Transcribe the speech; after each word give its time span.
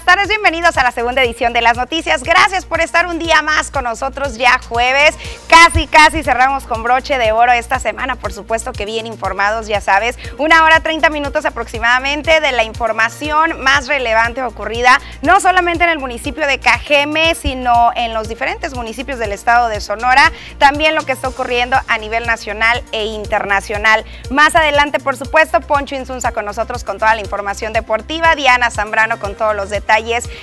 Buenas 0.00 0.16
tardes, 0.16 0.28
bienvenidos 0.28 0.78
a 0.78 0.82
la 0.82 0.92
segunda 0.92 1.22
edición 1.22 1.52
de 1.52 1.60
las 1.60 1.76
noticias. 1.76 2.22
Gracias 2.22 2.64
por 2.64 2.80
estar 2.80 3.06
un 3.06 3.18
día 3.18 3.42
más 3.42 3.70
con 3.70 3.84
nosotros 3.84 4.38
ya 4.38 4.58
jueves. 4.66 5.14
Casi, 5.46 5.86
casi 5.86 6.22
cerramos 6.22 6.64
con 6.64 6.82
broche 6.82 7.18
de 7.18 7.32
oro 7.32 7.52
esta 7.52 7.78
semana, 7.78 8.16
por 8.16 8.32
supuesto 8.32 8.72
que 8.72 8.86
bien 8.86 9.06
informados, 9.06 9.66
ya 9.66 9.82
sabes. 9.82 10.16
Una 10.38 10.64
hora 10.64 10.80
30 10.80 11.10
minutos 11.10 11.44
aproximadamente 11.44 12.40
de 12.40 12.50
la 12.52 12.64
información 12.64 13.60
más 13.60 13.88
relevante 13.88 14.42
ocurrida, 14.42 14.98
no 15.20 15.38
solamente 15.38 15.84
en 15.84 15.90
el 15.90 15.98
municipio 15.98 16.46
de 16.46 16.58
Cajeme, 16.58 17.34
sino 17.34 17.90
en 17.94 18.14
los 18.14 18.26
diferentes 18.26 18.74
municipios 18.74 19.18
del 19.18 19.32
estado 19.32 19.68
de 19.68 19.82
Sonora. 19.82 20.32
También 20.56 20.94
lo 20.94 21.04
que 21.04 21.12
está 21.12 21.28
ocurriendo 21.28 21.76
a 21.88 21.98
nivel 21.98 22.26
nacional 22.26 22.82
e 22.92 23.04
internacional. 23.04 24.06
Más 24.30 24.54
adelante, 24.54 24.98
por 24.98 25.18
supuesto, 25.18 25.60
Poncho 25.60 25.94
Insunza 25.94 26.32
con 26.32 26.46
nosotros 26.46 26.84
con 26.84 26.98
toda 26.98 27.14
la 27.14 27.20
información 27.20 27.74
deportiva. 27.74 28.34
Diana 28.34 28.70
Zambrano 28.70 29.18
con 29.18 29.34
todos 29.34 29.54
los 29.54 29.68
detalles 29.68 29.89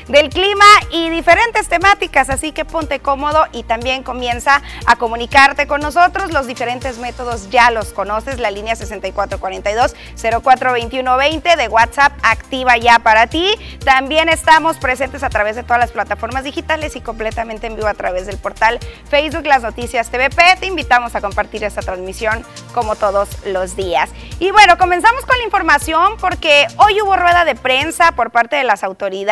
del 0.10 0.30
clima 0.30 0.66
y 0.92 1.10
diferentes 1.10 1.70
temáticas, 1.70 2.30
así 2.30 2.52
que 2.52 2.66
ponte 2.66 3.00
cómodo 3.00 3.46
y 3.54 3.64
también 3.64 4.04
comienza 4.04 4.62
a 4.86 4.98
comunicarte 4.98 5.68
con 5.68 5.80
nosotros. 5.80 6.34
Los 6.34 6.48
diferentes 6.48 6.98
métodos 6.98 7.50
ya 7.50 7.72
los 7.72 7.94
conoces, 7.94 8.40
la 8.40 8.52
línea 8.52 8.76
6442-042120 8.76 11.56
de 11.56 11.70
WhatsApp 11.70 12.12
activa 12.24 12.76
ya 12.76 13.00
para 13.00 13.28
ti. 13.28 13.56
También 13.86 14.28
estamos 14.28 14.76
presentes 14.78 15.24
a 15.24 15.30
través 15.30 15.56
de 15.56 15.64
todas 15.64 15.80
las 15.80 15.92
plataformas 15.92 16.44
digitales 16.44 16.98
y 16.98 17.02
completamente 17.02 17.68
en 17.68 17.78
vivo 17.78 17.88
a 17.88 17.94
través 17.94 18.28
del 18.28 18.38
portal 18.38 18.80
Facebook 19.10 19.46
Las 19.46 19.64
Noticias 19.64 20.10
TVP. 20.10 20.58
Te 20.60 20.66
invitamos 20.66 21.16
a 21.16 21.22
compartir 21.22 21.64
esta 21.64 21.82
transmisión 21.82 22.46
como 22.74 22.98
todos 22.98 23.30
los 23.46 23.78
días. 23.78 24.10
Y 24.40 24.52
bueno, 24.52 24.78
comenzamos 24.78 25.26
con 25.26 25.38
la 25.38 25.46
información 25.46 26.18
porque 26.20 26.68
hoy 26.78 27.02
hubo 27.02 27.16
rueda 27.16 27.46
de 27.46 27.56
prensa 27.56 28.12
por 28.12 28.32
parte 28.32 28.58
de 28.58 28.66
las 28.66 28.84
autoridades 28.84 29.27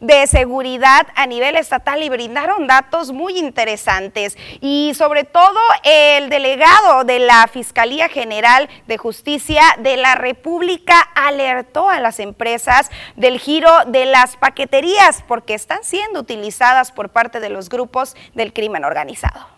de 0.00 0.26
seguridad 0.26 1.06
a 1.14 1.26
nivel 1.26 1.56
estatal 1.56 2.02
y 2.02 2.08
brindaron 2.08 2.66
datos 2.66 3.12
muy 3.12 3.38
interesantes. 3.38 4.36
Y 4.60 4.92
sobre 4.94 5.24
todo 5.24 5.60
el 5.84 6.28
delegado 6.30 7.04
de 7.04 7.18
la 7.18 7.46
Fiscalía 7.46 8.08
General 8.08 8.68
de 8.86 8.98
Justicia 8.98 9.62
de 9.78 9.96
la 9.96 10.14
República 10.14 11.00
alertó 11.14 11.88
a 11.88 12.00
las 12.00 12.20
empresas 12.20 12.90
del 13.16 13.38
giro 13.38 13.70
de 13.86 14.06
las 14.06 14.36
paqueterías 14.36 15.22
porque 15.28 15.54
están 15.54 15.84
siendo 15.84 16.20
utilizadas 16.20 16.92
por 16.92 17.10
parte 17.10 17.40
de 17.40 17.50
los 17.50 17.68
grupos 17.68 18.16
del 18.34 18.52
crimen 18.52 18.84
organizado. 18.84 19.57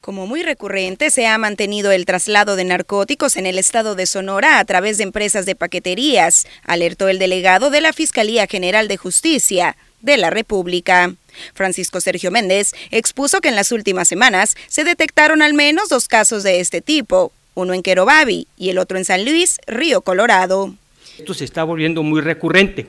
Como 0.00 0.26
muy 0.26 0.42
recurrente, 0.42 1.10
se 1.10 1.26
ha 1.26 1.36
mantenido 1.36 1.92
el 1.92 2.06
traslado 2.06 2.56
de 2.56 2.64
narcóticos 2.64 3.36
en 3.36 3.44
el 3.44 3.58
estado 3.58 3.94
de 3.94 4.06
Sonora 4.06 4.58
a 4.58 4.64
través 4.64 4.96
de 4.96 5.04
empresas 5.04 5.44
de 5.44 5.54
paqueterías, 5.54 6.46
alertó 6.64 7.08
el 7.08 7.18
delegado 7.18 7.68
de 7.68 7.82
la 7.82 7.92
Fiscalía 7.92 8.46
General 8.46 8.88
de 8.88 8.96
Justicia 8.96 9.76
de 10.00 10.16
la 10.16 10.30
República. 10.30 11.14
Francisco 11.52 12.00
Sergio 12.00 12.30
Méndez 12.30 12.72
expuso 12.90 13.42
que 13.42 13.50
en 13.50 13.56
las 13.56 13.72
últimas 13.72 14.08
semanas 14.08 14.56
se 14.68 14.84
detectaron 14.84 15.42
al 15.42 15.52
menos 15.52 15.90
dos 15.90 16.08
casos 16.08 16.44
de 16.44 16.60
este 16.60 16.80
tipo, 16.80 17.30
uno 17.52 17.74
en 17.74 17.82
Querobabi 17.82 18.46
y 18.56 18.70
el 18.70 18.78
otro 18.78 18.96
en 18.96 19.04
San 19.04 19.26
Luis, 19.26 19.58
Río 19.66 20.00
Colorado. 20.00 20.74
Esto 21.18 21.34
se 21.34 21.44
está 21.44 21.62
volviendo 21.62 22.02
muy 22.02 22.22
recurrente, 22.22 22.86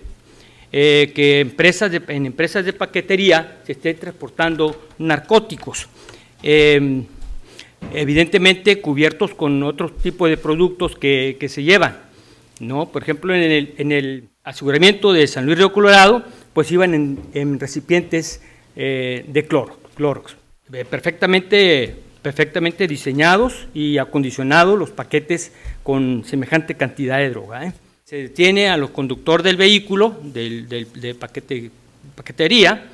eh, 0.72 1.12
que 1.14 1.42
empresas 1.42 1.92
en 2.08 2.26
empresas 2.26 2.64
de 2.64 2.72
paquetería 2.72 3.59
se 3.66 3.73
estén 3.73 3.98
transportando 3.98 4.88
narcóticos. 4.98 5.89
Em, 6.43 7.05
evidentemente 7.93 8.81
cubiertos 8.81 9.33
con 9.33 9.63
otro 9.63 9.89
tipo 9.89 10.27
de 10.27 10.37
productos 10.37 10.95
que, 10.95 11.37
se 11.49 11.63
llevan. 11.63 11.97
¿no? 12.59 12.89
Por 12.89 13.02
ejemplo, 13.02 13.33
en 13.33 13.41
el, 13.41 13.73
en 13.77 13.91
el, 13.91 14.27
aseguramiento 14.43 15.13
de 15.13 15.27
San 15.27 15.45
Luis 15.45 15.57
Río 15.57 15.71
Colorado, 15.71 16.23
pues 16.53 16.71
iban 16.71 17.19
en, 17.33 17.59
recipientes 17.59 18.41
eh, 18.75 19.23
de 19.27 19.45
cloro, 19.45 19.79
clorox, 19.95 20.35
eh, 20.73 20.83
perfectamente, 20.83 21.95
perfectamente 22.23 22.87
diseñados 22.87 23.67
y 23.73 23.99
acondicionados 23.99 24.79
los 24.79 24.89
paquetes 24.89 25.52
con 25.83 26.23
semejante 26.25 26.75
cantidad 26.75 27.19
de 27.19 27.29
droga. 27.29 27.67
¿eh? 27.67 27.73
Se 28.03 28.15
detiene 28.15 28.69
a 28.69 28.77
los 28.77 28.89
conductores 28.89 29.43
del 29.43 29.58
vehículo, 29.58 30.17
del, 30.23 30.67
de 30.67 31.15
paquete, 31.15 31.69
paquetería, 32.15 32.90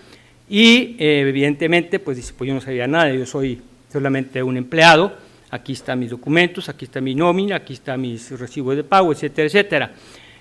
y 0.49 0.95
eh, 0.99 1.21
evidentemente, 1.27 1.99
pues 1.99 2.17
dice, 2.17 2.33
pues 2.37 2.47
yo 2.47 2.53
no 2.53 2.61
sabía 2.61 2.87
nada, 2.87 3.11
yo 3.11 3.25
soy 3.25 3.61
solamente 3.91 4.41
un 4.41 4.57
empleado, 4.57 5.15
aquí 5.49 5.73
están 5.73 5.99
mis 5.99 6.09
documentos, 6.09 6.69
aquí 6.69 6.85
está 6.85 7.01
mi 7.01 7.15
nómina, 7.15 7.57
aquí 7.57 7.73
están 7.73 8.01
mis 8.01 8.31
recibos 8.39 8.75
de 8.75 8.83
pago, 8.83 9.11
etcétera, 9.11 9.47
etcétera. 9.47 9.91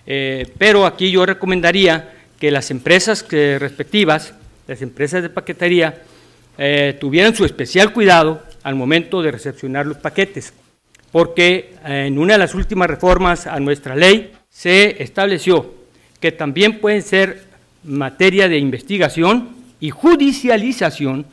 Eh, 0.07 0.47
pero 0.59 0.87
aquí 0.87 1.11
yo 1.11 1.27
recomendaría 1.27 2.13
que 2.39 2.51
las 2.51 2.71
empresas 2.71 3.27
respectivas, 3.29 4.35
las 4.69 4.83
empresas 4.83 5.23
de 5.23 5.31
paquetería, 5.31 6.03
eh, 6.59 6.97
tuvieran 7.01 7.35
su 7.35 7.45
especial 7.45 7.93
cuidado 7.93 8.43
al 8.63 8.77
momento 8.77 9.23
de 9.23 9.33
recepcionar 9.33 9.87
los 9.87 9.97
paquetes, 9.97 10.53
porque 11.11 11.75
en 11.85 12.19
una 12.19 12.35
de 12.35 12.39
las 12.39 12.55
últimas 12.55 12.89
reformas 12.89 13.47
a 13.47 13.59
nuestra 13.59 13.97
ley 13.97 14.33
se 14.49 15.03
estableció 15.03 15.75
que 16.21 16.33
también 16.33 16.81
pueden 16.81 17.03
ser 17.03 17.45
materia 17.85 18.49
de 18.49 18.59
investigación 18.59 19.57
y 19.81 19.91
judicialización 19.91 21.27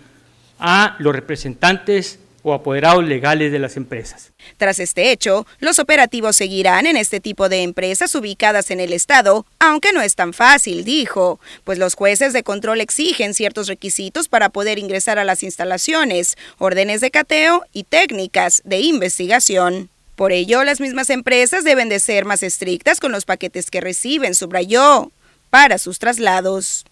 a 0.60 0.96
los 1.00 1.14
representantes 1.14 2.20
o 2.44 2.54
apoderados 2.54 3.06
legales 3.06 3.52
de 3.52 3.60
las 3.60 3.78
empresas. 3.78 4.34
Tras 4.58 4.80
este 4.80 5.12
hecho, 5.12 5.48
los 5.60 5.80
operativos 5.80 6.36
seguirán 6.36 6.86
en 6.86 6.98
este 6.98 7.22
tipo 7.22 7.48
de 7.48 7.64
empresas 7.64 8.14
ubicadas 8.16 8.70
en 8.70 8.82
el 8.82 8.92
Estado, 8.92 9.46
aunque 9.60 9.94
no 9.94 10.02
es 10.02 10.16
tan 10.16 10.34
fácil, 10.34 10.84
dijo, 10.84 11.40
pues 11.64 11.80
los 11.80 11.96
jueces 11.96 12.34
de 12.34 12.44
control 12.44 12.82
exigen 12.82 13.34
ciertos 13.34 13.68
requisitos 13.68 14.28
para 14.28 14.50
poder 14.50 14.78
ingresar 14.78 15.20
a 15.20 15.24
las 15.24 15.42
instalaciones, 15.42 16.38
órdenes 16.58 17.00
de 17.00 17.12
cateo 17.12 17.64
y 17.72 17.84
técnicas 17.84 18.62
de 18.66 18.82
investigación. 18.82 19.90
Por 20.16 20.32
ello, 20.32 20.64
las 20.64 20.82
mismas 20.82 21.10
empresas 21.10 21.64
deben 21.64 21.90
de 21.90 22.00
ser 22.00 22.26
más 22.26 22.44
estrictas 22.44 23.00
con 23.00 23.12
los 23.12 23.26
paquetes 23.26 23.72
que 23.72 23.82
reciben, 23.82 24.36
subrayó, 24.36 25.12
para 25.50 25.78
sus 25.78 26.00
traslados. 26.00 26.84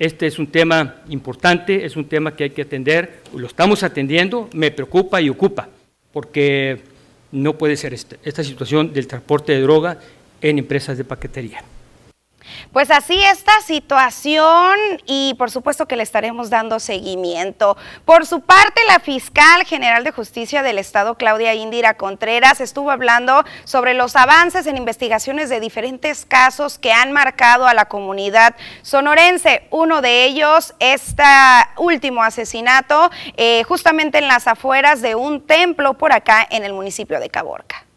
Este 0.00 0.26
es 0.26 0.38
un 0.38 0.46
tema 0.46 1.02
importante, 1.10 1.84
es 1.84 1.94
un 1.94 2.06
tema 2.06 2.34
que 2.34 2.44
hay 2.44 2.50
que 2.50 2.62
atender, 2.62 3.20
lo 3.36 3.46
estamos 3.46 3.82
atendiendo, 3.82 4.48
me 4.54 4.70
preocupa 4.70 5.20
y 5.20 5.28
ocupa, 5.28 5.68
porque 6.10 6.80
no 7.32 7.58
puede 7.58 7.76
ser 7.76 7.92
esta, 7.92 8.16
esta 8.24 8.42
situación 8.42 8.94
del 8.94 9.06
transporte 9.06 9.52
de 9.52 9.60
droga 9.60 9.98
en 10.40 10.58
empresas 10.58 10.96
de 10.96 11.04
paquetería. 11.04 11.62
Pues 12.72 12.90
así 12.90 13.22
esta 13.22 13.60
situación 13.62 14.78
y 15.06 15.34
por 15.38 15.50
supuesto 15.50 15.86
que 15.86 15.96
le 15.96 16.02
estaremos 16.02 16.50
dando 16.50 16.80
seguimiento. 16.80 17.76
Por 18.04 18.26
su 18.26 18.40
parte, 18.40 18.80
la 18.86 19.00
fiscal 19.00 19.64
general 19.64 20.04
de 20.04 20.12
justicia 20.12 20.62
del 20.62 20.78
Estado, 20.78 21.16
Claudia 21.16 21.54
Indira 21.54 21.94
Contreras, 21.94 22.60
estuvo 22.60 22.90
hablando 22.90 23.44
sobre 23.64 23.94
los 23.94 24.16
avances 24.16 24.66
en 24.66 24.76
investigaciones 24.76 25.48
de 25.48 25.60
diferentes 25.60 26.24
casos 26.24 26.78
que 26.78 26.92
han 26.92 27.12
marcado 27.12 27.66
a 27.66 27.74
la 27.74 27.86
comunidad 27.86 28.56
sonorense. 28.82 29.66
Uno 29.70 30.00
de 30.00 30.24
ellos, 30.24 30.74
este 30.78 31.22
último 31.76 32.22
asesinato, 32.22 33.10
eh, 33.36 33.62
justamente 33.64 34.18
en 34.18 34.28
las 34.28 34.46
afueras 34.46 35.02
de 35.02 35.14
un 35.14 35.46
templo 35.46 35.94
por 35.94 36.12
acá 36.12 36.46
en 36.50 36.64
el 36.64 36.72
municipio 36.72 37.20
de 37.20 37.30
Caborca. 37.30 37.89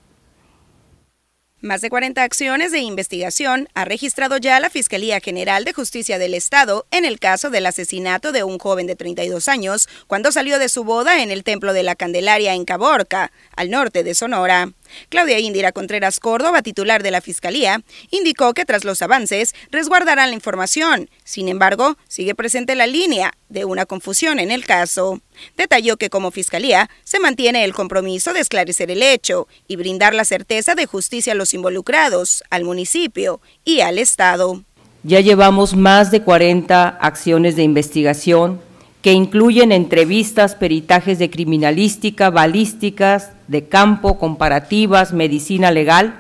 Más 1.64 1.80
de 1.80 1.90
40 1.90 2.22
acciones 2.22 2.74
de 2.74 2.80
investigación 2.80 3.70
ha 3.74 3.86
registrado 3.86 4.36
ya 4.36 4.60
la 4.60 4.70
Fiscalía 4.70 5.22
General 5.22 5.64
de 5.64 5.72
Justicia 5.72 6.20
del 6.20 6.34
Estado 6.34 6.86
en 6.92 7.06
el 7.06 7.22
caso 7.22 7.50
del 7.50 7.66
asesinato 7.66 8.34
de 8.34 8.44
un 8.44 8.60
joven 8.60 8.86
de 8.86 8.98
32 8.98 9.48
años 9.48 9.88
cuando 10.08 10.34
salió 10.34 10.60
de 10.60 10.68
su 10.68 10.84
boda 10.84 11.24
en 11.24 11.32
el 11.32 11.46
Templo 11.46 11.72
de 11.72 11.84
la 11.84 11.96
Candelaria 11.96 12.54
en 12.54 12.66
Caborca, 12.66 13.32
al 13.56 13.70
norte 13.70 14.04
de 14.04 14.14
Sonora. 14.14 14.74
Claudia 15.10 15.40
Indira 15.40 15.72
Contreras 15.72 16.20
Córdoba, 16.20 16.62
titular 16.62 17.04
de 17.04 17.12
la 17.12 17.22
Fiscalía, 17.22 17.82
indicó 18.12 18.54
que 18.54 18.66
tras 18.66 18.84
los 18.84 19.02
avances 19.02 19.54
resguardarán 19.72 20.30
la 20.30 20.36
información. 20.36 21.10
Sin 21.24 21.48
embargo, 21.48 21.98
sigue 22.08 22.36
presente 22.36 22.76
la 22.76 22.88
línea 22.88 23.34
de 23.50 23.66
una 23.66 23.86
confusión 23.86 24.40
en 24.40 24.52
el 24.52 24.66
caso. 24.66 25.22
Detalló 25.58 25.98
que 25.98 26.10
como 26.10 26.32
Fiscalía 26.32 26.90
se 27.04 27.20
mantiene 27.20 27.64
el 27.64 27.74
compromiso 27.74 28.34
de 28.34 28.40
esclarecer 28.40 28.92
el 28.92 29.04
hecho 29.04 29.48
y 29.68 29.76
brindar 29.76 30.14
la 30.14 30.26
certeza 30.26 30.76
de 30.76 30.86
justicia 30.86 31.34
a 31.34 31.36
los 31.36 31.54
involucrados, 31.54 32.44
al 32.50 32.64
municipio 32.64 33.42
y 33.64 33.82
al 33.82 34.00
Estado. 34.00 34.64
Ya 35.04 35.20
llevamos 35.20 35.76
más 35.76 36.12
de 36.12 36.22
40 36.22 36.88
acciones 36.88 37.56
de 37.56 37.64
investigación 37.64 38.62
que 39.04 39.12
incluyen 39.12 39.74
entrevistas, 39.74 40.56
peritajes 40.56 41.20
de 41.20 41.30
criminalística, 41.30 42.30
balísticas, 42.30 43.32
de 43.50 43.66
campo, 43.68 44.18
comparativas, 44.18 45.12
medicina 45.12 45.72
legal, 45.72 46.16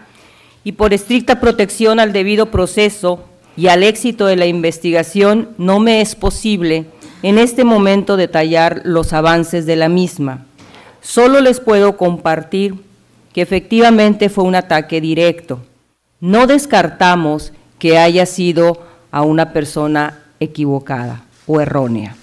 y 0.65 0.73
por 0.73 0.93
estricta 0.93 1.39
protección 1.39 2.01
al 2.01 2.11
debido 2.11 2.51
proceso 2.51 3.23
y 3.55 3.67
al 3.67 3.83
éxito 3.83 4.25
de 4.25 4.35
la 4.35 4.47
investigación, 4.47 5.51
no 5.57 5.79
me 5.79 6.01
es 6.01 6.15
posible 6.15 6.85
en 7.21 7.37
este 7.37 7.63
momento 7.63 8.17
detallar 8.17 8.81
los 8.83 9.13
avances 9.13 9.65
de 9.65 9.77
la 9.77 9.87
misma. 9.87 10.45
Solo 10.99 11.39
les 11.39 11.61
puedo 11.61 11.95
compartir 11.95 12.75
que 13.31 13.41
efectivamente 13.41 14.27
fue 14.27 14.43
un 14.43 14.55
ataque 14.55 14.99
directo. 14.99 15.61
No 16.19 16.47
descartamos 16.47 17.53
que 17.79 17.97
haya 17.97 18.25
sido 18.25 18.81
a 19.09 19.21
una 19.21 19.53
persona 19.53 20.19
equivocada 20.41 21.23
o 21.47 21.61
errónea. 21.61 22.17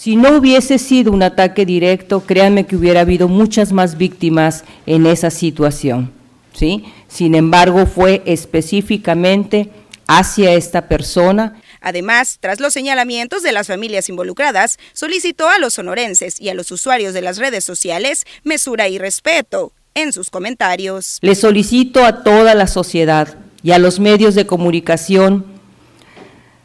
Si 0.00 0.16
no 0.16 0.38
hubiese 0.38 0.78
sido 0.78 1.12
un 1.12 1.22
ataque 1.22 1.66
directo, 1.66 2.24
créanme 2.24 2.64
que 2.64 2.74
hubiera 2.74 3.02
habido 3.02 3.28
muchas 3.28 3.70
más 3.70 3.98
víctimas 3.98 4.64
en 4.86 5.04
esa 5.04 5.28
situación. 5.28 6.10
¿sí? 6.54 6.86
Sin 7.06 7.34
embargo, 7.34 7.84
fue 7.84 8.22
específicamente 8.24 9.68
hacia 10.06 10.54
esta 10.54 10.88
persona. 10.88 11.60
Además, 11.82 12.38
tras 12.40 12.60
los 12.60 12.72
señalamientos 12.72 13.42
de 13.42 13.52
las 13.52 13.66
familias 13.66 14.08
involucradas, 14.08 14.78
solicitó 14.94 15.50
a 15.50 15.58
los 15.58 15.74
sonorenses 15.74 16.40
y 16.40 16.48
a 16.48 16.54
los 16.54 16.70
usuarios 16.70 17.12
de 17.12 17.20
las 17.20 17.36
redes 17.36 17.62
sociales 17.62 18.24
mesura 18.42 18.88
y 18.88 18.96
respeto 18.96 19.74
en 19.92 20.14
sus 20.14 20.30
comentarios. 20.30 21.18
Le 21.20 21.34
solicito 21.34 22.06
a 22.06 22.22
toda 22.22 22.54
la 22.54 22.68
sociedad 22.68 23.36
y 23.62 23.72
a 23.72 23.78
los 23.78 24.00
medios 24.00 24.34
de 24.34 24.46
comunicación 24.46 25.44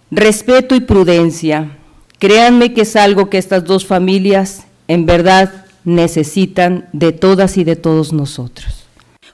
respeto 0.09 0.73
y 0.73 0.79
prudencia. 0.79 1.79
Créanme 2.19 2.73
que 2.73 2.81
es 2.81 2.95
algo 2.95 3.29
que 3.29 3.38
estas 3.38 3.65
dos 3.65 3.85
familias 3.85 4.65
en 4.88 5.06
verdad 5.06 5.65
necesitan 5.83 6.88
de 6.94 7.12
todas 7.12 7.57
y 7.57 7.63
de 7.63 7.75
todos 7.75 8.13
nosotros. 8.13 8.85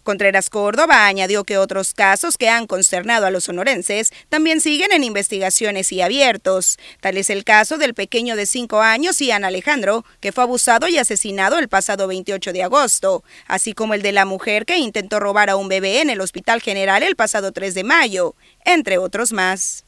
Contreras 0.03 0.49
Córdoba 0.49 1.05
añadió 1.05 1.43
que 1.43 1.59
otros 1.59 1.93
casos 1.93 2.37
que 2.37 2.49
han 2.49 2.65
consternado 2.65 3.27
a 3.27 3.31
los 3.31 3.43
sonorenses 3.43 4.11
también 4.29 4.59
siguen 4.59 4.91
en 4.91 5.03
investigaciones 5.03 5.91
y 5.91 6.01
abiertos. 6.01 6.79
Tal 7.01 7.17
es 7.17 7.29
el 7.29 7.43
caso 7.43 7.77
del 7.77 7.93
pequeño 7.93 8.35
de 8.35 8.47
5 8.47 8.81
años, 8.81 9.19
Ian 9.19 9.45
Alejandro, 9.45 10.03
que 10.19 10.31
fue 10.31 10.43
abusado 10.43 10.87
y 10.87 10.97
asesinado 10.97 11.59
el 11.59 11.69
pasado 11.69 12.07
28 12.07 12.51
de 12.51 12.63
agosto, 12.63 13.23
así 13.47 13.73
como 13.73 13.93
el 13.93 14.01
de 14.01 14.11
la 14.11 14.25
mujer 14.25 14.65
que 14.65 14.79
intentó 14.79 15.19
robar 15.19 15.51
a 15.51 15.55
un 15.55 15.67
bebé 15.67 16.01
en 16.01 16.09
el 16.09 16.21
Hospital 16.21 16.61
General 16.61 17.03
el 17.03 17.15
pasado 17.15 17.51
3 17.51 17.75
de 17.75 17.83
mayo, 17.83 18.35
entre 18.65 18.97
otros 18.97 19.33
más. 19.33 19.85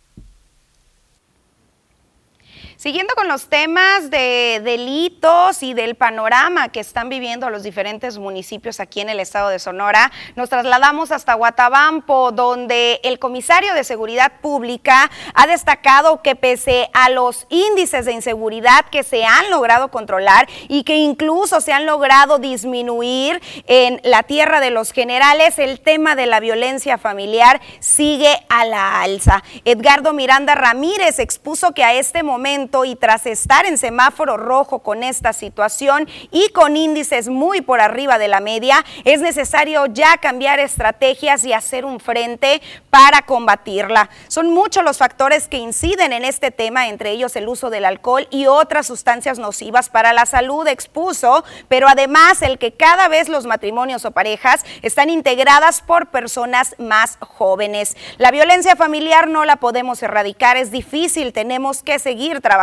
Siguiendo 2.84 3.16
con 3.16 3.30
los 3.30 3.46
temas 3.46 4.10
de 4.10 4.60
delitos 4.62 5.64
y 5.64 5.74
del 5.74 5.96
panorama 5.96 6.68
que 6.68 6.82
están 6.82 7.08
viviendo 7.08 7.50
los 7.50 7.64
diferentes 7.64 8.18
municipios 8.18 8.82
aquí 8.82 9.00
en 9.00 9.08
el 9.08 9.22
estado 9.22 9.48
de 9.48 9.60
Sonora, 9.60 10.12
nos 10.36 10.50
trasladamos 10.50 11.14
hasta 11.14 11.36
Guatabampo, 11.36 12.34
donde 12.34 13.00
el 13.06 13.20
comisario 13.20 13.74
de 13.74 13.86
Seguridad 13.86 14.34
Pública 14.42 15.10
ha 15.34 15.48
destacado 15.48 16.22
que 16.22 16.36
pese 16.36 16.90
a 16.94 17.10
los 17.10 17.48
índices 17.48 18.04
de 18.04 18.12
inseguridad 18.12 18.84
que 18.92 19.04
se 19.04 19.24
han 19.24 19.50
logrado 19.50 19.90
controlar 19.90 20.50
y 20.68 20.84
que 20.84 20.98
incluso 20.98 21.62
se 21.62 21.72
han 21.72 21.86
logrado 21.86 22.38
disminuir 22.38 23.42
en 23.68 24.02
la 24.04 24.24
tierra 24.24 24.60
de 24.60 24.72
los 24.72 24.92
generales, 24.92 25.58
el 25.58 25.80
tema 25.80 26.18
de 26.18 26.26
la 26.26 26.42
violencia 26.42 26.98
familiar 26.98 27.62
sigue 27.80 28.46
a 28.50 28.66
la 28.66 29.02
alza. 29.02 29.42
Edgardo 29.64 30.12
Miranda 30.12 30.54
Ramírez 30.56 31.20
expuso 31.20 31.74
que 31.74 31.86
a 31.86 31.94
este 31.94 32.24
momento 32.24 32.73
y 32.84 32.96
tras 32.96 33.28
estar 33.28 33.68
en 33.68 33.78
semáforo 33.78 34.36
rojo 34.36 34.80
con 34.80 35.04
esta 35.04 35.31
situación 35.31 36.10
y 36.31 36.50
con 36.50 36.75
índices 36.75 37.30
muy 37.30 37.62
por 37.62 37.80
arriba 37.80 38.18
de 38.18 38.28
la 38.28 38.40
media, 38.40 38.84
es 39.06 39.22
necesario 39.22 39.86
ya 39.86 40.18
cambiar 40.18 40.60
estrategias 40.60 41.44
y 41.44 41.54
hacer 41.54 41.86
un 41.86 42.00
frente 42.00 42.64
para 42.90 43.22
combatirla. 43.22 44.10
Son 44.28 44.50
muchos 44.50 44.84
los 44.84 44.98
factores 44.98 45.48
que 45.48 45.58
inciden 45.58 46.14
en 46.14 46.25
este 46.25 46.50
tema, 46.50 46.88
entre 46.88 47.12
ellos 47.12 47.36
el 47.36 47.48
uso 47.48 47.70
del 47.70 47.86
alcohol 47.86 48.28
y 48.31 48.48
otras 48.48 48.88
sustancias 48.88 49.38
nocivas 49.38 49.90
para 49.90 50.12
la 50.12 50.25
salud, 50.25 50.68
expuso, 50.68 51.44
pero 51.68 51.88
además 51.88 52.42
el 52.42 52.58
que 52.58 52.72
cada 52.72 53.08
vez 53.08 53.30
los 53.30 53.46
matrimonios 53.46 54.04
o 54.06 54.12
parejas 54.12 54.66
están 54.81 55.12
integradas 55.12 55.81
por 55.81 56.08
personas 56.08 56.75
más 56.80 57.18
jóvenes. 57.20 57.96
La 58.18 58.31
violencia 58.31 58.75
familiar 58.75 59.28
no 59.28 59.46
la 59.46 59.58
podemos 59.58 60.02
erradicar, 60.02 60.58
es 60.58 60.72
difícil, 60.72 61.34
tenemos 61.34 61.84
que 61.84 62.00
seguir 62.00 62.42
trabajando 62.42 62.62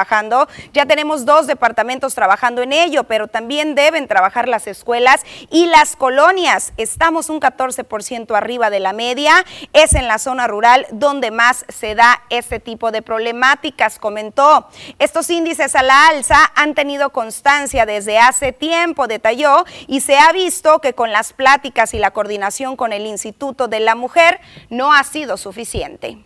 Ya 0.73 0.87
tenemos 0.87 1.25
dos 1.25 1.47
departamentos 1.47 2.14
trabajando 2.14 2.62
en 2.62 2.73
ello, 2.73 3.05
pero 3.05 3.29
también 3.29 3.75
deben 3.75 4.08
trabajar 4.08 4.49
las 4.49 4.67
escuelas 4.67 5.23
y 5.50 5.67
las 5.67 5.97
colonias. 5.97 6.73
Estamos 6.76 7.29
un 7.29 7.41
14% 7.41 8.37
arriba 8.37 8.70
de 8.70 8.81
la 8.81 8.93
media. 8.93 9.44
Es 9.73 9.94
en 9.94 10.08
la 10.08 10.19
zona 10.19 10.47
rural 10.47 10.87
donde 10.91 11.31
más 11.31 11.64
se 11.69 11.94
da 11.94 12.23
este 12.31 12.61
tipo 12.61 12.91
de 12.91 13.02
problemáticas, 13.02 13.99
comentó. 13.99 14.69
Estos 14.99 15.31
índices 15.31 15.75
a 15.75 15.82
la 15.82 16.08
alza 16.08 16.52
han 16.55 16.75
tenido 16.75 17.11
constancia 17.11 17.87
desde 17.87 18.19
hace 18.19 18.52
tiempo, 18.52 19.06
detalló, 19.06 19.64
y 19.87 20.00
se 20.00 20.19
ha 20.19 20.32
visto 20.32 20.81
que 20.81 20.94
con 20.94 21.12
las 21.12 21.32
pláticas 21.32 21.94
y 21.94 21.99
la 21.99 22.11
coordinación 22.11 22.76
con 22.76 22.93
el 22.93 23.06
Instituto 23.06 23.69
de 23.69 23.81
la 23.81 23.94
Mujer 23.94 24.41
no 24.69 24.93
ha 24.93 25.05
sido 25.05 25.37
suficiente. 25.37 26.19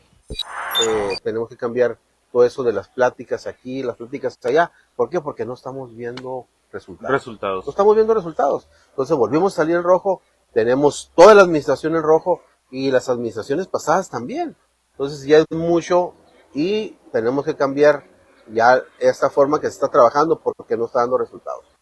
Eh, 0.83 1.19
tenemos 1.23 1.49
que 1.49 1.57
cambiar 1.57 1.99
todo 2.35 2.45
eso 2.45 2.65
de 2.65 2.73
las 2.73 2.89
pláticas 2.89 3.47
aquí, 3.47 3.85
las 3.85 3.97
pláticas 3.97 4.37
allá. 4.43 4.73
¿Por 4.97 5.09
qué? 5.09 5.21
Porque 5.21 5.47
no 5.47 5.55
estamos 5.55 5.95
viendo 5.95 6.49
resultados. 6.73 7.13
Resultados. 7.13 7.65
No 7.65 7.71
estamos 7.71 7.95
viendo 7.95 8.13
resultados. 8.13 8.67
Entonces 8.91 9.17
volvimos 9.17 9.53
a 9.53 9.57
salir 9.59 9.77
en 9.77 9.85
rojo, 9.85 10.21
tenemos 10.53 11.13
toda 11.15 11.37
la 11.37 11.43
administración 11.43 11.95
en 11.95 12.03
rojo 12.03 12.43
y 12.73 12.91
las 12.91 13.09
administraciones 13.09 13.69
pasadas 13.69 14.11
también. 14.11 14.57
Entonces 14.91 15.25
ya 15.25 15.39
es 15.39 15.47
mucho 15.53 16.15
y 16.53 16.99
tenemos 17.13 17.45
que 17.45 17.55
cambiar 17.55 18.03
ya 18.49 18.83
esta 18.99 19.31
forma 19.31 19.61
que 19.61 19.69
se 19.69 19.75
está 19.75 19.87
trabajando 19.87 20.41
porque 20.41 20.77
no 20.77 20.87
está 20.87 21.03
dando 21.03 21.17
resultados. 21.17 21.74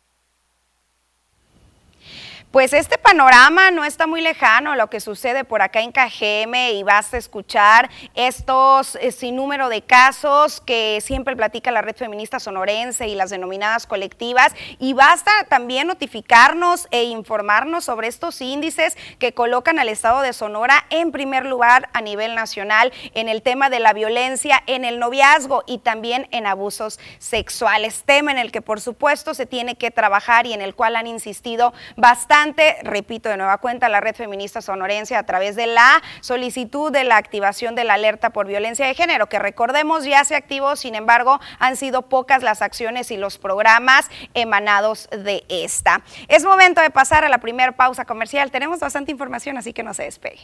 Pues 2.52 2.75
este 2.75 2.99
panorama 2.99 3.70
no 3.70 3.82
está 3.82 4.06
muy 4.06 4.20
lejano 4.20 4.72
a 4.72 4.76
lo 4.76 4.90
que 4.90 5.00
sucede 5.00 5.43
por 5.43 5.62
acá 5.62 5.81
en 5.81 5.90
Cajeme 5.90 6.72
y 6.72 6.82
basta 6.82 7.16
escuchar 7.16 7.88
estos 8.14 8.96
eh, 8.96 9.10
sin 9.10 9.37
número 9.37 9.70
de 9.70 9.81
casos 9.81 10.60
que 10.60 10.99
siempre 11.00 11.34
platica 11.34 11.70
la 11.70 11.81
red 11.81 11.96
feminista 11.96 12.38
sonorense 12.40 13.08
y 13.08 13.14
las 13.14 13.31
denominadas 13.31 13.87
colectivas. 13.87 14.54
Y 14.78 14.93
basta 14.93 15.31
también 15.49 15.87
notificarnos 15.87 16.88
e 16.90 17.04
informarnos 17.04 17.87
sobre 17.87 18.08
estos 18.08 18.38
índices 18.43 18.99
que 19.19 19.32
colocan 19.32 19.78
al 19.78 19.88
estado 19.88 20.20
de 20.20 20.34
Sonora 20.34 20.84
en 20.90 21.10
primer 21.10 21.46
lugar 21.46 21.88
a 21.94 22.02
nivel 22.02 22.34
nacional 22.34 22.92
en 23.14 23.30
el 23.30 23.40
tema 23.40 23.71
de 23.71 23.80
la 23.80 23.94
violencia 23.94 24.62
en 24.66 24.85
el 24.85 24.99
noviazgo 24.99 25.64
y 25.66 25.78
también 25.78 26.28
en 26.32 26.47
abusos 26.47 27.00
sexuales, 27.18 28.02
tema 28.04 28.30
en 28.30 28.37
el 28.37 28.52
que 28.52 28.61
por 28.61 28.78
supuesto 28.78 29.32
se 29.32 29.47
tiene 29.47 29.76
que 29.76 29.90
trabajar 29.90 30.47
y 30.47 30.52
en 30.52 30.61
el 30.61 30.75
cual 30.75 30.97
han 30.97 31.06
insistido 31.06 31.73
bastante 31.97 32.41
repito 32.82 33.28
de 33.28 33.37
nueva 33.37 33.58
cuenta, 33.58 33.88
la 33.88 34.00
red 34.00 34.14
feminista 34.14 34.61
sonorense 34.61 35.16
a 35.16 35.25
través 35.25 35.56
de 35.56 35.66
la 35.66 36.02
solicitud 36.20 36.90
de 36.90 37.04
la 37.04 37.16
activación 37.16 37.75
de 37.75 37.84
la 37.84 37.94
alerta 37.94 38.30
por 38.30 38.46
violencia 38.46 38.87
de 38.87 38.94
género, 38.94 39.28
que 39.28 39.38
recordemos 39.38 40.04
ya 40.04 40.25
se 40.25 40.34
activó, 40.34 40.76
sin 40.76 40.94
embargo, 40.94 41.40
han 41.58 41.76
sido 41.76 42.02
pocas 42.02 42.42
las 42.42 42.62
acciones 42.62 43.11
y 43.11 43.16
los 43.16 43.38
programas 43.38 44.11
emanados 44.34 45.08
de 45.11 45.44
esta. 45.49 46.02
Es 46.28 46.44
momento 46.44 46.80
de 46.80 46.90
pasar 46.90 47.25
a 47.25 47.28
la 47.28 47.38
primera 47.38 47.72
pausa 47.72 48.04
comercial. 48.04 48.50
Tenemos 48.50 48.80
bastante 48.80 49.11
información, 49.11 49.56
así 49.56 49.72
que 49.72 49.82
no 49.82 49.94
se 49.94 50.04
despegue. 50.04 50.40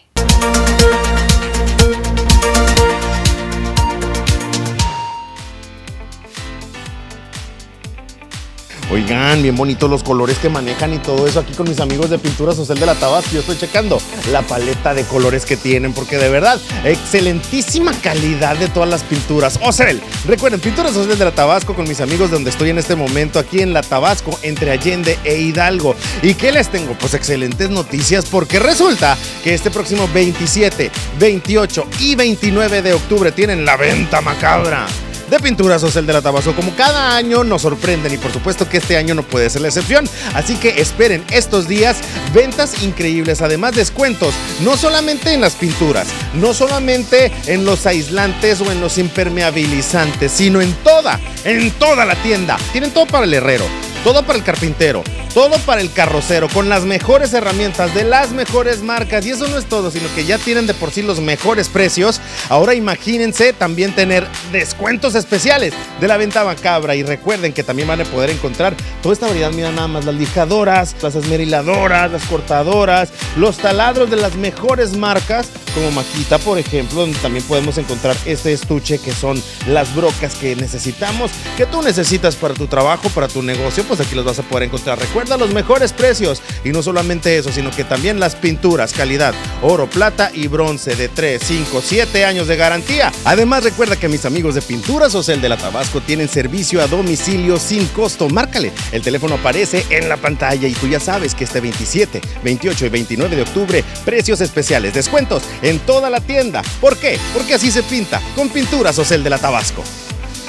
Oigan, 8.91 9.43
bien 9.43 9.55
bonitos 9.55 9.91
los 9.91 10.03
colores 10.03 10.39
que 10.39 10.49
manejan 10.49 10.95
y 10.95 10.99
todo 10.99 11.27
eso 11.27 11.41
aquí 11.41 11.53
con 11.53 11.69
mis 11.69 11.79
amigos 11.79 12.09
de 12.09 12.19
Pintura 12.19 12.55
Social 12.55 12.79
de 12.79 12.87
la 12.87 12.95
Tabasco. 12.95 13.33
Yo 13.33 13.41
estoy 13.41 13.59
checando 13.59 14.01
la 14.33 14.41
paleta 14.41 14.95
de 14.95 15.05
colores 15.05 15.45
que 15.45 15.59
tienen 15.59 15.93
porque 15.93 16.17
de 16.17 16.31
verdad, 16.31 16.59
excelentísima 16.85 17.93
calidad 18.03 18.57
de 18.57 18.69
todas 18.69 18.89
las 18.89 19.03
pinturas. 19.03 19.61
Ocel, 19.63 20.01
recuerden, 20.27 20.61
Pintura 20.61 20.91
Social 20.91 21.19
de 21.19 21.25
la 21.27 21.33
Tabasco 21.33 21.75
con 21.75 21.87
mis 21.87 22.01
amigos 22.01 22.31
de 22.31 22.37
donde 22.37 22.49
estoy 22.49 22.71
en 22.71 22.79
este 22.79 22.97
momento, 22.97 23.39
aquí 23.39 23.61
en 23.61 23.75
la 23.75 23.83
Tabasco, 23.83 24.39
entre 24.41 24.71
Allende 24.71 25.19
e 25.23 25.39
Hidalgo. 25.39 25.95
¿Y 26.23 26.33
qué 26.33 26.51
les 26.51 26.71
tengo? 26.71 26.95
Pues 26.95 27.13
excelentes 27.13 27.69
noticias 27.69 28.25
porque 28.25 28.59
resulta 28.59 29.19
que 29.45 29.53
este 29.53 29.71
próximo 29.71 30.09
27, 30.15 30.91
28 31.19 31.87
y 32.01 32.15
29 32.15 32.81
de 32.81 32.95
octubre 32.95 33.33
tienen 33.33 33.67
la 33.67 33.77
venta 33.77 34.23
macabra 34.23 34.87
de 35.31 35.39
Pinturas 35.39 35.81
Social 35.81 36.07
de 36.07 36.13
la 36.13 36.23
Tabasco. 36.23 36.55
Como 36.55 36.75
cada 36.75 37.17
año 37.17 37.45
nos 37.45 37.63
sorprenden 37.63 38.15
y 38.15 38.19
por 38.19 38.33
supuesto 38.33 38.69
que 38.69 38.79
este 38.79 38.97
año 38.97 39.15
no 39.15 39.23
puede 39.23 39.51
ser 39.51 39.63
la 39.63 39.69
excepción. 39.69 40.09
Así 40.35 40.57
que 40.57 40.81
esperen 40.81 41.25
estos 41.31 41.69
días 41.69 41.99
ventas 42.35 42.83
increíbles, 42.83 43.43
además 43.43 43.75
descuentos, 43.75 44.35
no 44.63 44.77
solamente 44.77 45.33
en 45.33 45.41
las 45.41 45.55
pinturas, 45.55 46.09
no 46.35 46.55
solamente 46.55 47.33
en 47.47 47.65
los 47.65 47.87
aislantes 47.87 48.61
o 48.61 48.71
en 48.71 48.81
los 48.81 48.99
impermeabilizantes, 48.99 50.33
sino 50.33 50.61
en 50.61 50.73
toda, 50.85 51.21
en 51.45 51.71
toda 51.73 52.05
la 52.05 52.15
tienda. 52.23 52.57
Tienen 52.73 52.91
todo 52.91 53.07
para 53.07 53.25
el 53.25 53.35
herrero 53.35 53.65
todo 54.09 54.23
para 54.23 54.39
el 54.39 54.45
carpintero, 54.45 55.05
todo 55.35 55.59
para 55.67 55.83
el 55.83 55.93
carrocero, 55.93 56.49
con 56.49 56.71
las 56.71 56.85
mejores 56.85 57.35
herramientas 57.35 57.95
de 57.95 58.05
las 58.05 58.31
mejores 58.31 58.81
marcas. 58.81 59.27
Y 59.27 59.33
eso 59.33 59.47
no 59.49 59.59
es 59.59 59.67
todo, 59.67 59.91
sino 59.91 60.09
que 60.15 60.25
ya 60.25 60.39
tienen 60.39 60.67
de 60.67 60.73
por 60.73 60.91
sí 60.93 61.03
los 61.03 61.21
mejores 61.21 61.69
precios. 61.69 62.19
Ahora 62.49 62.75
imagínense 62.75 63.53
también 63.53 63.95
tener 63.95 64.27
descuentos 64.51 65.15
especiales 65.15 65.75
de 66.01 66.09
la 66.09 66.17
venta 66.17 66.43
macabra. 66.43 66.97
Y 66.97 67.03
recuerden 67.03 67.53
que 67.53 67.63
también 67.63 67.87
van 67.87 68.01
a 68.01 68.07
poder 68.07 68.31
encontrar 68.31 68.75
toda 69.03 69.13
esta 69.13 69.27
variedad. 69.27 69.53
Mira 69.53 69.73
nada 69.73 69.89
más 69.89 70.07
las 70.07 70.15
lijadoras, 70.15 70.97
las 71.03 71.15
esmeriladoras, 71.15 72.11
las 72.11 72.23
cortadoras, 72.25 73.11
los 73.37 73.59
taladros 73.59 74.09
de 74.09 74.17
las 74.17 74.37
mejores 74.37 74.97
marcas, 74.97 75.49
como 75.75 75.91
Maquita, 75.91 76.39
por 76.39 76.59
ejemplo, 76.59 77.01
donde 77.01 77.19
también 77.19 77.45
podemos 77.45 77.77
encontrar 77.77 78.17
este 78.25 78.55
estuche 78.55 78.99
que 78.99 79.13
son 79.13 79.39
las 79.67 79.95
brocas 79.95 80.35
que 80.35 80.57
necesitamos, 80.57 81.31
que 81.59 81.67
tú 81.67 81.83
necesitas 81.83 82.37
para 82.37 82.55
tu 82.55 82.67
trabajo, 82.69 83.11
para 83.11 83.29
tu 83.29 83.43
negocio, 83.43 83.85
pues 83.85 83.98
aquí 84.01 84.15
los 84.15 84.25
vas 84.25 84.39
a 84.39 84.43
poder 84.43 84.65
encontrar. 84.65 84.99
Recuerda 84.99 85.37
los 85.37 85.53
mejores 85.53 85.93
precios 85.93 86.43
y 86.65 86.71
no 86.71 86.83
solamente 86.83 87.37
eso, 87.37 87.51
sino 87.53 87.71
que 87.71 87.85
también 87.85 88.21
las 88.21 88.35
pinturas, 88.37 88.93
calidad, 88.93 89.35
oro, 89.63 89.89
plata 89.89 90.31
y 90.33 90.47
bronce 90.49 90.95
de 90.97 91.09
3, 91.09 91.43
5, 91.45 91.83
7 91.85 92.25
años 92.25 92.49
de 92.49 92.57
garantía. 92.57 93.13
Además, 93.25 93.65
recuerda 93.65 93.97
que 93.97 94.09
mis 94.09 94.25
amigos 94.25 94.55
de 94.55 94.63
Pinturas 94.63 95.15
Ocel 95.15 95.41
de 95.41 95.49
la 95.49 95.57
Tabasco 95.57 96.01
tienen 96.01 96.29
servicio 96.29 96.83
a 96.83 96.87
domicilio 96.87 97.59
sin 97.59 97.87
costo. 97.89 98.29
Márcale, 98.29 98.73
el 98.93 99.03
teléfono 99.03 99.37
aparece 99.37 99.85
en 99.91 100.09
la 100.09 100.17
pantalla 100.17 100.69
y 100.69 100.73
tú 100.73 100.89
ya 100.89 101.01
sabes 101.01 101.35
que 101.35 101.45
este 101.45 101.61
27, 101.61 102.21
28 102.43 102.87
y 102.87 102.89
29 102.89 103.37
de 103.37 103.43
octubre, 103.43 103.85
precios 104.05 104.41
especiales, 104.41 104.95
descuentos 104.95 105.43
en 105.63 105.79
toda 105.81 106.11
la 106.11 106.21
tienda. 106.21 106.63
¿Por 106.81 106.97
qué? 106.97 107.19
Porque 107.35 107.55
así 107.55 107.71
se 107.71 107.83
pinta 107.83 108.21
con 108.35 108.49
Pinturas 108.49 108.99
Ocel 108.99 109.23
de 109.25 109.31
la 109.31 109.39
Tabasco. 109.39 109.83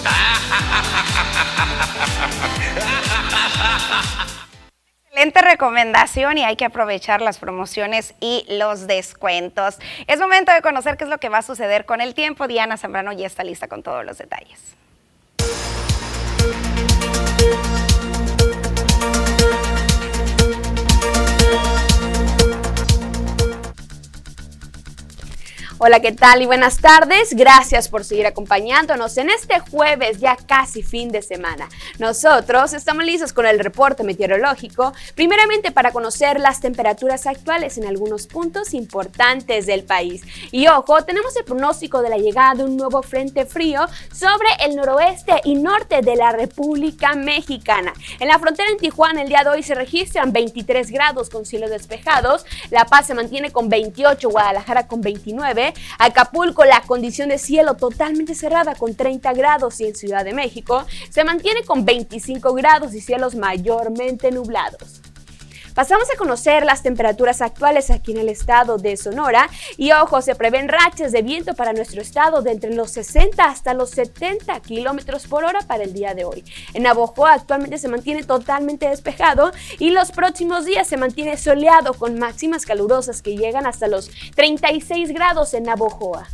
Excelente 5.19 5.41
recomendación 5.41 6.37
y 6.37 6.45
hay 6.45 6.55
que 6.55 6.63
aprovechar 6.63 7.21
las 7.21 7.39
promociones 7.39 8.13
y 8.21 8.45
los 8.47 8.87
descuentos. 8.87 9.77
Es 10.07 10.17
momento 10.17 10.53
de 10.53 10.61
conocer 10.61 10.95
qué 10.95 11.03
es 11.03 11.09
lo 11.09 11.17
que 11.17 11.27
va 11.27 11.39
a 11.39 11.41
suceder 11.41 11.83
con 11.85 11.99
el 11.99 12.13
tiempo. 12.13 12.47
Diana 12.47 12.77
Zambrano 12.77 13.11
ya 13.11 13.27
está 13.27 13.43
lista 13.43 13.67
con 13.67 13.83
todos 13.83 14.05
los 14.05 14.17
detalles. 14.17 14.77
Hola, 25.81 26.01
¿qué 26.01 26.11
tal 26.11 26.41
y 26.41 26.45
buenas 26.45 26.79
tardes? 26.79 27.33
Gracias 27.33 27.87
por 27.87 28.03
seguir 28.03 28.27
acompañándonos 28.27 29.15
en 29.15 29.29
este 29.29 29.61
jueves, 29.61 30.19
ya 30.19 30.35
casi 30.35 30.83
fin 30.83 31.09
de 31.09 31.21
semana. 31.21 31.69
Nosotros 31.99 32.73
estamos 32.73 33.05
listos 33.05 33.31
con 33.31 33.45
el 33.45 33.59
reporte 33.59 34.03
meteorológico, 34.03 34.91
primeramente 35.15 35.71
para 35.71 35.93
conocer 35.93 36.37
las 36.41 36.59
temperaturas 36.59 37.25
actuales 37.27 37.77
en 37.77 37.85
algunos 37.85 38.27
puntos 38.27 38.73
importantes 38.73 39.67
del 39.67 39.85
país. 39.85 40.21
Y 40.51 40.67
ojo, 40.67 41.01
tenemos 41.05 41.33
el 41.37 41.45
pronóstico 41.45 42.01
de 42.01 42.09
la 42.09 42.17
llegada 42.17 42.55
de 42.55 42.65
un 42.65 42.75
nuevo 42.75 43.01
frente 43.01 43.45
frío 43.45 43.85
sobre 44.11 44.49
el 44.65 44.75
noroeste 44.75 45.35
y 45.45 45.55
norte 45.55 46.01
de 46.01 46.17
la 46.17 46.33
República 46.33 47.15
Mexicana. 47.15 47.93
En 48.19 48.27
la 48.27 48.37
frontera 48.37 48.69
en 48.69 48.79
Tijuana 48.79 49.21
el 49.21 49.29
día 49.29 49.45
de 49.45 49.51
hoy 49.51 49.63
se 49.63 49.75
registran 49.75 50.33
23 50.33 50.91
grados 50.91 51.29
con 51.29 51.45
cielos 51.45 51.69
despejados, 51.69 52.45
La 52.69 52.83
Paz 52.83 53.07
se 53.07 53.13
mantiene 53.13 53.53
con 53.53 53.69
28, 53.69 54.29
Guadalajara 54.29 54.85
con 54.85 54.99
29, 54.99 55.68
Acapulco, 55.97 56.65
la 56.65 56.81
condición 56.81 57.29
de 57.29 57.37
cielo 57.37 57.75
totalmente 57.75 58.35
cerrada 58.35 58.75
con 58.75 58.95
30 58.95 59.33
grados 59.33 59.79
y 59.79 59.85
en 59.85 59.95
Ciudad 59.95 60.23
de 60.23 60.33
México 60.33 60.85
se 61.09 61.23
mantiene 61.23 61.63
con 61.63 61.85
25 61.85 62.53
grados 62.53 62.93
y 62.93 63.01
cielos 63.01 63.35
mayormente 63.35 64.31
nublados. 64.31 65.01
Pasamos 65.79 66.09
a 66.13 66.17
conocer 66.17 66.65
las 66.65 66.83
temperaturas 66.83 67.41
actuales 67.41 67.89
aquí 67.89 68.11
en 68.11 68.17
el 68.17 68.27
estado 68.27 68.75
de 68.75 68.97
Sonora 68.97 69.49
y 69.77 69.93
ojo, 69.93 70.21
se 70.21 70.35
prevén 70.35 70.67
rachas 70.67 71.13
de 71.13 71.21
viento 71.21 71.53
para 71.53 71.71
nuestro 71.71 72.01
estado 72.01 72.41
de 72.41 72.51
entre 72.51 72.73
los 72.73 72.91
60 72.91 73.41
hasta 73.45 73.73
los 73.73 73.91
70 73.91 74.59
kilómetros 74.59 75.25
por 75.25 75.45
hora 75.45 75.61
para 75.61 75.85
el 75.85 75.93
día 75.93 76.13
de 76.13 76.25
hoy. 76.25 76.43
En 76.73 76.83
Navojoa 76.83 77.31
actualmente 77.31 77.77
se 77.77 77.87
mantiene 77.87 78.23
totalmente 78.23 78.89
despejado 78.89 79.53
y 79.77 79.91
los 79.91 80.11
próximos 80.11 80.65
días 80.65 80.85
se 80.85 80.97
mantiene 80.97 81.37
soleado 81.37 81.93
con 81.93 82.19
máximas 82.19 82.65
calurosas 82.65 83.21
que 83.21 83.37
llegan 83.37 83.65
hasta 83.65 83.87
los 83.87 84.11
36 84.35 85.13
grados 85.13 85.53
en 85.53 85.63
Navojoa. 85.63 86.27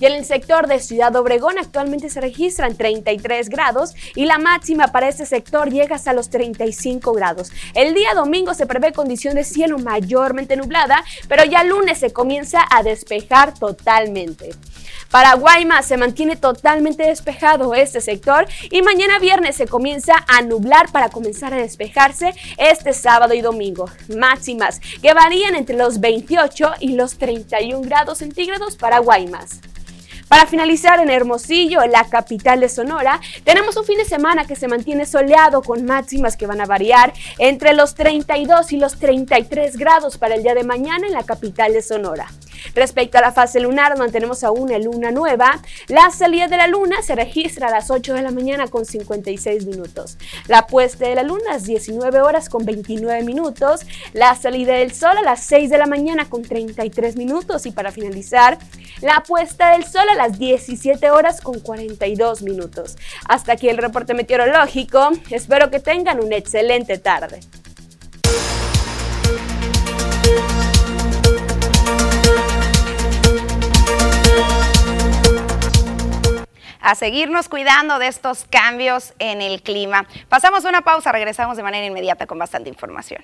Y 0.00 0.06
en 0.06 0.14
el 0.14 0.24
sector 0.24 0.66
de 0.66 0.80
Ciudad 0.80 1.14
Obregón 1.14 1.58
actualmente 1.58 2.08
se 2.08 2.22
registran 2.22 2.74
33 2.74 3.50
grados 3.50 3.94
y 4.16 4.24
la 4.24 4.38
máxima 4.38 4.88
para 4.88 5.08
este 5.08 5.26
sector 5.26 5.70
llega 5.70 5.96
hasta 5.96 6.14
los 6.14 6.30
35 6.30 7.12
grados. 7.12 7.52
El 7.74 7.92
día 7.92 8.14
domingo 8.14 8.54
se 8.54 8.66
prevé 8.66 8.92
condición 8.92 9.34
de 9.34 9.44
cielo 9.44 9.78
mayormente 9.78 10.56
nublada, 10.56 11.04
pero 11.28 11.44
ya 11.44 11.64
lunes 11.64 11.98
se 11.98 12.12
comienza 12.12 12.66
a 12.70 12.82
despejar 12.82 13.52
totalmente. 13.52 14.50
Para 15.10 15.34
Guaymas 15.34 15.86
se 15.86 15.96
mantiene 15.96 16.36
totalmente 16.36 17.02
despejado 17.02 17.74
este 17.74 18.00
sector 18.00 18.46
y 18.70 18.80
mañana 18.80 19.18
viernes 19.18 19.56
se 19.56 19.66
comienza 19.66 20.14
a 20.28 20.40
nublar 20.40 20.90
para 20.92 21.10
comenzar 21.10 21.52
a 21.52 21.58
despejarse 21.58 22.32
este 22.56 22.92
sábado 22.92 23.34
y 23.34 23.40
domingo. 23.40 23.90
Máximas 24.16 24.80
que 25.02 25.12
varían 25.12 25.56
entre 25.56 25.76
los 25.76 26.00
28 26.00 26.74
y 26.80 26.92
los 26.92 27.18
31 27.18 27.82
grados 27.82 28.18
centígrados 28.18 28.76
para 28.76 29.00
Guaymas. 29.00 29.60
Para 30.30 30.46
finalizar 30.46 31.00
en 31.00 31.10
Hermosillo, 31.10 31.84
la 31.86 32.04
capital 32.04 32.60
de 32.60 32.68
Sonora, 32.68 33.20
tenemos 33.42 33.76
un 33.76 33.84
fin 33.84 33.98
de 33.98 34.04
semana 34.04 34.46
que 34.46 34.54
se 34.54 34.68
mantiene 34.68 35.04
soleado 35.04 35.60
con 35.60 35.84
máximas 35.84 36.36
que 36.36 36.46
van 36.46 36.60
a 36.60 36.66
variar 36.66 37.12
entre 37.38 37.74
los 37.74 37.96
32 37.96 38.72
y 38.72 38.76
los 38.76 38.96
33 39.00 39.76
grados 39.76 40.18
para 40.18 40.36
el 40.36 40.44
día 40.44 40.54
de 40.54 40.62
mañana 40.62 41.08
en 41.08 41.14
la 41.14 41.24
capital 41.24 41.72
de 41.72 41.82
Sonora. 41.82 42.28
Respecto 42.74 43.18
a 43.18 43.22
la 43.22 43.32
fase 43.32 43.58
lunar, 43.58 43.98
mantenemos 43.98 44.44
aún 44.44 44.60
una 44.60 44.78
luna 44.78 45.10
nueva. 45.10 45.60
La 45.88 46.10
salida 46.10 46.46
de 46.46 46.58
la 46.58 46.66
luna 46.66 47.02
se 47.02 47.14
registra 47.14 47.68
a 47.68 47.70
las 47.70 47.90
8 47.90 48.14
de 48.14 48.22
la 48.22 48.30
mañana 48.30 48.68
con 48.68 48.84
56 48.84 49.66
minutos. 49.66 50.18
La 50.46 50.66
puesta 50.66 51.08
de 51.08 51.14
la 51.14 51.22
luna 51.22 51.56
es 51.56 51.64
19 51.64 52.20
horas 52.20 52.48
con 52.48 52.64
29 52.64 53.22
minutos. 53.24 53.80
La 54.12 54.34
salida 54.36 54.74
del 54.74 54.92
sol 54.92 55.16
a 55.16 55.22
las 55.22 55.42
6 55.44 55.70
de 55.70 55.78
la 55.78 55.86
mañana 55.86 56.28
con 56.28 56.42
33 56.42 57.16
minutos. 57.16 57.66
Y 57.66 57.72
para 57.72 57.90
finalizar, 57.90 58.58
la 59.00 59.22
puesta 59.26 59.72
del 59.72 59.84
sol 59.84 60.06
a 60.10 60.19
las 60.20 60.38
17 60.38 61.10
horas 61.10 61.40
con 61.40 61.60
42 61.60 62.42
minutos. 62.42 62.98
Hasta 63.26 63.52
aquí 63.52 63.70
el 63.70 63.78
reporte 63.78 64.12
meteorológico. 64.12 65.12
Espero 65.30 65.70
que 65.70 65.80
tengan 65.80 66.22
una 66.22 66.36
excelente 66.36 66.98
tarde. 66.98 67.40
a 76.82 76.94
seguirnos 76.94 77.48
cuidando 77.48 77.98
de 77.98 78.08
estos 78.08 78.46
cambios 78.50 79.12
en 79.18 79.42
el 79.42 79.62
clima. 79.62 80.06
Pasamos 80.28 80.64
una 80.64 80.80
pausa, 80.80 81.12
regresamos 81.12 81.56
de 81.58 81.62
manera 81.62 81.86
inmediata 81.86 82.26
con 82.26 82.38
bastante 82.38 82.68
información. 82.68 83.22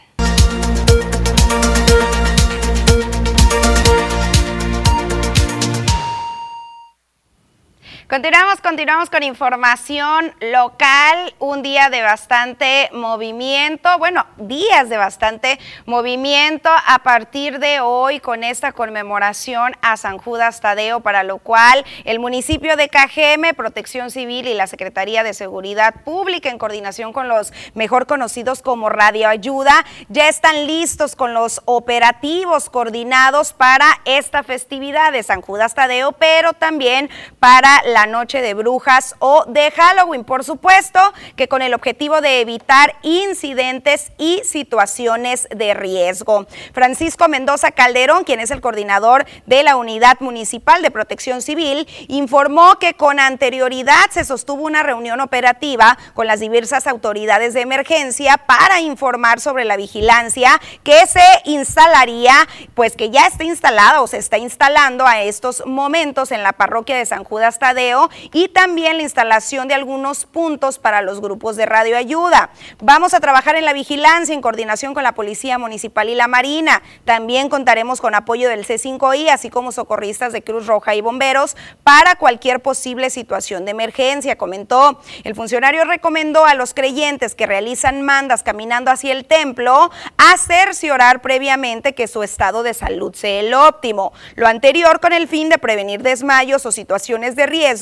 Continuamos, 8.08 8.60
continuamos 8.60 9.10
con 9.10 9.24
información 9.24 10.32
local, 10.40 11.34
un 11.40 11.64
día 11.64 11.90
de 11.90 12.02
bastante 12.02 12.88
movimiento, 12.92 13.98
bueno, 13.98 14.24
días 14.36 14.88
de 14.88 14.96
bastante 14.96 15.58
movimiento 15.86 16.70
a 16.86 17.00
partir 17.00 17.58
de 17.58 17.80
hoy 17.80 18.20
con 18.20 18.44
esta 18.44 18.70
conmemoración 18.70 19.72
a 19.82 19.96
San 19.96 20.18
Judas 20.18 20.60
Tadeo, 20.60 21.00
para 21.00 21.24
lo 21.24 21.38
cual 21.38 21.84
el 22.04 22.20
municipio 22.20 22.76
de 22.76 22.88
Cajeme, 22.88 23.54
Protección 23.54 24.12
Civil 24.12 24.46
y 24.46 24.54
la 24.54 24.68
Secretaría 24.68 25.24
de 25.24 25.34
Seguridad 25.34 26.04
Pública 26.04 26.48
en 26.48 26.58
coordinación 26.58 27.12
con 27.12 27.26
los 27.26 27.52
mejor 27.74 28.06
conocidos 28.06 28.62
como 28.62 28.88
Radio 28.88 29.28
Ayuda, 29.28 29.84
ya 30.08 30.28
están 30.28 30.68
listos 30.68 31.16
con 31.16 31.34
los 31.34 31.60
operativos 31.64 32.70
coordinados 32.70 33.52
para 33.52 34.00
esta 34.04 34.44
festividad 34.44 35.10
de 35.10 35.24
San 35.24 35.40
Judas 35.40 35.74
Tadeo, 35.74 36.12
pero 36.12 36.52
también 36.52 37.10
para 37.40 37.82
la 37.95 37.95
la 37.96 38.06
noche 38.06 38.42
de 38.42 38.52
brujas 38.52 39.14
o 39.20 39.46
de 39.46 39.70
Halloween, 39.70 40.22
por 40.22 40.44
supuesto, 40.44 41.00
que 41.34 41.48
con 41.48 41.62
el 41.62 41.72
objetivo 41.72 42.20
de 42.20 42.42
evitar 42.42 42.94
incidentes 43.00 44.12
y 44.18 44.42
situaciones 44.44 45.48
de 45.48 45.72
riesgo. 45.72 46.44
Francisco 46.74 47.26
Mendoza 47.26 47.70
Calderón, 47.70 48.24
quien 48.24 48.40
es 48.40 48.50
el 48.50 48.60
coordinador 48.60 49.24
de 49.46 49.62
la 49.62 49.76
Unidad 49.76 50.20
Municipal 50.20 50.82
de 50.82 50.90
Protección 50.90 51.40
Civil, 51.40 51.88
informó 52.08 52.78
que 52.78 52.92
con 52.92 53.18
anterioridad 53.18 54.10
se 54.10 54.26
sostuvo 54.26 54.64
una 54.64 54.82
reunión 54.82 55.22
operativa 55.22 55.96
con 56.12 56.26
las 56.26 56.40
diversas 56.40 56.86
autoridades 56.86 57.54
de 57.54 57.62
emergencia 57.62 58.36
para 58.36 58.82
informar 58.82 59.40
sobre 59.40 59.64
la 59.64 59.78
vigilancia 59.78 60.60
que 60.84 61.06
se 61.06 61.24
instalaría, 61.44 62.34
pues 62.74 62.94
que 62.94 63.08
ya 63.08 63.26
está 63.26 63.44
instalada 63.44 64.02
o 64.02 64.06
se 64.06 64.18
está 64.18 64.36
instalando 64.36 65.06
a 65.06 65.22
estos 65.22 65.64
momentos 65.64 66.30
en 66.30 66.42
la 66.42 66.52
parroquia 66.52 66.98
de 66.98 67.06
San 67.06 67.24
Judas 67.24 67.58
Tadeo 67.58 67.85
y 68.32 68.48
también 68.48 68.96
la 68.96 69.02
instalación 69.02 69.68
de 69.68 69.74
algunos 69.74 70.26
puntos 70.26 70.78
para 70.78 71.02
los 71.02 71.20
grupos 71.20 71.56
de 71.56 71.66
radioayuda. 71.66 72.50
Vamos 72.80 73.14
a 73.14 73.20
trabajar 73.20 73.54
en 73.56 73.64
la 73.64 73.72
vigilancia 73.72 74.34
en 74.34 74.40
coordinación 74.40 74.94
con 74.94 75.04
la 75.04 75.12
Policía 75.12 75.58
Municipal 75.58 76.08
y 76.08 76.14
la 76.14 76.26
Marina. 76.26 76.82
También 77.04 77.48
contaremos 77.48 78.00
con 78.00 78.14
apoyo 78.14 78.48
del 78.48 78.66
C5I, 78.66 79.30
así 79.30 79.50
como 79.50 79.72
socorristas 79.72 80.32
de 80.32 80.42
Cruz 80.42 80.66
Roja 80.66 80.94
y 80.94 81.00
bomberos 81.00 81.56
para 81.84 82.16
cualquier 82.16 82.60
posible 82.60 83.10
situación 83.10 83.64
de 83.64 83.70
emergencia, 83.70 84.36
comentó. 84.36 85.00
El 85.22 85.34
funcionario 85.34 85.84
recomendó 85.84 86.44
a 86.44 86.54
los 86.54 86.74
creyentes 86.74 87.34
que 87.34 87.46
realizan 87.46 88.02
mandas 88.02 88.42
caminando 88.42 88.90
hacia 88.90 89.12
el 89.12 89.26
templo 89.26 89.90
a 90.16 90.36
cerciorar 90.38 91.22
previamente 91.22 91.94
que 91.94 92.08
su 92.08 92.22
estado 92.22 92.62
de 92.62 92.74
salud 92.74 93.14
sea 93.14 93.40
el 93.40 93.54
óptimo. 93.54 94.12
Lo 94.34 94.46
anterior 94.46 95.00
con 95.00 95.12
el 95.12 95.28
fin 95.28 95.48
de 95.48 95.58
prevenir 95.58 96.02
desmayos 96.02 96.66
o 96.66 96.72
situaciones 96.72 97.36
de 97.36 97.46
riesgo 97.46 97.75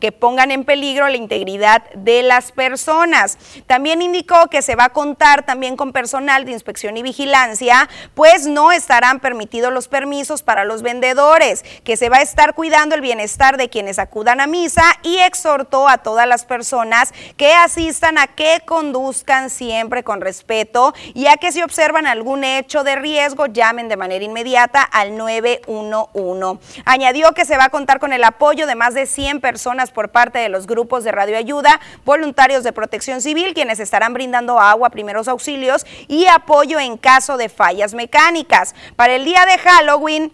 que 0.00 0.12
pongan 0.12 0.50
en 0.50 0.64
peligro 0.64 1.08
la 1.08 1.16
integridad 1.16 1.82
de 1.94 2.22
las 2.22 2.52
personas. 2.52 3.38
También 3.66 4.02
indicó 4.02 4.48
que 4.48 4.62
se 4.62 4.76
va 4.76 4.84
a 4.84 4.88
contar 4.90 5.44
también 5.44 5.76
con 5.76 5.92
personal 5.92 6.44
de 6.44 6.52
inspección 6.52 6.96
y 6.96 7.02
vigilancia, 7.02 7.88
pues 8.14 8.46
no 8.46 8.72
estarán 8.72 9.20
permitidos 9.20 9.72
los 9.72 9.88
permisos 9.88 10.42
para 10.42 10.64
los 10.64 10.82
vendedores, 10.82 11.64
que 11.84 11.96
se 11.96 12.08
va 12.08 12.18
a 12.18 12.22
estar 12.22 12.54
cuidando 12.54 12.94
el 12.94 13.00
bienestar 13.00 13.56
de 13.56 13.68
quienes 13.68 13.98
acudan 13.98 14.40
a 14.40 14.46
misa 14.46 14.84
y 15.02 15.18
exhortó 15.18 15.88
a 15.88 15.98
todas 15.98 16.26
las 16.26 16.44
personas 16.44 17.12
que 17.36 17.52
asistan 17.52 18.18
a 18.18 18.26
que 18.26 18.62
conduzcan 18.64 19.50
siempre 19.50 20.02
con 20.02 20.20
respeto 20.20 20.94
y 21.14 21.26
a 21.26 21.36
que 21.36 21.52
si 21.52 21.62
observan 21.62 22.06
algún 22.06 22.44
hecho 22.44 22.84
de 22.84 22.96
riesgo 22.96 23.46
llamen 23.46 23.88
de 23.88 23.96
manera 23.96 24.24
inmediata 24.24 24.82
al 24.82 25.16
911. 25.16 26.82
Añadió 26.84 27.32
que 27.32 27.44
se 27.44 27.56
va 27.56 27.64
a 27.64 27.68
contar 27.70 27.98
con 27.98 28.12
el 28.12 28.24
apoyo 28.24 28.66
de 28.66 28.74
más 28.74 28.94
de 28.94 29.06
100 29.06 29.37
personas 29.38 29.90
por 29.90 30.10
parte 30.10 30.38
de 30.38 30.48
los 30.48 30.66
grupos 30.66 31.04
de 31.04 31.12
radioayuda, 31.12 31.80
voluntarios 32.04 32.64
de 32.64 32.72
protección 32.72 33.20
civil, 33.20 33.54
quienes 33.54 33.80
estarán 33.80 34.14
brindando 34.14 34.58
agua, 34.60 34.90
primeros 34.90 35.28
auxilios 35.28 35.86
y 36.06 36.26
apoyo 36.26 36.78
en 36.80 36.96
caso 36.96 37.36
de 37.36 37.48
fallas 37.48 37.94
mecánicas. 37.94 38.74
Para 38.96 39.14
el 39.14 39.24
día 39.24 39.44
de 39.46 39.58
Halloween, 39.58 40.32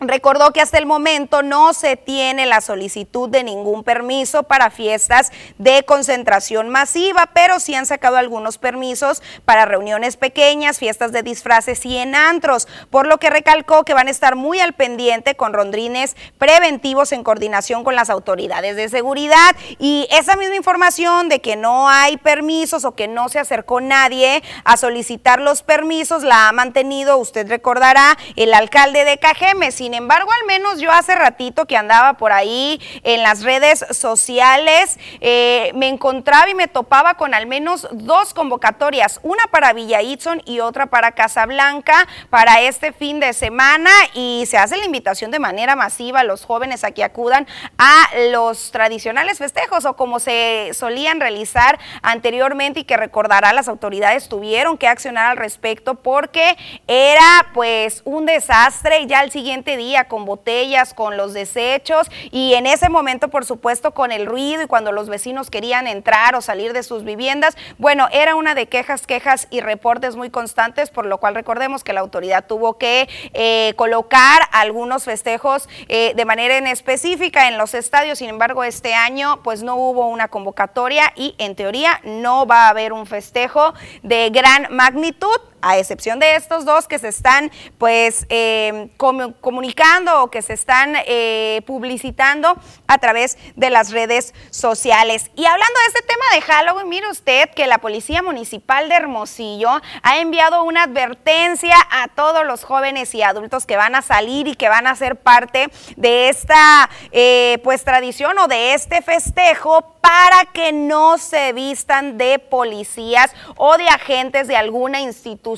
Recordó 0.00 0.52
que 0.52 0.60
hasta 0.60 0.76
el 0.78 0.86
momento 0.86 1.42
no 1.42 1.72
se 1.72 1.96
tiene 1.96 2.46
la 2.46 2.60
solicitud 2.60 3.28
de 3.28 3.44
ningún 3.44 3.84
permiso 3.84 4.42
para 4.42 4.70
fiestas 4.70 5.30
de 5.58 5.84
concentración 5.84 6.68
masiva, 6.68 7.30
pero 7.32 7.60
sí 7.60 7.76
han 7.76 7.86
sacado 7.86 8.16
algunos 8.16 8.58
permisos 8.58 9.22
para 9.44 9.66
reuniones 9.66 10.16
pequeñas, 10.16 10.78
fiestas 10.78 11.12
de 11.12 11.22
disfraces 11.22 11.86
y 11.86 11.96
en 11.96 12.16
antros, 12.16 12.66
por 12.90 13.06
lo 13.06 13.18
que 13.18 13.30
recalcó 13.30 13.84
que 13.84 13.94
van 13.94 14.08
a 14.08 14.10
estar 14.10 14.34
muy 14.34 14.58
al 14.58 14.72
pendiente 14.72 15.36
con 15.36 15.52
rondrines 15.52 16.16
preventivos 16.38 17.12
en 17.12 17.22
coordinación 17.22 17.84
con 17.84 17.94
las 17.94 18.10
autoridades 18.10 18.74
de 18.74 18.88
seguridad. 18.88 19.56
Y 19.78 20.08
esa 20.10 20.34
misma 20.34 20.56
información 20.56 21.28
de 21.28 21.40
que 21.40 21.54
no 21.54 21.88
hay 21.88 22.16
permisos 22.16 22.84
o 22.84 22.96
que 22.96 23.06
no 23.06 23.28
se 23.28 23.38
acercó 23.38 23.80
nadie 23.80 24.42
a 24.64 24.76
solicitar 24.76 25.40
los 25.40 25.62
permisos 25.62 26.24
la 26.24 26.48
ha 26.48 26.52
mantenido, 26.52 27.16
usted 27.16 27.48
recordará, 27.48 28.18
el 28.34 28.52
alcalde 28.54 29.04
de 29.04 29.18
Cajeme. 29.18 29.70
Embargo, 29.94 30.30
al 30.40 30.46
menos 30.46 30.80
yo 30.80 30.92
hace 30.92 31.14
ratito 31.14 31.66
que 31.66 31.76
andaba 31.76 32.14
por 32.14 32.32
ahí 32.32 32.80
en 33.02 33.22
las 33.22 33.42
redes 33.42 33.84
sociales, 33.90 34.98
eh, 35.20 35.72
me 35.74 35.88
encontraba 35.88 36.48
y 36.50 36.54
me 36.54 36.68
topaba 36.68 37.14
con 37.14 37.34
al 37.34 37.46
menos 37.46 37.88
dos 37.92 38.34
convocatorias, 38.34 39.20
una 39.22 39.46
para 39.50 39.72
Villa 39.72 40.02
Itzon 40.02 40.42
y 40.44 40.60
otra 40.60 40.86
para 40.86 41.12
Casablanca 41.12 42.06
para 42.30 42.60
este 42.60 42.92
fin 42.92 43.20
de 43.20 43.32
semana 43.32 43.90
y 44.14 44.44
se 44.46 44.58
hace 44.58 44.76
la 44.76 44.84
invitación 44.84 45.30
de 45.30 45.38
manera 45.38 45.76
masiva 45.76 46.20
a 46.20 46.24
los 46.24 46.44
jóvenes 46.44 46.84
a 46.84 46.90
que 46.90 47.04
acudan 47.04 47.46
a 47.78 48.08
los 48.30 48.70
tradicionales 48.70 49.38
festejos 49.38 49.84
o 49.84 49.96
como 49.96 50.20
se 50.20 50.70
solían 50.74 51.20
realizar 51.20 51.78
anteriormente 52.02 52.80
y 52.80 52.84
que 52.84 52.96
recordará 52.96 53.52
las 53.52 53.68
autoridades 53.68 54.28
tuvieron 54.28 54.78
que 54.78 54.88
accionar 54.88 55.30
al 55.30 55.36
respecto 55.36 55.94
porque 55.94 56.56
era 56.86 57.46
pues 57.52 58.02
un 58.04 58.26
desastre 58.26 59.00
y 59.00 59.06
ya 59.06 59.22
el 59.22 59.30
siguiente 59.30 59.73
día 59.76 60.04
con 60.04 60.24
botellas, 60.24 60.94
con 60.94 61.16
los 61.16 61.34
desechos 61.34 62.10
y 62.30 62.54
en 62.54 62.66
ese 62.66 62.88
momento, 62.88 63.28
por 63.28 63.44
supuesto, 63.44 63.92
con 63.92 64.12
el 64.12 64.26
ruido 64.26 64.62
y 64.62 64.66
cuando 64.66 64.92
los 64.92 65.08
vecinos 65.08 65.50
querían 65.50 65.86
entrar 65.86 66.34
o 66.34 66.40
salir 66.40 66.72
de 66.72 66.82
sus 66.82 67.04
viviendas. 67.04 67.56
Bueno, 67.78 68.08
era 68.12 68.34
una 68.34 68.54
de 68.54 68.66
quejas, 68.66 69.06
quejas 69.06 69.48
y 69.50 69.60
reportes 69.60 70.16
muy 70.16 70.30
constantes, 70.30 70.90
por 70.90 71.06
lo 71.06 71.18
cual 71.18 71.34
recordemos 71.34 71.84
que 71.84 71.92
la 71.92 72.00
autoridad 72.00 72.46
tuvo 72.46 72.78
que 72.78 73.08
eh, 73.32 73.74
colocar 73.76 74.42
algunos 74.52 75.04
festejos 75.04 75.68
eh, 75.88 76.12
de 76.14 76.24
manera 76.24 76.56
en 76.56 76.66
específica 76.66 77.48
en 77.48 77.58
los 77.58 77.74
estadios. 77.74 78.18
Sin 78.18 78.28
embargo, 78.28 78.64
este 78.64 78.94
año 78.94 79.42
pues 79.42 79.62
no 79.62 79.76
hubo 79.76 80.08
una 80.08 80.28
convocatoria 80.28 81.12
y 81.16 81.34
en 81.38 81.54
teoría 81.54 82.00
no 82.04 82.46
va 82.46 82.66
a 82.66 82.68
haber 82.68 82.92
un 82.92 83.06
festejo 83.06 83.74
de 84.02 84.30
gran 84.30 84.68
magnitud 84.70 85.36
a 85.64 85.78
excepción 85.78 86.18
de 86.18 86.36
estos 86.36 86.66
dos 86.66 86.86
que 86.86 86.98
se 86.98 87.08
están 87.08 87.50
pues 87.78 88.26
eh, 88.28 88.90
comunicando 88.98 90.22
o 90.22 90.30
que 90.30 90.42
se 90.42 90.52
están 90.52 90.94
eh, 91.06 91.62
publicitando 91.66 92.56
a 92.86 92.98
través 92.98 93.38
de 93.56 93.70
las 93.70 93.90
redes 93.90 94.34
sociales. 94.50 95.30
Y 95.34 95.46
hablando 95.46 95.80
de 95.80 95.86
este 95.86 96.02
tema 96.02 96.24
de 96.34 96.40
Halloween, 96.42 96.88
mire 96.88 97.08
usted 97.10 97.48
que 97.50 97.66
la 97.66 97.78
Policía 97.78 98.22
Municipal 98.22 98.90
de 98.90 98.94
Hermosillo 98.94 99.80
ha 100.02 100.18
enviado 100.18 100.64
una 100.64 100.82
advertencia 100.82 101.76
a 101.90 102.08
todos 102.08 102.44
los 102.44 102.62
jóvenes 102.62 103.14
y 103.14 103.22
adultos 103.22 103.64
que 103.64 103.78
van 103.78 103.94
a 103.94 104.02
salir 104.02 104.46
y 104.46 104.56
que 104.56 104.68
van 104.68 104.86
a 104.86 104.94
ser 104.94 105.16
parte 105.16 105.70
de 105.96 106.28
esta 106.28 106.90
eh, 107.10 107.58
pues 107.64 107.84
tradición 107.84 108.38
o 108.38 108.48
de 108.48 108.74
este 108.74 109.00
festejo 109.00 109.94
para 110.02 110.44
que 110.52 110.72
no 110.72 111.16
se 111.16 111.54
vistan 111.54 112.18
de 112.18 112.38
policías 112.38 113.32
o 113.56 113.78
de 113.78 113.88
agentes 113.88 114.46
de 114.46 114.56
alguna 114.56 115.00
institución 115.00 115.53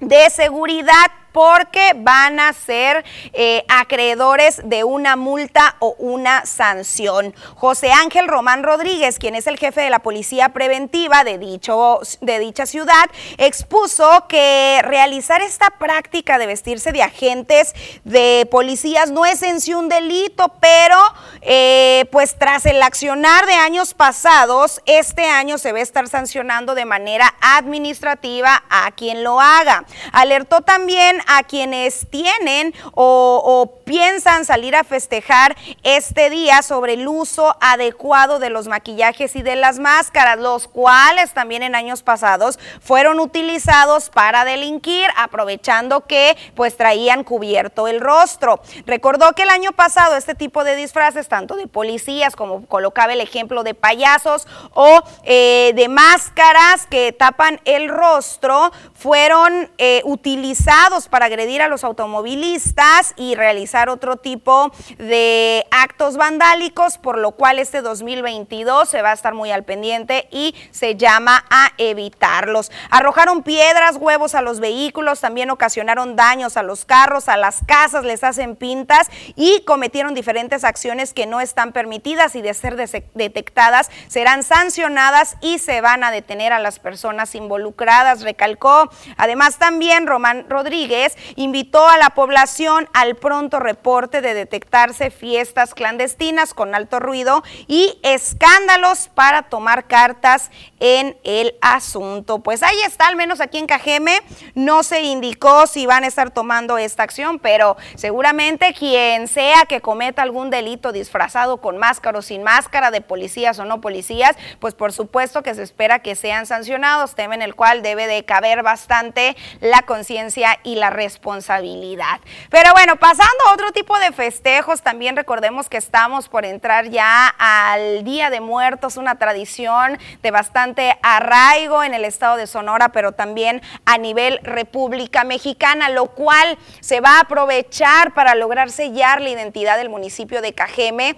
de 0.00 0.30
seguridad 0.30 1.10
porque 1.34 1.94
van 1.96 2.38
a 2.38 2.52
ser 2.52 3.04
eh, 3.32 3.64
acreedores 3.68 4.60
de 4.64 4.84
una 4.84 5.16
multa 5.16 5.74
o 5.80 5.96
una 5.98 6.46
sanción. 6.46 7.34
José 7.56 7.90
Ángel 7.90 8.28
Román 8.28 8.62
Rodríguez, 8.62 9.18
quien 9.18 9.34
es 9.34 9.48
el 9.48 9.58
jefe 9.58 9.80
de 9.80 9.90
la 9.90 9.98
policía 9.98 10.50
preventiva 10.50 11.24
de, 11.24 11.38
dicho, 11.38 11.98
de 12.20 12.38
dicha 12.38 12.66
ciudad, 12.66 13.10
expuso 13.36 14.26
que 14.28 14.80
realizar 14.84 15.42
esta 15.42 15.70
práctica 15.70 16.38
de 16.38 16.46
vestirse 16.46 16.92
de 16.92 17.02
agentes 17.02 17.74
de 18.04 18.46
policías 18.48 19.10
no 19.10 19.26
es 19.26 19.42
en 19.42 19.60
sí 19.60 19.74
un 19.74 19.88
delito, 19.88 20.52
pero 20.60 20.96
eh, 21.40 22.06
pues 22.12 22.38
tras 22.38 22.64
el 22.64 22.80
accionar 22.80 23.44
de 23.46 23.54
años 23.54 23.92
pasados, 23.92 24.80
este 24.86 25.28
año 25.28 25.58
se 25.58 25.72
va 25.72 25.80
a 25.80 25.82
estar 25.82 26.08
sancionando 26.08 26.76
de 26.76 26.84
manera 26.84 27.34
administrativa 27.40 28.62
a 28.70 28.92
quien 28.92 29.24
lo 29.24 29.40
haga. 29.40 29.84
Alertó 30.12 30.60
también 30.60 31.23
a 31.26 31.42
quienes 31.42 32.06
tienen 32.10 32.74
o, 32.94 33.80
piensan 33.84 34.46
salir 34.46 34.74
a 34.76 34.82
festejar 34.82 35.56
este 35.82 36.30
día 36.30 36.62
sobre 36.62 36.94
el 36.94 37.06
uso 37.06 37.54
adecuado 37.60 38.38
de 38.38 38.48
los 38.48 38.66
maquillajes 38.66 39.36
y 39.36 39.42
de 39.42 39.56
las 39.56 39.78
máscaras, 39.78 40.38
los 40.38 40.68
cuales 40.68 41.34
también 41.34 41.62
en 41.62 41.74
años 41.74 42.02
pasados 42.02 42.58
fueron 42.80 43.20
utilizados 43.20 44.08
para 44.08 44.46
delinquir, 44.46 45.08
aprovechando 45.16 46.06
que 46.06 46.36
pues 46.54 46.76
traían 46.78 47.24
cubierto 47.24 47.88
el 47.88 48.00
rostro. 48.00 48.60
Recordó 48.86 49.32
que 49.32 49.42
el 49.42 49.50
año 49.50 49.72
pasado 49.72 50.16
este 50.16 50.34
tipo 50.34 50.64
de 50.64 50.76
disfraces, 50.76 51.28
tanto 51.28 51.56
de 51.56 51.66
policías 51.66 52.36
como 52.36 52.66
colocaba 52.66 53.12
el 53.12 53.20
ejemplo 53.20 53.62
de 53.64 53.74
payasos 53.74 54.46
o 54.72 55.02
eh, 55.24 55.72
de 55.74 55.88
máscaras 55.88 56.86
que 56.86 57.12
tapan 57.12 57.60
el 57.64 57.88
rostro, 57.88 58.72
fueron 58.94 59.70
eh, 59.78 60.00
utilizados 60.04 61.08
para 61.14 61.26
agredir 61.26 61.62
a 61.62 61.68
los 61.68 61.84
automovilistas 61.84 63.14
y 63.16 63.36
realizar 63.36 63.88
otro 63.88 64.16
tipo 64.16 64.72
de 64.98 65.64
actos 65.70 66.16
vandálicos, 66.16 66.98
por 66.98 67.18
lo 67.18 67.30
cual 67.36 67.60
este 67.60 67.82
2022 67.82 68.88
se 68.88 69.00
va 69.00 69.12
a 69.12 69.12
estar 69.12 69.32
muy 69.32 69.52
al 69.52 69.62
pendiente 69.62 70.26
y 70.32 70.56
se 70.72 70.96
llama 70.96 71.44
a 71.50 71.70
evitarlos. 71.78 72.72
Arrojaron 72.90 73.44
piedras, 73.44 73.94
huevos 73.94 74.34
a 74.34 74.42
los 74.42 74.58
vehículos, 74.58 75.20
también 75.20 75.50
ocasionaron 75.50 76.16
daños 76.16 76.56
a 76.56 76.64
los 76.64 76.84
carros, 76.84 77.28
a 77.28 77.36
las 77.36 77.60
casas, 77.64 78.02
les 78.02 78.24
hacen 78.24 78.56
pintas 78.56 79.08
y 79.36 79.62
cometieron 79.64 80.14
diferentes 80.14 80.64
acciones 80.64 81.14
que 81.14 81.26
no 81.26 81.40
están 81.40 81.70
permitidas 81.70 82.34
y 82.34 82.42
de 82.42 82.54
ser 82.54 82.74
detectadas 82.74 83.88
serán 84.08 84.42
sancionadas 84.42 85.36
y 85.40 85.60
se 85.60 85.80
van 85.80 86.02
a 86.02 86.10
detener 86.10 86.52
a 86.52 86.58
las 86.58 86.80
personas 86.80 87.36
involucradas, 87.36 88.22
recalcó. 88.22 88.90
Además 89.16 89.58
también 89.58 90.08
Román 90.08 90.46
Rodríguez 90.48 91.03
Invitó 91.36 91.88
a 91.88 91.98
la 91.98 92.10
población 92.10 92.88
al 92.92 93.16
pronto 93.16 93.60
reporte 93.60 94.20
de 94.20 94.34
detectarse 94.34 95.10
fiestas 95.10 95.74
clandestinas 95.74 96.54
con 96.54 96.74
alto 96.74 97.00
ruido 97.00 97.42
y 97.66 97.98
escándalos 98.02 99.08
para 99.08 99.42
tomar 99.42 99.86
cartas 99.86 100.50
en 100.80 101.16
el 101.24 101.54
asunto. 101.60 102.40
Pues 102.40 102.62
ahí 102.62 102.80
está, 102.86 103.08
al 103.08 103.16
menos 103.16 103.40
aquí 103.40 103.58
en 103.58 103.66
Cajeme, 103.66 104.20
no 104.54 104.82
se 104.82 105.02
indicó 105.02 105.66
si 105.66 105.86
van 105.86 106.04
a 106.04 106.06
estar 106.06 106.30
tomando 106.30 106.78
esta 106.78 107.02
acción, 107.02 107.38
pero 107.38 107.76
seguramente 107.94 108.74
quien 108.74 109.28
sea 109.28 109.64
que 109.66 109.80
cometa 109.80 110.22
algún 110.22 110.50
delito 110.50 110.92
disfrazado 110.92 111.58
con 111.60 111.78
máscara 111.78 112.18
o 112.18 112.22
sin 112.22 112.42
máscara, 112.42 112.90
de 112.90 113.00
policías 113.00 113.58
o 113.58 113.64
no 113.64 113.80
policías, 113.80 114.36
pues 114.60 114.74
por 114.74 114.92
supuesto 114.92 115.42
que 115.42 115.54
se 115.54 115.62
espera 115.62 116.00
que 116.00 116.14
sean 116.14 116.46
sancionados, 116.46 117.14
tema 117.14 117.34
en 117.34 117.42
el 117.42 117.54
cual 117.54 117.82
debe 117.82 118.06
de 118.06 118.24
caber 118.24 118.62
bastante 118.62 119.36
la 119.60 119.82
conciencia 119.82 120.58
y 120.62 120.76
la 120.76 120.90
responsabilidad. 120.94 122.20
Pero 122.48 122.72
bueno, 122.72 122.96
pasando 122.96 123.44
a 123.48 123.52
otro 123.52 123.72
tipo 123.72 123.98
de 123.98 124.12
festejos, 124.12 124.80
también 124.80 125.16
recordemos 125.16 125.68
que 125.68 125.76
estamos 125.76 126.28
por 126.30 126.46
entrar 126.46 126.88
ya 126.88 127.28
al 127.38 128.04
Día 128.04 128.30
de 128.30 128.40
Muertos, 128.40 128.96
una 128.96 129.16
tradición 129.16 129.98
de 130.22 130.30
bastante 130.30 130.96
arraigo 131.02 131.82
en 131.82 131.92
el 131.92 132.06
estado 132.06 132.36
de 132.36 132.46
Sonora, 132.46 132.90
pero 132.90 133.12
también 133.12 133.60
a 133.84 133.98
nivel 133.98 134.40
República 134.42 135.24
Mexicana, 135.24 135.90
lo 135.90 136.06
cual 136.06 136.56
se 136.80 137.00
va 137.00 137.18
a 137.18 137.20
aprovechar 137.20 138.14
para 138.14 138.34
lograr 138.34 138.70
sellar 138.70 139.20
la 139.20 139.30
identidad 139.30 139.76
del 139.76 139.90
municipio 139.90 140.40
de 140.40 140.54
Cajeme 140.54 141.16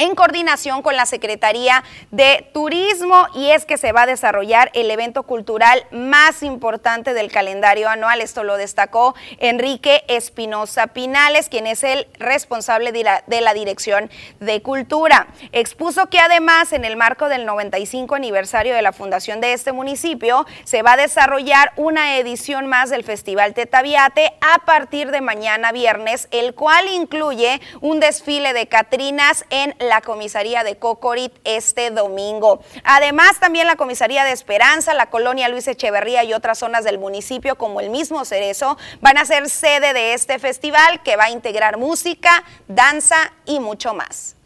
en 0.00 0.14
coordinación 0.14 0.80
con 0.80 0.96
la 0.96 1.04
Secretaría 1.04 1.84
de 2.10 2.48
Turismo 2.54 3.26
y 3.34 3.50
es 3.50 3.66
que 3.66 3.76
se 3.76 3.92
va 3.92 4.02
a 4.02 4.06
desarrollar 4.06 4.70
el 4.72 4.90
evento 4.90 5.24
cultural 5.24 5.84
más 5.90 6.42
importante 6.42 7.12
del 7.12 7.30
calendario 7.30 7.86
anual. 7.86 8.22
Esto 8.22 8.42
lo 8.42 8.56
destacó 8.56 9.14
Enrique 9.38 10.02
Espinosa 10.08 10.86
Pinales, 10.86 11.50
quien 11.50 11.66
es 11.66 11.84
el 11.84 12.08
responsable 12.18 12.92
de 12.92 13.04
la, 13.04 13.24
de 13.26 13.42
la, 13.42 13.50
Dirección 13.50 14.10
de 14.38 14.62
Cultura. 14.62 15.26
Expuso 15.52 16.08
que 16.08 16.18
además 16.18 16.72
en 16.72 16.86
el 16.86 16.96
marco 16.96 17.28
del 17.28 17.44
95 17.44 18.14
aniversario 18.14 18.74
de 18.74 18.80
la 18.80 18.92
fundación 18.92 19.42
de 19.42 19.52
este 19.52 19.72
municipio 19.72 20.46
se 20.64 20.82
va 20.82 20.92
a 20.92 20.96
desarrollar 20.96 21.72
una 21.76 22.16
edición 22.16 22.68
más 22.68 22.88
del 22.88 23.04
Festival 23.04 23.52
Tetaviate 23.52 24.32
a 24.40 24.60
partir 24.64 25.10
de 25.10 25.20
mañana 25.20 25.72
viernes, 25.72 26.28
el 26.30 26.54
cual 26.54 26.88
incluye 26.88 27.60
un 27.82 28.00
desfile 28.00 28.54
de 28.54 28.66
Catrinas 28.66 29.44
en 29.50 29.74
la 29.89 29.89
la 29.90 30.00
comisaría 30.00 30.62
de 30.62 30.76
Cocorit 30.76 31.32
este 31.44 31.90
domingo. 31.90 32.62
Además, 32.84 33.40
también 33.40 33.66
la 33.66 33.74
comisaría 33.74 34.24
de 34.24 34.30
Esperanza, 34.30 34.94
la 34.94 35.10
colonia 35.10 35.48
Luis 35.48 35.66
Echeverría 35.66 36.22
y 36.22 36.32
otras 36.32 36.58
zonas 36.58 36.84
del 36.84 36.98
municipio, 36.98 37.56
como 37.56 37.80
el 37.80 37.90
mismo 37.90 38.24
Cerezo, 38.24 38.78
van 39.00 39.18
a 39.18 39.24
ser 39.24 39.48
sede 39.50 39.92
de 39.92 40.14
este 40.14 40.38
festival 40.38 41.02
que 41.02 41.16
va 41.16 41.24
a 41.24 41.30
integrar 41.30 41.76
música, 41.76 42.44
danza 42.68 43.16
y 43.44 43.58
mucho 43.58 43.92
más. 43.92 44.36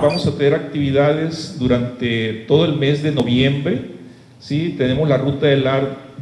Vamos 0.00 0.26
a 0.26 0.32
tener 0.32 0.54
actividades 0.54 1.58
durante 1.58 2.46
todo 2.48 2.64
el 2.64 2.72
mes 2.72 3.02
de 3.02 3.12
noviembre. 3.12 3.90
¿sí? 4.40 4.74
Tenemos 4.78 5.06
la 5.06 5.18
ruta 5.18 5.46
del, 5.46 5.68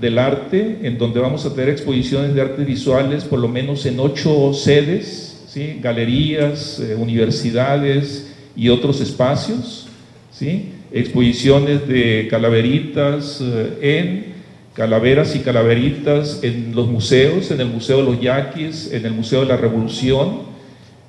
del 0.00 0.18
arte, 0.18 0.80
en 0.82 0.98
donde 0.98 1.20
vamos 1.20 1.46
a 1.46 1.54
tener 1.54 1.68
exposiciones 1.68 2.34
de 2.34 2.40
artes 2.40 2.66
visuales, 2.66 3.22
por 3.22 3.38
lo 3.38 3.46
menos 3.46 3.86
en 3.86 4.00
ocho 4.00 4.52
sedes 4.52 5.35
galerías, 5.80 6.80
eh, 6.80 6.94
universidades 6.94 8.34
y 8.54 8.68
otros 8.68 9.00
espacios, 9.00 9.88
¿sí? 10.30 10.72
exposiciones 10.92 11.86
de 11.88 12.28
calaveritas 12.30 13.40
eh, 13.42 13.78
en 13.80 14.36
calaveras 14.74 15.34
y 15.34 15.38
calaveritas 15.40 16.40
en 16.42 16.74
los 16.74 16.86
museos, 16.86 17.50
en 17.50 17.60
el 17.60 17.68
Museo 17.68 17.98
de 17.98 18.02
los 18.02 18.20
Yaquis, 18.20 18.92
en 18.92 19.06
el 19.06 19.12
Museo 19.12 19.40
de 19.40 19.46
la 19.46 19.56
Revolución, 19.56 20.40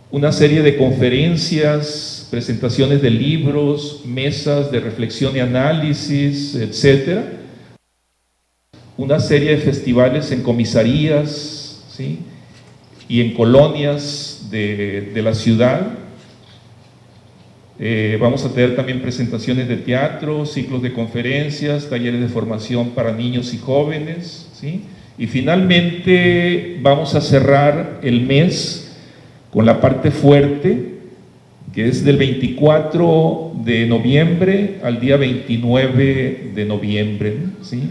una 0.09 0.31
serie 0.31 0.61
de 0.61 0.77
conferencias, 0.77 2.27
presentaciones 2.31 3.01
de 3.01 3.09
libros, 3.09 4.03
mesas 4.05 4.71
de 4.71 4.79
reflexión 4.79 5.35
y 5.35 5.41
análisis, 5.41 6.55
etc. 6.55 7.23
Una 8.95 9.19
serie 9.19 9.51
de 9.51 9.57
festivales 9.57 10.31
en 10.31 10.43
comisarías 10.43 11.83
¿sí? 11.91 12.19
y 13.09 13.19
en 13.19 13.33
colonias 13.33 14.26
de, 14.49 15.11
la 15.23 15.33
ciudad. 15.33 15.81
Eh, 17.79 18.17
vamos 18.19 18.43
a 18.43 18.53
tener 18.53 18.75
también 18.75 19.01
presentaciones 19.01 19.67
de 19.67 19.77
teatro, 19.77 20.45
ciclos 20.45 20.81
de 20.81 20.93
conferencias, 20.93 21.89
talleres 21.89 22.21
de 22.21 22.27
formación 22.27 22.91
para 22.91 23.11
niños 23.11 23.53
y 23.53 23.57
jóvenes. 23.57 24.49
¿sí? 24.53 24.83
Y 25.17 25.27
finalmente 25.27 26.79
vamos 26.81 27.15
a 27.15 27.21
cerrar 27.21 27.99
el 28.03 28.21
mes 28.21 28.97
con 29.51 29.65
la 29.65 29.79
parte 29.79 30.11
fuerte, 30.11 30.95
que 31.73 31.87
es 31.87 32.03
del 32.03 32.17
24 32.17 33.51
de 33.63 33.85
noviembre 33.85 34.79
al 34.83 34.99
día 34.99 35.17
29 35.17 36.51
de 36.55 36.65
noviembre. 36.65 37.37
¿sí? 37.61 37.89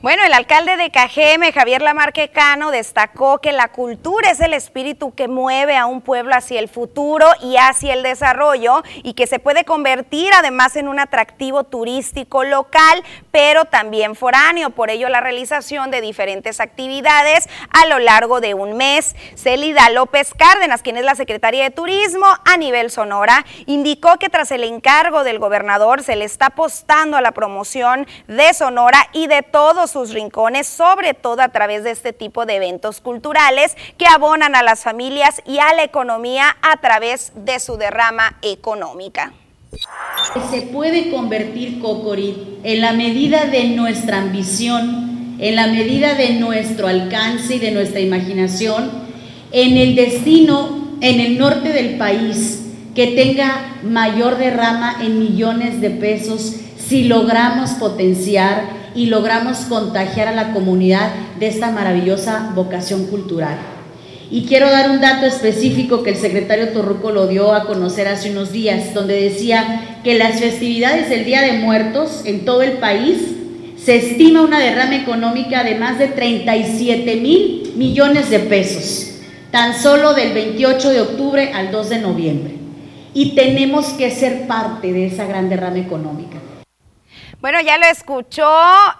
Bueno, 0.00 0.22
el 0.24 0.32
alcalde 0.32 0.76
de 0.76 0.92
Cajeme, 0.92 1.52
Javier 1.52 1.82
Lamarque 1.82 2.28
Cano, 2.28 2.70
destacó 2.70 3.40
que 3.40 3.50
la 3.50 3.66
cultura 3.66 4.30
es 4.30 4.38
el 4.38 4.54
espíritu 4.54 5.12
que 5.12 5.26
mueve 5.26 5.76
a 5.76 5.86
un 5.86 6.02
pueblo 6.02 6.36
hacia 6.36 6.60
el 6.60 6.68
futuro 6.68 7.26
y 7.42 7.56
hacia 7.56 7.94
el 7.94 8.04
desarrollo 8.04 8.84
y 9.02 9.14
que 9.14 9.26
se 9.26 9.40
puede 9.40 9.64
convertir 9.64 10.30
además 10.34 10.76
en 10.76 10.86
un 10.86 11.00
atractivo 11.00 11.64
turístico 11.64 12.44
local, 12.44 13.02
pero 13.32 13.64
también 13.64 14.14
foráneo. 14.14 14.70
Por 14.70 14.88
ello, 14.88 15.08
la 15.08 15.20
realización 15.20 15.90
de 15.90 16.00
diferentes 16.00 16.60
actividades 16.60 17.48
a 17.70 17.86
lo 17.86 17.98
largo 17.98 18.40
de 18.40 18.54
un 18.54 18.76
mes. 18.76 19.16
Celida 19.34 19.90
López 19.90 20.32
Cárdenas, 20.32 20.82
quien 20.82 20.96
es 20.96 21.04
la 21.04 21.16
secretaria 21.16 21.64
de 21.64 21.70
Turismo 21.72 22.26
a 22.44 22.56
nivel 22.56 22.92
Sonora, 22.92 23.44
indicó 23.66 24.16
que 24.20 24.28
tras 24.28 24.52
el 24.52 24.62
encargo 24.62 25.24
del 25.24 25.40
gobernador 25.40 26.04
se 26.04 26.14
le 26.14 26.24
está 26.24 26.46
apostando 26.46 27.16
a 27.16 27.20
la 27.20 27.32
promoción 27.32 28.06
de 28.28 28.54
Sonora 28.54 29.08
y 29.12 29.26
de 29.26 29.42
todos 29.42 29.87
sus 29.88 30.12
rincones, 30.12 30.66
sobre 30.66 31.14
todo 31.14 31.42
a 31.42 31.48
través 31.48 31.84
de 31.84 31.90
este 31.90 32.12
tipo 32.12 32.46
de 32.46 32.56
eventos 32.56 33.00
culturales 33.00 33.76
que 33.96 34.06
abonan 34.06 34.54
a 34.54 34.62
las 34.62 34.82
familias 34.82 35.42
y 35.46 35.58
a 35.58 35.74
la 35.74 35.82
economía 35.82 36.56
a 36.62 36.76
través 36.76 37.32
de 37.34 37.58
su 37.60 37.76
derrama 37.76 38.38
económica. 38.42 39.32
Se 40.50 40.62
puede 40.62 41.10
convertir 41.10 41.80
Cocorit 41.80 42.36
en 42.64 42.80
la 42.80 42.92
medida 42.92 43.46
de 43.46 43.64
nuestra 43.64 44.18
ambición, 44.18 45.36
en 45.38 45.56
la 45.56 45.66
medida 45.66 46.14
de 46.14 46.30
nuestro 46.34 46.88
alcance 46.88 47.56
y 47.56 47.58
de 47.58 47.70
nuestra 47.70 48.00
imaginación, 48.00 48.90
en 49.52 49.76
el 49.76 49.94
destino 49.94 50.88
en 51.00 51.20
el 51.20 51.38
norte 51.38 51.72
del 51.72 51.96
país 51.96 52.64
que 52.94 53.08
tenga 53.08 53.78
mayor 53.84 54.38
derrama 54.38 54.96
en 55.00 55.18
millones 55.18 55.80
de 55.80 55.90
pesos 55.90 56.56
si 56.76 57.04
logramos 57.04 57.70
potenciar 57.72 58.64
y 58.98 59.06
logramos 59.06 59.58
contagiar 59.68 60.26
a 60.26 60.34
la 60.34 60.52
comunidad 60.52 61.12
de 61.38 61.46
esta 61.46 61.70
maravillosa 61.70 62.50
vocación 62.56 63.06
cultural. 63.06 63.56
Y 64.28 64.42
quiero 64.42 64.68
dar 64.68 64.90
un 64.90 65.00
dato 65.00 65.24
específico 65.24 66.02
que 66.02 66.10
el 66.10 66.16
secretario 66.16 66.70
Torruco 66.70 67.12
lo 67.12 67.28
dio 67.28 67.54
a 67.54 67.64
conocer 67.64 68.08
hace 68.08 68.32
unos 68.32 68.50
días, 68.50 68.92
donde 68.94 69.22
decía 69.22 70.00
que 70.02 70.18
las 70.18 70.40
festividades 70.40 71.08
del 71.10 71.24
Día 71.24 71.42
de 71.42 71.52
Muertos 71.52 72.22
en 72.24 72.44
todo 72.44 72.62
el 72.62 72.72
país 72.72 73.18
se 73.76 73.96
estima 73.96 74.42
una 74.42 74.58
derrama 74.58 74.96
económica 74.96 75.62
de 75.62 75.76
más 75.76 76.00
de 76.00 76.08
37 76.08 77.16
mil 77.20 77.72
millones 77.76 78.30
de 78.30 78.40
pesos, 78.40 79.12
tan 79.52 79.80
solo 79.80 80.12
del 80.12 80.32
28 80.32 80.90
de 80.90 81.00
octubre 81.02 81.52
al 81.54 81.70
2 81.70 81.88
de 81.88 81.98
noviembre. 82.00 82.54
Y 83.14 83.36
tenemos 83.36 83.90
que 83.90 84.10
ser 84.10 84.48
parte 84.48 84.92
de 84.92 85.06
esa 85.06 85.24
gran 85.24 85.48
derrama 85.48 85.78
económica. 85.78 86.37
Bueno, 87.40 87.60
ya 87.60 87.78
lo 87.78 87.86
escuchó, 87.86 88.50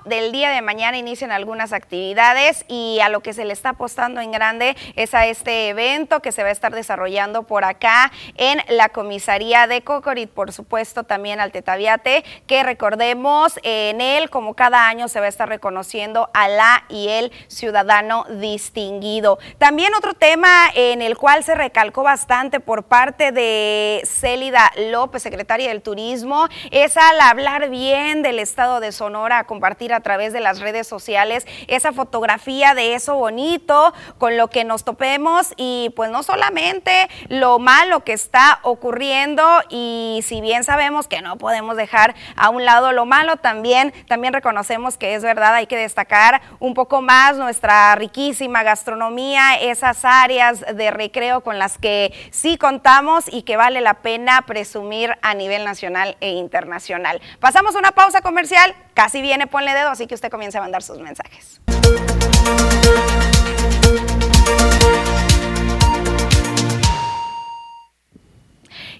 del 0.04 0.30
día 0.30 0.50
de 0.50 0.62
mañana 0.62 0.96
inician 0.96 1.32
algunas 1.32 1.72
actividades 1.72 2.64
y 2.68 3.00
a 3.00 3.08
lo 3.08 3.18
que 3.18 3.32
se 3.32 3.44
le 3.44 3.52
está 3.52 3.70
apostando 3.70 4.20
en 4.20 4.30
grande 4.30 4.76
es 4.94 5.12
a 5.12 5.26
este 5.26 5.70
evento 5.70 6.20
que 6.20 6.30
se 6.30 6.44
va 6.44 6.50
a 6.50 6.52
estar 6.52 6.72
desarrollando 6.72 7.42
por 7.42 7.64
acá 7.64 8.12
en 8.36 8.62
la 8.68 8.90
comisaría 8.90 9.66
de 9.66 9.82
Cocorit, 9.82 10.30
por 10.30 10.52
supuesto 10.52 11.02
también 11.02 11.40
al 11.40 11.50
Tetaviate, 11.50 12.22
que 12.46 12.62
recordemos 12.62 13.58
en 13.64 14.00
él 14.00 14.30
como 14.30 14.54
cada 14.54 14.86
año 14.86 15.08
se 15.08 15.18
va 15.18 15.26
a 15.26 15.30
estar 15.30 15.48
reconociendo 15.48 16.30
a 16.32 16.46
la 16.46 16.84
y 16.88 17.08
el 17.08 17.32
ciudadano 17.48 18.24
distinguido. 18.30 19.40
También 19.58 19.96
otro 19.96 20.14
tema 20.14 20.70
en 20.76 21.02
el 21.02 21.16
cual 21.18 21.42
se 21.42 21.56
recalcó 21.56 22.04
bastante 22.04 22.60
por 22.60 22.84
parte 22.84 23.32
de 23.32 24.00
Célida 24.04 24.70
López, 24.92 25.24
secretaria 25.24 25.70
del 25.70 25.82
Turismo, 25.82 26.46
es 26.70 26.96
al 26.96 27.20
hablar 27.20 27.68
bien 27.68 28.22
de 28.22 28.27
del 28.28 28.40
estado 28.40 28.80
de 28.80 28.92
Sonora 28.92 29.38
a 29.38 29.44
compartir 29.44 29.94
a 29.94 30.00
través 30.00 30.34
de 30.34 30.40
las 30.40 30.60
redes 30.60 30.86
sociales 30.86 31.46
esa 31.66 31.92
fotografía 31.92 32.74
de 32.74 32.94
eso 32.94 33.14
bonito 33.14 33.94
con 34.18 34.36
lo 34.36 34.48
que 34.48 34.64
nos 34.64 34.84
topemos 34.84 35.54
y 35.56 35.94
pues 35.96 36.10
no 36.10 36.22
solamente 36.22 37.08
lo 37.28 37.58
malo 37.58 38.04
que 38.04 38.12
está 38.12 38.60
ocurriendo 38.64 39.42
y 39.70 40.20
si 40.24 40.42
bien 40.42 40.62
sabemos 40.62 41.08
que 41.08 41.22
no 41.22 41.36
podemos 41.38 41.76
dejar 41.76 42.14
a 42.36 42.50
un 42.50 42.66
lado 42.66 42.92
lo 42.92 43.06
malo, 43.06 43.38
también, 43.38 43.94
también 44.08 44.34
reconocemos 44.34 44.98
que 44.98 45.14
es 45.14 45.22
verdad, 45.22 45.54
hay 45.54 45.66
que 45.66 45.78
destacar 45.78 46.42
un 46.60 46.74
poco 46.74 47.00
más 47.00 47.38
nuestra 47.38 47.94
riquísima 47.94 48.62
gastronomía, 48.62 49.54
esas 49.54 50.04
áreas 50.04 50.60
de 50.60 50.90
recreo 50.90 51.40
con 51.40 51.58
las 51.58 51.78
que 51.78 52.12
sí 52.30 52.58
contamos 52.58 53.24
y 53.32 53.42
que 53.42 53.56
vale 53.56 53.80
la 53.80 53.94
pena 53.94 54.42
presumir 54.42 55.16
a 55.22 55.32
nivel 55.32 55.64
nacional 55.64 56.18
e 56.20 56.32
internacional. 56.32 57.22
Pasamos 57.40 57.74
una 57.74 57.92
pausa 57.92 58.17
comercial, 58.22 58.74
casi 58.94 59.22
viene 59.22 59.46
Ponle 59.46 59.74
Dedo, 59.74 59.90
así 59.90 60.06
que 60.06 60.14
usted 60.14 60.30
comience 60.30 60.58
a 60.58 60.60
mandar 60.60 60.82
sus 60.82 60.98
mensajes. 60.98 61.60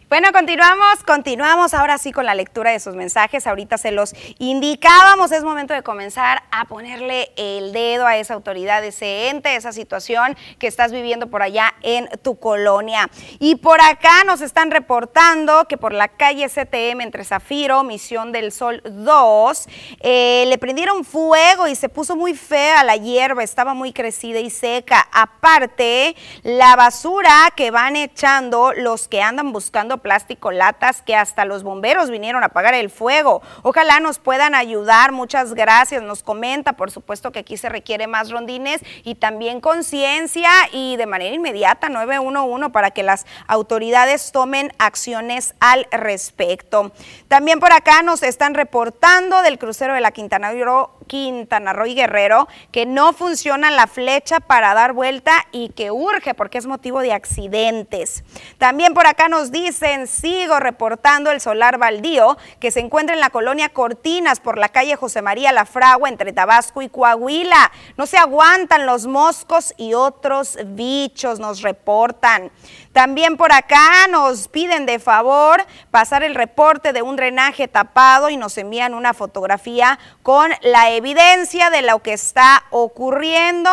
Bueno, 0.09 0.29
continuamos, 0.33 1.05
continuamos 1.07 1.75
ahora 1.75 1.99
sí 1.99 2.13
con 2.13 2.25
la 2.25 2.35
lectura 2.35 2.71
de 2.71 2.81
sus 2.81 2.95
mensajes. 2.95 3.47
Ahorita 3.47 3.77
se 3.77 3.93
los 3.93 4.15
indicábamos, 4.39 5.33
es 5.33 5.45
momento 5.45 5.75
de 5.75 5.83
comenzar 5.83 6.45
a 6.51 6.65
ponerle 6.65 7.31
el 7.37 7.75
dedo 7.75 8.07
a 8.07 8.17
esa 8.17 8.33
autoridad, 8.33 8.83
ese 8.83 9.29
ente, 9.29 9.55
esa 9.55 9.71
situación 9.71 10.35
que 10.59 10.67
estás 10.67 10.93
viviendo 10.93 11.27
por 11.27 11.43
allá 11.43 11.75
en 11.83 12.09
tu 12.23 12.39
colonia. 12.39 13.11
Y 13.39 13.57
por 13.57 13.83
acá 13.83 14.25
nos 14.25 14.41
están 14.41 14.71
reportando 14.71 15.67
que 15.67 15.77
por 15.77 15.93
la 15.93 16.09
calle 16.09 16.49
CTM 16.49 17.03
entre 17.03 17.25
Zafiro, 17.25 17.85
Misión 17.85 18.33
del 18.33 18.51
Sol 18.51 18.81
2, 18.87 19.69
eh, 20.01 20.45
le 20.49 20.57
prendieron 20.57 21.05
fuego 21.05 21.69
y 21.69 21.75
se 21.75 21.91
puso 21.91 22.17
muy 22.17 22.33
fea 22.35 22.83
la 22.83 22.97
hierba, 22.97 23.43
estaba 23.43 23.75
muy 23.75 23.93
crecida 23.93 24.41
y 24.41 24.49
seca. 24.49 25.07
Aparte, 25.13 26.17
la 26.45 26.77
basura 26.77 27.53
que 27.55 27.71
van 27.71 27.95
echando 27.95 28.73
los 28.73 29.07
que 29.07 29.21
andan 29.21 29.53
buscando 29.53 29.98
plástico, 29.99 30.51
latas, 30.51 31.03
que 31.03 31.15
hasta 31.15 31.45
los 31.45 31.63
bomberos 31.63 32.11
vinieron 32.11 32.43
a 32.43 32.47
apagar 32.47 32.75
el 32.75 32.91
fuego. 32.91 33.43
Ojalá 33.63 34.01
nos 34.01 34.19
puedan 34.19 34.55
ayudar, 34.55 35.13
muchas 35.13 35.55
gracias. 35.55 36.03
Nos 36.03 36.23
comenta, 36.23 36.75
por 36.75 36.91
supuesto 36.91 37.33
que 37.33 37.41
aquí 37.41 37.57
se 37.57 37.69
requiere 37.69 38.07
más 38.07 38.31
rondines 38.31 38.81
y 39.05 39.17
también 39.17 39.61
conciencia 39.61 40.51
y 40.73 40.97
de 40.97 41.07
manera 41.07 41.35
inmediata 41.35 41.89
911 41.89 42.71
para 42.71 42.91
que 42.91 43.03
las 43.03 43.27
autoridades 43.47 44.33
tomen 44.33 44.73
acciones 44.79 45.55
al 45.61 45.87
respecto. 45.91 46.93
También 47.29 47.61
por 47.61 47.73
acá 47.73 48.03
nos 48.03 48.23
están 48.23 48.55
reportando 48.55 49.43
del 49.43 49.59
crucero 49.59 49.95
de 49.95 50.01
la 50.01 50.13
Quintana 50.13 50.53
Roo, 50.53 50.91
Quintana 51.07 51.73
Roo 51.73 51.87
y 51.87 51.95
Guerrero 51.95 52.49
que 52.71 52.87
no 52.87 53.13
funciona 53.13 53.71
la 53.71 53.87
flecha 53.87 54.41
para 54.41 54.75
dar 54.75 54.93
vuelta 54.93 55.47
y 55.53 55.71
que 55.71 55.91
urge 55.91 56.35
porque 56.35 56.59
es 56.59 56.67
motivo 56.67 57.01
de 57.01 57.13
accidentes. 57.13 58.25
También 58.59 58.95
por 58.95 59.07
acá 59.07 59.29
nos 59.29 59.51
dice 59.51 59.88
sigo 60.07 60.61
reportando 60.61 61.31
el 61.31 61.41
solar 61.41 61.79
baldío 61.79 62.37
que 62.61 62.71
se 62.71 62.81
encuentra 62.81 63.15
en 63.15 63.21
la 63.21 63.31
colonia 63.31 63.69
Cortinas 63.71 64.41
por 64.41 64.59
la 64.59 64.69
calle 64.69 64.97
José 64.97 65.23
María 65.23 65.53
La 65.53 65.65
Fragua 65.65 66.09
entre 66.09 66.33
Tabasco 66.33 66.83
y 66.83 66.89
Coahuila. 66.89 67.73
No 67.97 68.07
se 68.07 68.19
aguantan 68.19 68.87
los 68.87 69.07
moscos 69.07 69.75
y 69.77 69.95
otros 69.95 70.59
bichos, 70.65 71.39
nos 71.41 71.63
reportan. 71.63 72.51
También 72.93 73.37
por 73.37 73.53
acá 73.53 74.09
nos 74.09 74.49
piden 74.49 74.85
de 74.85 74.99
favor 74.99 75.65
pasar 75.91 76.23
el 76.25 76.35
reporte 76.35 76.93
de 76.93 77.03
un 77.03 77.17
drenaje 77.17 77.69
tapado 77.69 78.29
y 78.29 78.37
nos 78.37 78.59
envían 78.59 78.95
una 78.95 79.15
fotografía 79.15 79.99
con 80.23 80.51
la 80.63 80.91
evidencia 80.91 81.71
de 81.71 81.83
lo 81.83 82.01
que 82.01 82.13
está 82.13 82.65
ocurriendo 82.71 83.71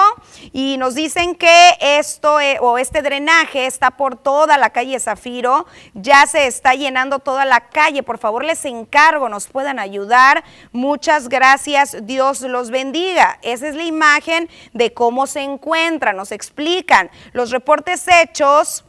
y 0.54 0.78
nos 0.78 0.96
dicen 0.96 1.36
que 1.36 1.76
esto 1.80 2.40
eh, 2.40 2.58
o 2.62 2.78
este 2.78 3.02
drenaje 3.02 3.66
está 3.66 3.92
por 3.92 4.16
toda 4.16 4.58
la 4.58 4.70
calle 4.70 5.00
Zafiro, 5.00 5.66
ya 6.06 6.26
se 6.28 6.48
está 6.48 6.76
llenando 6.76 7.20
toda 7.20 7.44
la 7.44 7.68
calle. 7.70 8.04
Por 8.04 8.18
favor, 8.18 8.46
les 8.46 8.64
encargo, 8.64 9.28
nos 9.28 9.48
puedan 9.48 9.80
ayudar. 9.80 10.46
Muchas 10.72 11.28
gracias, 11.28 11.98
Dios 12.04 12.40
los 12.42 12.70
bendiga. 12.70 13.40
Esa 13.42 13.68
es 13.68 13.76
la 13.76 13.84
imagen 13.84 14.48
de 14.74 14.94
cómo 14.94 15.28
se 15.28 15.42
encuentra, 15.42 16.14
nos 16.14 16.32
explican. 16.32 17.12
Los 17.34 17.52
reportes 17.52 18.06
hechos 18.08 18.86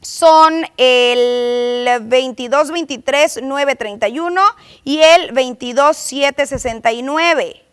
son 0.00 0.64
el 0.76 1.86
22-23-931 2.08 4.40
y 4.84 5.00
el 5.00 5.34
22-769. 5.34 7.67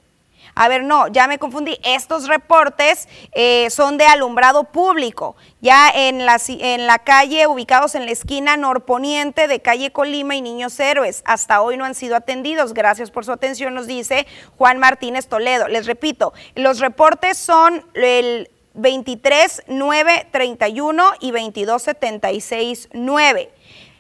A 0.56 0.70
ver, 0.70 0.84
no, 0.84 1.08
ya 1.10 1.28
me 1.28 1.38
confundí. 1.38 1.78
Estos 1.84 2.28
reportes 2.28 3.10
eh, 3.34 3.70
son 3.70 3.98
de 3.98 4.06
alumbrado 4.06 4.64
público, 4.64 5.36
ya 5.60 5.90
en 5.90 6.26
la, 6.26 6.40
en 6.48 6.88
la 6.88 7.00
calle, 7.00 7.46
ubicados 7.46 7.94
en 7.94 8.06
la 8.06 8.12
esquina 8.12 8.56
norponiente 8.56 9.50
de 9.50 9.60
calle 9.60 9.92
Colima 9.92 10.36
y 10.36 10.42
Niños 10.42 10.80
Héroes. 10.80 11.24
Hasta 11.26 11.62
hoy 11.62 11.76
no 11.76 11.84
han 11.84 11.94
sido 11.94 12.16
atendidos. 12.16 12.74
Gracias 12.74 13.12
por 13.12 13.26
su 13.26 13.34
atención, 13.34 13.74
nos 13.74 13.86
dice 13.86 14.26
Juan 14.58 14.80
Martínez 14.80 15.28
Toledo. 15.28 15.68
Les 15.68 15.86
repito, 15.86 16.34
los 16.56 16.80
reportes 16.80 17.38
son 17.38 17.86
el 17.94 18.50
23 18.76 19.64
9 19.68 20.28
31 20.32 21.04
y 21.20 21.32
22 21.32 21.82
76 21.82 22.90
9. 22.94 23.52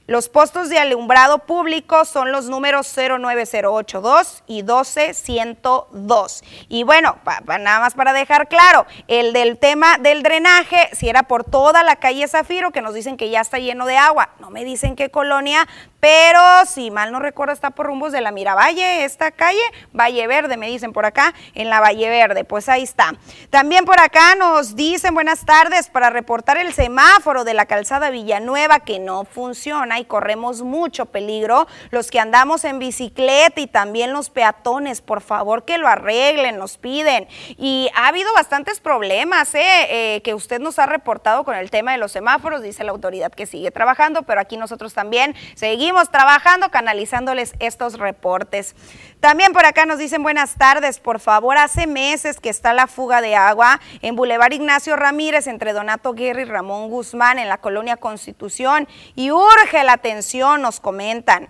Los 0.07 0.29
postos 0.29 0.69
de 0.69 0.77
alumbrado 0.77 1.39
público 1.39 2.05
son 2.05 2.31
los 2.31 2.47
números 2.47 2.95
09082 2.95 4.43
y 4.45 4.61
12102. 4.61 6.43
Y 6.69 6.83
bueno, 6.83 7.17
nada 7.47 7.79
más 7.79 7.95
para 7.95 8.13
dejar 8.13 8.47
claro, 8.47 8.85
el 9.07 9.33
del 9.33 9.57
tema 9.57 9.97
del 9.97 10.21
drenaje, 10.21 10.89
si 10.93 11.09
era 11.09 11.23
por 11.23 11.43
toda 11.43 11.81
la 11.81 11.95
calle 11.95 12.27
Zafiro, 12.27 12.69
que 12.69 12.83
nos 12.83 12.93
dicen 12.93 13.17
que 13.17 13.31
ya 13.31 13.41
está 13.41 13.57
lleno 13.57 13.87
de 13.87 13.97
agua, 13.97 14.29
no 14.39 14.51
me 14.51 14.63
dicen 14.63 14.95
qué 14.95 15.09
colonia, 15.09 15.67
pero 16.05 16.39
si 16.67 16.91
mal 16.91 17.11
no 17.11 17.17
recuerdo 17.17 17.51
está 17.51 17.71
por 17.71 17.87
rumbos 17.87 18.11
de 18.11 18.21
la 18.21 18.29
Miravalle, 18.29 19.05
esta 19.05 19.31
calle, 19.31 19.57
Valle 19.91 20.27
Verde, 20.27 20.55
me 20.55 20.67
dicen 20.67 20.93
por 20.93 21.03
acá, 21.03 21.33
en 21.55 21.67
la 21.67 21.79
Valle 21.79 22.07
Verde, 22.09 22.43
pues 22.43 22.69
ahí 22.69 22.83
está. 22.83 23.15
También 23.49 23.85
por 23.85 23.99
acá 23.99 24.35
nos 24.35 24.75
dicen 24.75 25.15
buenas 25.15 25.45
tardes 25.45 25.89
para 25.89 26.11
reportar 26.11 26.57
el 26.57 26.73
semáforo 26.73 27.43
de 27.43 27.55
la 27.55 27.65
calzada 27.65 28.11
Villanueva 28.11 28.81
que 28.81 28.99
no 28.99 29.25
funciona 29.25 29.97
y 29.97 30.05
corremos 30.05 30.61
mucho 30.61 31.07
peligro. 31.07 31.65
Los 31.89 32.11
que 32.11 32.19
andamos 32.19 32.65
en 32.65 32.77
bicicleta 32.77 33.59
y 33.59 33.65
también 33.65 34.13
los 34.13 34.29
peatones, 34.29 35.01
por 35.01 35.21
favor 35.21 35.65
que 35.65 35.79
lo 35.79 35.87
arreglen, 35.87 36.59
nos 36.59 36.77
piden. 36.77 37.27
Y 37.57 37.89
ha 37.95 38.09
habido 38.09 38.31
bastantes 38.35 38.79
problemas 38.79 39.55
¿eh? 39.55 39.63
Eh, 39.89 40.21
que 40.21 40.35
usted 40.35 40.59
nos 40.59 40.77
ha 40.77 40.85
reportado 40.85 41.43
con 41.43 41.55
el 41.55 41.71
tema 41.71 41.93
de 41.93 41.97
los 41.97 42.11
semáforos, 42.11 42.61
dice 42.61 42.83
la 42.83 42.91
autoridad 42.91 43.31
que 43.31 43.47
sigue 43.47 43.71
trabajando, 43.71 44.21
pero 44.21 44.39
aquí 44.39 44.55
nosotros 44.55 44.93
también 44.93 45.33
seguimos 45.55 45.94
trabajando, 46.03 46.69
canalizándoles 46.69 47.53
estos 47.59 47.97
reportes. 47.97 48.75
También 49.19 49.53
por 49.53 49.65
acá 49.65 49.85
nos 49.85 49.97
dicen 49.97 50.23
buenas 50.23 50.55
tardes, 50.55 50.99
por 50.99 51.19
favor, 51.19 51.57
hace 51.57 51.87
meses 51.87 52.39
que 52.39 52.49
está 52.49 52.73
la 52.73 52.87
fuga 52.87 53.21
de 53.21 53.35
agua 53.35 53.79
en 54.01 54.15
Boulevard 54.15 54.53
Ignacio 54.53 54.95
Ramírez 54.95 55.47
entre 55.47 55.73
Donato 55.73 56.13
Guerra 56.13 56.41
y 56.41 56.45
Ramón 56.45 56.89
Guzmán 56.89 57.39
en 57.39 57.49
la 57.49 57.57
colonia 57.57 57.97
Constitución 57.97 58.87
y 59.15 59.31
urge 59.31 59.83
la 59.83 59.93
atención, 59.93 60.61
nos 60.61 60.79
comentan. 60.79 61.49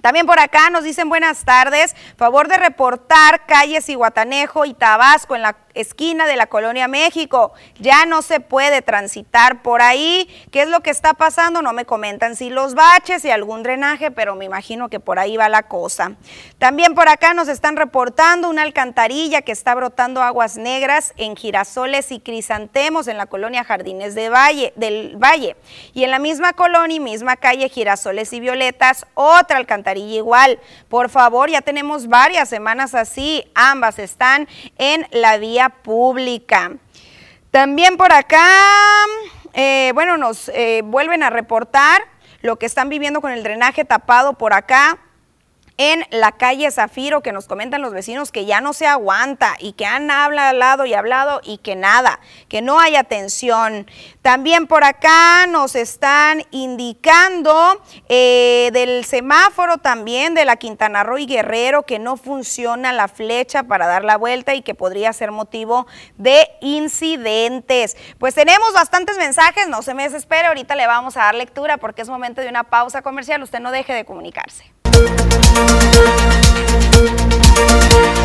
También 0.00 0.26
por 0.26 0.38
acá 0.38 0.70
nos 0.70 0.84
dicen 0.84 1.08
buenas 1.08 1.44
tardes, 1.44 1.94
favor 2.16 2.48
de 2.48 2.56
reportar 2.56 3.44
calles 3.46 3.88
Iguatanejo 3.88 4.64
y 4.64 4.72
Tabasco 4.72 5.36
en 5.36 5.42
la 5.42 5.56
esquina 5.74 6.26
de 6.26 6.36
la 6.36 6.46
Colonia 6.46 6.88
México. 6.88 7.52
Ya 7.78 8.06
no 8.06 8.22
se 8.22 8.40
puede 8.40 8.82
transitar 8.82 9.62
por 9.62 9.82
ahí. 9.82 10.28
¿Qué 10.50 10.62
es 10.62 10.68
lo 10.68 10.80
que 10.80 10.90
está 10.90 11.14
pasando? 11.14 11.62
No 11.62 11.72
me 11.72 11.84
comentan 11.84 12.36
si 12.36 12.50
los 12.50 12.74
baches 12.74 13.24
y 13.24 13.30
algún 13.30 13.62
drenaje, 13.62 14.10
pero 14.10 14.34
me 14.34 14.44
imagino 14.44 14.88
que 14.88 15.00
por 15.00 15.18
ahí 15.18 15.36
va 15.36 15.48
la 15.48 15.64
cosa. 15.64 16.12
También 16.58 16.94
por 16.94 17.08
acá 17.08 17.34
nos 17.34 17.48
están 17.48 17.76
reportando 17.76 18.48
una 18.48 18.62
alcantarilla 18.62 19.42
que 19.42 19.52
está 19.52 19.74
brotando 19.74 20.22
aguas 20.22 20.56
negras 20.56 21.12
en 21.16 21.36
girasoles 21.36 22.10
y 22.12 22.20
crisantemos 22.20 23.08
en 23.08 23.16
la 23.16 23.26
colonia 23.26 23.64
Jardines 23.64 24.14
del 24.14 24.30
Valle. 24.30 25.56
Y 25.94 26.04
en 26.04 26.10
la 26.10 26.18
misma 26.18 26.52
colonia 26.52 26.96
y 26.96 27.00
misma 27.00 27.36
calle 27.36 27.68
Girasoles 27.68 28.32
y 28.32 28.40
Violetas, 28.40 29.06
otra 29.14 29.58
alcantarilla 29.58 30.16
igual. 30.16 30.58
Por 30.88 31.10
favor, 31.10 31.50
ya 31.50 31.62
tenemos 31.62 32.08
varias 32.08 32.48
semanas 32.48 32.94
así. 32.94 33.44
Ambas 33.54 33.98
están 33.98 34.48
en 34.78 35.06
la 35.10 35.36
vía 35.38 35.59
pública. 35.68 36.72
También 37.50 37.96
por 37.96 38.12
acá, 38.12 38.46
eh, 39.52 39.90
bueno, 39.94 40.16
nos 40.16 40.48
eh, 40.50 40.82
vuelven 40.84 41.22
a 41.22 41.30
reportar 41.30 42.02
lo 42.42 42.56
que 42.56 42.66
están 42.66 42.88
viviendo 42.88 43.20
con 43.20 43.32
el 43.32 43.42
drenaje 43.42 43.84
tapado 43.84 44.34
por 44.34 44.54
acá 44.54 44.98
en 45.80 46.04
la 46.10 46.32
calle 46.32 46.70
Zafiro, 46.70 47.22
que 47.22 47.32
nos 47.32 47.46
comentan 47.46 47.80
los 47.80 47.94
vecinos 47.94 48.30
que 48.30 48.44
ya 48.44 48.60
no 48.60 48.74
se 48.74 48.86
aguanta 48.86 49.56
y 49.58 49.72
que 49.72 49.86
han 49.86 50.10
hablado 50.10 50.84
y 50.84 50.92
hablado 50.92 51.40
y 51.42 51.56
que 51.56 51.74
nada, 51.74 52.20
que 52.50 52.60
no 52.60 52.78
hay 52.78 52.96
atención. 52.96 53.90
También 54.20 54.66
por 54.66 54.84
acá 54.84 55.46
nos 55.46 55.76
están 55.76 56.42
indicando 56.50 57.82
eh, 58.10 58.68
del 58.74 59.06
semáforo 59.06 59.78
también 59.78 60.34
de 60.34 60.44
la 60.44 60.56
Quintana 60.56 61.02
Roo 61.02 61.16
y 61.16 61.24
Guerrero 61.24 61.84
que 61.84 61.98
no 61.98 62.18
funciona 62.18 62.92
la 62.92 63.08
flecha 63.08 63.62
para 63.62 63.86
dar 63.86 64.04
la 64.04 64.18
vuelta 64.18 64.54
y 64.54 64.60
que 64.60 64.74
podría 64.74 65.14
ser 65.14 65.30
motivo 65.30 65.86
de 66.18 66.46
incidentes. 66.60 67.96
Pues 68.18 68.34
tenemos 68.34 68.74
bastantes 68.74 69.16
mensajes, 69.16 69.66
no 69.66 69.80
se 69.80 69.94
me 69.94 70.02
desespere, 70.02 70.48
ahorita 70.48 70.74
le 70.74 70.86
vamos 70.86 71.16
a 71.16 71.20
dar 71.20 71.34
lectura 71.34 71.78
porque 71.78 72.02
es 72.02 72.10
momento 72.10 72.42
de 72.42 72.50
una 72.50 72.64
pausa 72.64 73.00
comercial, 73.00 73.42
usted 73.42 73.60
no 73.60 73.70
deje 73.70 73.94
de 73.94 74.04
comunicarse. 74.04 74.70
Thank 75.02 75.30
you. 78.04 78.19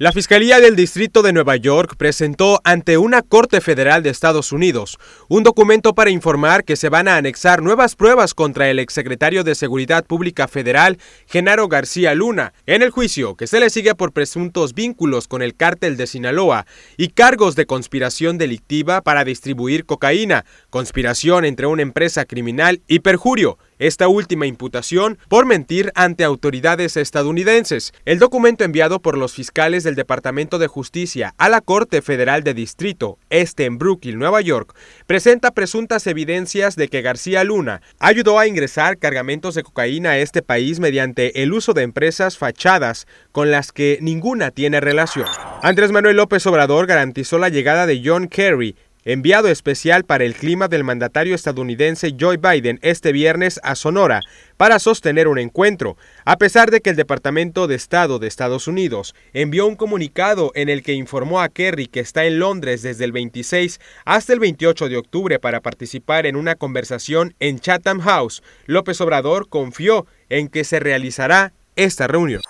La 0.00 0.12
Fiscalía 0.12 0.60
del 0.60 0.76
Distrito 0.76 1.22
de 1.22 1.32
Nueva 1.32 1.56
York 1.56 1.96
presentó 1.98 2.60
ante 2.62 2.98
una 2.98 3.20
Corte 3.22 3.60
Federal 3.60 4.00
de 4.04 4.10
Estados 4.10 4.52
Unidos 4.52 4.96
un 5.28 5.42
documento 5.42 5.92
para 5.92 6.10
informar 6.10 6.62
que 6.62 6.76
se 6.76 6.88
van 6.88 7.08
a 7.08 7.16
anexar 7.16 7.64
nuevas 7.64 7.96
pruebas 7.96 8.32
contra 8.32 8.70
el 8.70 8.78
exsecretario 8.78 9.42
de 9.42 9.56
Seguridad 9.56 10.04
Pública 10.06 10.46
Federal, 10.46 10.98
Genaro 11.26 11.66
García 11.66 12.14
Luna, 12.14 12.52
en 12.66 12.82
el 12.82 12.90
juicio 12.90 13.34
que 13.34 13.48
se 13.48 13.58
le 13.58 13.70
sigue 13.70 13.96
por 13.96 14.12
presuntos 14.12 14.72
vínculos 14.72 15.26
con 15.26 15.42
el 15.42 15.56
cártel 15.56 15.96
de 15.96 16.06
Sinaloa 16.06 16.64
y 16.96 17.08
cargos 17.08 17.56
de 17.56 17.66
conspiración 17.66 18.38
delictiva 18.38 19.00
para 19.00 19.24
distribuir 19.24 19.84
cocaína, 19.84 20.44
conspiración 20.70 21.44
entre 21.44 21.66
una 21.66 21.82
empresa 21.82 22.24
criminal 22.24 22.82
y 22.86 23.00
perjurio 23.00 23.58
esta 23.78 24.08
última 24.08 24.46
imputación 24.46 25.18
por 25.28 25.46
mentir 25.46 25.92
ante 25.94 26.24
autoridades 26.24 26.96
estadounidenses. 26.96 27.92
El 28.04 28.18
documento 28.18 28.64
enviado 28.64 29.00
por 29.00 29.16
los 29.16 29.32
fiscales 29.32 29.84
del 29.84 29.94
Departamento 29.94 30.58
de 30.58 30.66
Justicia 30.66 31.34
a 31.38 31.48
la 31.48 31.60
Corte 31.60 32.02
Federal 32.02 32.42
de 32.42 32.54
Distrito, 32.54 33.18
este 33.30 33.64
en 33.64 33.78
Brooklyn, 33.78 34.18
Nueva 34.18 34.40
York, 34.40 34.74
presenta 35.06 35.52
presuntas 35.52 36.06
evidencias 36.06 36.76
de 36.76 36.88
que 36.88 37.02
García 37.02 37.44
Luna 37.44 37.82
ayudó 37.98 38.38
a 38.38 38.46
ingresar 38.46 38.98
cargamentos 38.98 39.54
de 39.54 39.62
cocaína 39.62 40.10
a 40.10 40.18
este 40.18 40.42
país 40.42 40.80
mediante 40.80 41.42
el 41.42 41.52
uso 41.52 41.74
de 41.74 41.82
empresas 41.82 42.38
fachadas 42.38 43.06
con 43.32 43.50
las 43.50 43.72
que 43.72 43.98
ninguna 44.00 44.50
tiene 44.50 44.80
relación. 44.80 45.26
Andrés 45.62 45.92
Manuel 45.92 46.16
López 46.16 46.46
Obrador 46.46 46.86
garantizó 46.86 47.38
la 47.38 47.48
llegada 47.48 47.86
de 47.86 48.02
John 48.04 48.28
Kerry 48.28 48.76
enviado 49.08 49.48
especial 49.48 50.04
para 50.04 50.24
el 50.24 50.34
clima 50.34 50.68
del 50.68 50.84
mandatario 50.84 51.34
estadounidense 51.34 52.14
Joe 52.20 52.36
Biden 52.36 52.78
este 52.82 53.10
viernes 53.10 53.58
a 53.62 53.74
Sonora 53.74 54.20
para 54.58 54.78
sostener 54.78 55.28
un 55.28 55.38
encuentro, 55.38 55.96
a 56.26 56.36
pesar 56.36 56.70
de 56.70 56.82
que 56.82 56.90
el 56.90 56.96
Departamento 56.96 57.66
de 57.66 57.74
Estado 57.74 58.18
de 58.18 58.26
Estados 58.26 58.68
Unidos 58.68 59.14
envió 59.32 59.66
un 59.66 59.76
comunicado 59.76 60.52
en 60.54 60.68
el 60.68 60.82
que 60.82 60.92
informó 60.92 61.40
a 61.40 61.48
Kerry 61.48 61.86
que 61.86 62.00
está 62.00 62.26
en 62.26 62.38
Londres 62.38 62.82
desde 62.82 63.06
el 63.06 63.12
26 63.12 63.80
hasta 64.04 64.34
el 64.34 64.40
28 64.40 64.90
de 64.90 64.98
octubre 64.98 65.38
para 65.38 65.62
participar 65.62 66.26
en 66.26 66.36
una 66.36 66.56
conversación 66.56 67.34
en 67.40 67.60
Chatham 67.60 68.00
House. 68.00 68.42
López 68.66 69.00
Obrador 69.00 69.48
confió 69.48 70.06
en 70.28 70.48
que 70.48 70.64
se 70.64 70.80
realizará 70.80 71.54
esta 71.76 72.08
reunión. 72.08 72.42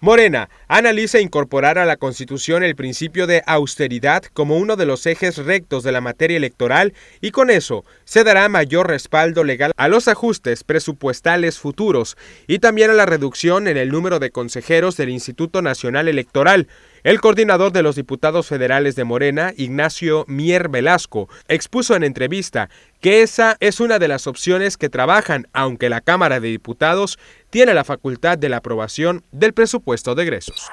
Morena 0.00 0.48
analiza 0.68 1.18
incorporar 1.18 1.76
a 1.76 1.84
la 1.84 1.96
Constitución 1.96 2.62
el 2.62 2.76
principio 2.76 3.26
de 3.26 3.42
austeridad 3.46 4.22
como 4.32 4.56
uno 4.56 4.76
de 4.76 4.86
los 4.86 5.04
ejes 5.06 5.38
rectos 5.38 5.82
de 5.82 5.90
la 5.90 6.00
materia 6.00 6.36
electoral 6.36 6.94
y 7.20 7.32
con 7.32 7.50
eso 7.50 7.84
se 8.04 8.22
dará 8.22 8.48
mayor 8.48 8.86
respaldo 8.86 9.42
legal 9.42 9.72
a 9.76 9.88
los 9.88 10.06
ajustes 10.06 10.62
presupuestales 10.62 11.58
futuros 11.58 12.16
y 12.46 12.60
también 12.60 12.90
a 12.92 12.94
la 12.94 13.06
reducción 13.06 13.66
en 13.66 13.76
el 13.76 13.88
número 13.88 14.20
de 14.20 14.30
consejeros 14.30 14.96
del 14.96 15.08
Instituto 15.08 15.62
Nacional 15.62 16.06
Electoral, 16.06 16.68
el 17.04 17.20
coordinador 17.20 17.72
de 17.72 17.82
los 17.82 17.96
diputados 17.96 18.46
federales 18.46 18.96
de 18.96 19.04
Morena, 19.04 19.52
Ignacio 19.56 20.24
Mier 20.28 20.68
Velasco, 20.68 21.28
expuso 21.48 21.94
en 21.94 22.04
entrevista 22.04 22.68
que 23.00 23.22
esa 23.22 23.56
es 23.60 23.80
una 23.80 23.98
de 23.98 24.08
las 24.08 24.26
opciones 24.26 24.76
que 24.76 24.88
trabajan, 24.88 25.48
aunque 25.52 25.88
la 25.88 26.00
Cámara 26.00 26.40
de 26.40 26.48
Diputados 26.48 27.18
tiene 27.50 27.74
la 27.74 27.84
facultad 27.84 28.38
de 28.38 28.48
la 28.48 28.58
aprobación 28.58 29.24
del 29.32 29.52
presupuesto 29.52 30.14
de 30.14 30.22
egresos. 30.24 30.68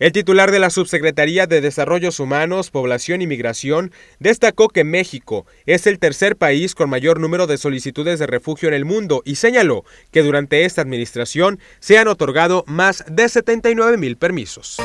El 0.00 0.10
titular 0.10 0.50
de 0.50 0.58
la 0.58 0.70
Subsecretaría 0.70 1.46
de 1.46 1.60
Desarrollos 1.60 2.18
Humanos, 2.18 2.70
Población 2.70 3.22
y 3.22 3.28
Migración 3.28 3.92
destacó 4.18 4.68
que 4.68 4.82
México 4.82 5.46
es 5.66 5.86
el 5.86 6.00
tercer 6.00 6.36
país 6.36 6.74
con 6.74 6.90
mayor 6.90 7.20
número 7.20 7.46
de 7.46 7.58
solicitudes 7.58 8.18
de 8.18 8.26
refugio 8.26 8.68
en 8.68 8.74
el 8.74 8.84
mundo 8.84 9.22
y 9.24 9.36
señaló 9.36 9.84
que 10.10 10.22
durante 10.22 10.64
esta 10.64 10.82
administración 10.82 11.60
se 11.78 11.96
han 11.96 12.08
otorgado 12.08 12.64
más 12.66 13.04
de 13.08 13.28
79 13.28 13.96
mil 13.96 14.16
permisos. 14.16 14.78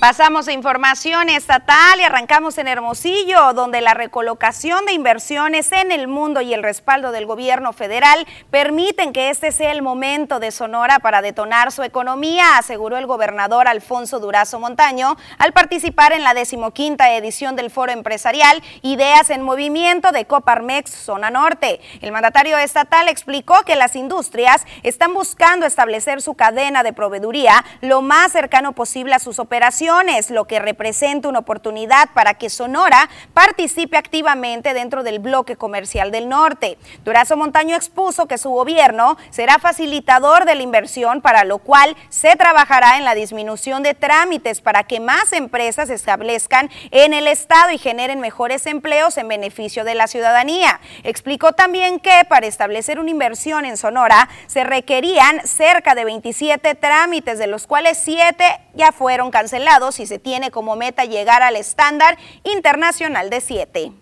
Pasamos 0.00 0.48
a 0.48 0.52
información 0.52 1.28
estatal 1.28 2.00
y 2.00 2.02
arrancamos 2.02 2.58
en 2.58 2.66
Hermosillo, 2.66 3.52
donde 3.52 3.80
la 3.80 3.94
recolocación 3.94 4.84
de 4.86 4.92
inversiones 4.92 5.70
en 5.70 5.92
el 5.92 6.08
mundo 6.08 6.40
y 6.40 6.52
el 6.52 6.64
respaldo 6.64 7.12
del 7.12 7.26
gobierno 7.26 7.72
federal 7.72 8.26
permiten 8.50 9.12
que 9.12 9.30
este 9.30 9.52
sea 9.52 9.70
el 9.70 9.82
momento 9.82 10.40
de 10.40 10.50
Sonora 10.50 10.98
para 10.98 11.22
detonar 11.22 11.70
su 11.70 11.84
economía, 11.84 12.58
aseguró 12.58 12.96
el 12.96 13.06
gobernador 13.06 13.68
Alfonso 13.68 14.18
Durazo 14.18 14.58
Montaño 14.58 15.16
al 15.38 15.52
participar 15.52 16.12
en 16.12 16.24
la 16.24 16.34
decimoquinta 16.34 17.14
edición 17.14 17.54
del 17.54 17.70
Foro 17.70 17.92
Empresarial 17.92 18.62
Ideas 18.82 19.30
en 19.30 19.42
Movimiento 19.42 20.10
de 20.10 20.24
Coparmex 20.24 20.90
Zona 20.90 21.30
Norte. 21.30 21.80
El 22.00 22.10
mandatario 22.10 22.58
estatal 22.58 23.08
explicó 23.08 23.62
que 23.62 23.76
las 23.76 23.94
industrias 23.94 24.66
están 24.82 25.14
buscando 25.14 25.66
establecer 25.66 26.20
su 26.20 26.34
cadena 26.34 26.82
de 26.82 26.92
proveeduría 26.92 27.64
lo 27.80 28.02
más 28.02 28.32
cercano 28.32 28.72
posible 28.72 29.14
a 29.14 29.20
sus 29.20 29.38
operaciones 29.38 29.83
lo 30.30 30.46
que 30.46 30.60
representa 30.60 31.28
una 31.28 31.40
oportunidad 31.40 32.08
para 32.14 32.34
que 32.34 32.48
Sonora 32.48 33.10
participe 33.34 33.98
activamente 33.98 34.72
dentro 34.72 35.02
del 35.02 35.18
bloque 35.18 35.56
comercial 35.56 36.10
del 36.10 36.28
norte. 36.28 36.78
Durazo 37.04 37.36
Montaño 37.36 37.76
expuso 37.76 38.26
que 38.26 38.38
su 38.38 38.48
gobierno 38.48 39.18
será 39.28 39.58
facilitador 39.58 40.46
de 40.46 40.54
la 40.54 40.62
inversión, 40.62 41.20
para 41.20 41.44
lo 41.44 41.58
cual 41.58 41.96
se 42.08 42.34
trabajará 42.36 42.96
en 42.96 43.04
la 43.04 43.14
disminución 43.14 43.82
de 43.82 43.92
trámites 43.92 44.62
para 44.62 44.84
que 44.84 45.00
más 45.00 45.32
empresas 45.34 45.90
establezcan 45.90 46.70
en 46.90 47.12
el 47.12 47.26
Estado 47.26 47.70
y 47.70 47.78
generen 47.78 48.20
mejores 48.20 48.66
empleos 48.66 49.18
en 49.18 49.28
beneficio 49.28 49.84
de 49.84 49.94
la 49.94 50.06
ciudadanía. 50.06 50.80
Explicó 51.02 51.52
también 51.52 52.00
que 52.00 52.22
para 52.26 52.46
establecer 52.46 52.98
una 52.98 53.10
inversión 53.10 53.66
en 53.66 53.76
Sonora 53.76 54.30
se 54.46 54.64
requerían 54.64 55.46
cerca 55.46 55.94
de 55.94 56.06
27 56.06 56.74
trámites, 56.74 57.38
de 57.38 57.46
los 57.48 57.66
cuales 57.66 57.98
7 58.02 58.44
ya 58.74 58.90
fueron 58.90 59.30
cancelados 59.30 59.73
y 59.98 60.06
se 60.06 60.20
tiene 60.20 60.52
como 60.52 60.76
meta 60.76 61.04
llegar 61.04 61.42
al 61.42 61.56
estándar 61.56 62.16
internacional 62.44 63.28
de 63.28 63.40
7. 63.40 63.92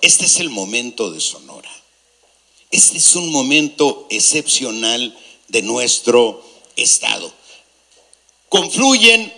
Este 0.00 0.24
es 0.24 0.40
el 0.40 0.48
momento 0.48 1.10
de 1.10 1.20
Sonora. 1.20 1.70
Este 2.70 2.96
es 2.96 3.14
un 3.14 3.30
momento 3.30 4.06
excepcional 4.08 5.16
de 5.48 5.60
nuestro 5.60 6.42
Estado. 6.76 7.30
Confluyen 8.48 9.32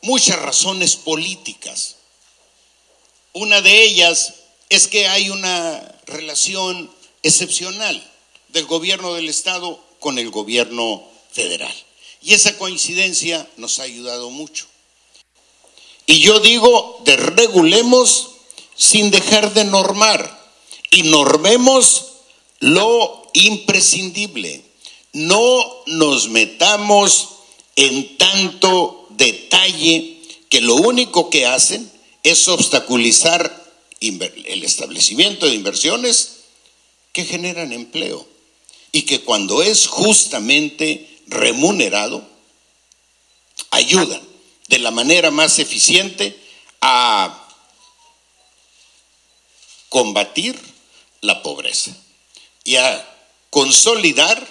muchas 0.00 0.40
razones 0.40 0.96
políticas. 0.96 1.96
Una 3.34 3.60
de 3.60 3.82
ellas 3.82 4.34
es 4.70 4.88
que 4.88 5.08
hay 5.08 5.28
una 5.28 5.94
relación 6.06 6.90
excepcional 7.22 8.02
del 8.48 8.64
gobierno 8.64 9.12
del 9.12 9.28
Estado 9.28 9.78
con 10.00 10.18
el 10.18 10.30
gobierno 10.30 11.02
federal. 11.30 11.83
Y 12.24 12.32
esa 12.32 12.56
coincidencia 12.56 13.46
nos 13.58 13.78
ha 13.78 13.82
ayudado 13.82 14.30
mucho. 14.30 14.64
Y 16.06 16.20
yo 16.20 16.40
digo, 16.40 17.02
desregulemos 17.04 18.30
sin 18.76 19.10
dejar 19.10 19.52
de 19.52 19.64
normar 19.64 20.42
y 20.90 21.02
normemos 21.02 22.06
lo 22.60 23.28
imprescindible. 23.34 24.64
No 25.12 25.62
nos 25.86 26.30
metamos 26.30 27.28
en 27.76 28.16
tanto 28.16 29.06
detalle 29.10 30.18
que 30.48 30.62
lo 30.62 30.76
único 30.76 31.28
que 31.28 31.44
hacen 31.44 31.90
es 32.22 32.48
obstaculizar 32.48 33.62
el 34.00 34.64
establecimiento 34.64 35.46
de 35.46 35.54
inversiones 35.54 36.36
que 37.12 37.24
generan 37.24 37.72
empleo 37.72 38.26
y 38.92 39.02
que 39.02 39.20
cuando 39.20 39.62
es 39.62 39.86
justamente 39.86 41.13
remunerado 41.34 42.26
ayudan 43.70 44.20
de 44.68 44.78
la 44.78 44.90
manera 44.90 45.30
más 45.30 45.58
eficiente 45.58 46.38
a 46.80 47.48
combatir 49.88 50.58
la 51.20 51.42
pobreza 51.42 51.96
y 52.64 52.76
a 52.76 53.10
consolidar 53.50 54.46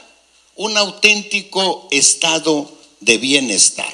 un 0.56 0.78
auténtico 0.78 1.88
estado 1.92 2.72
de 3.00 3.18
bienestar. 3.18 3.92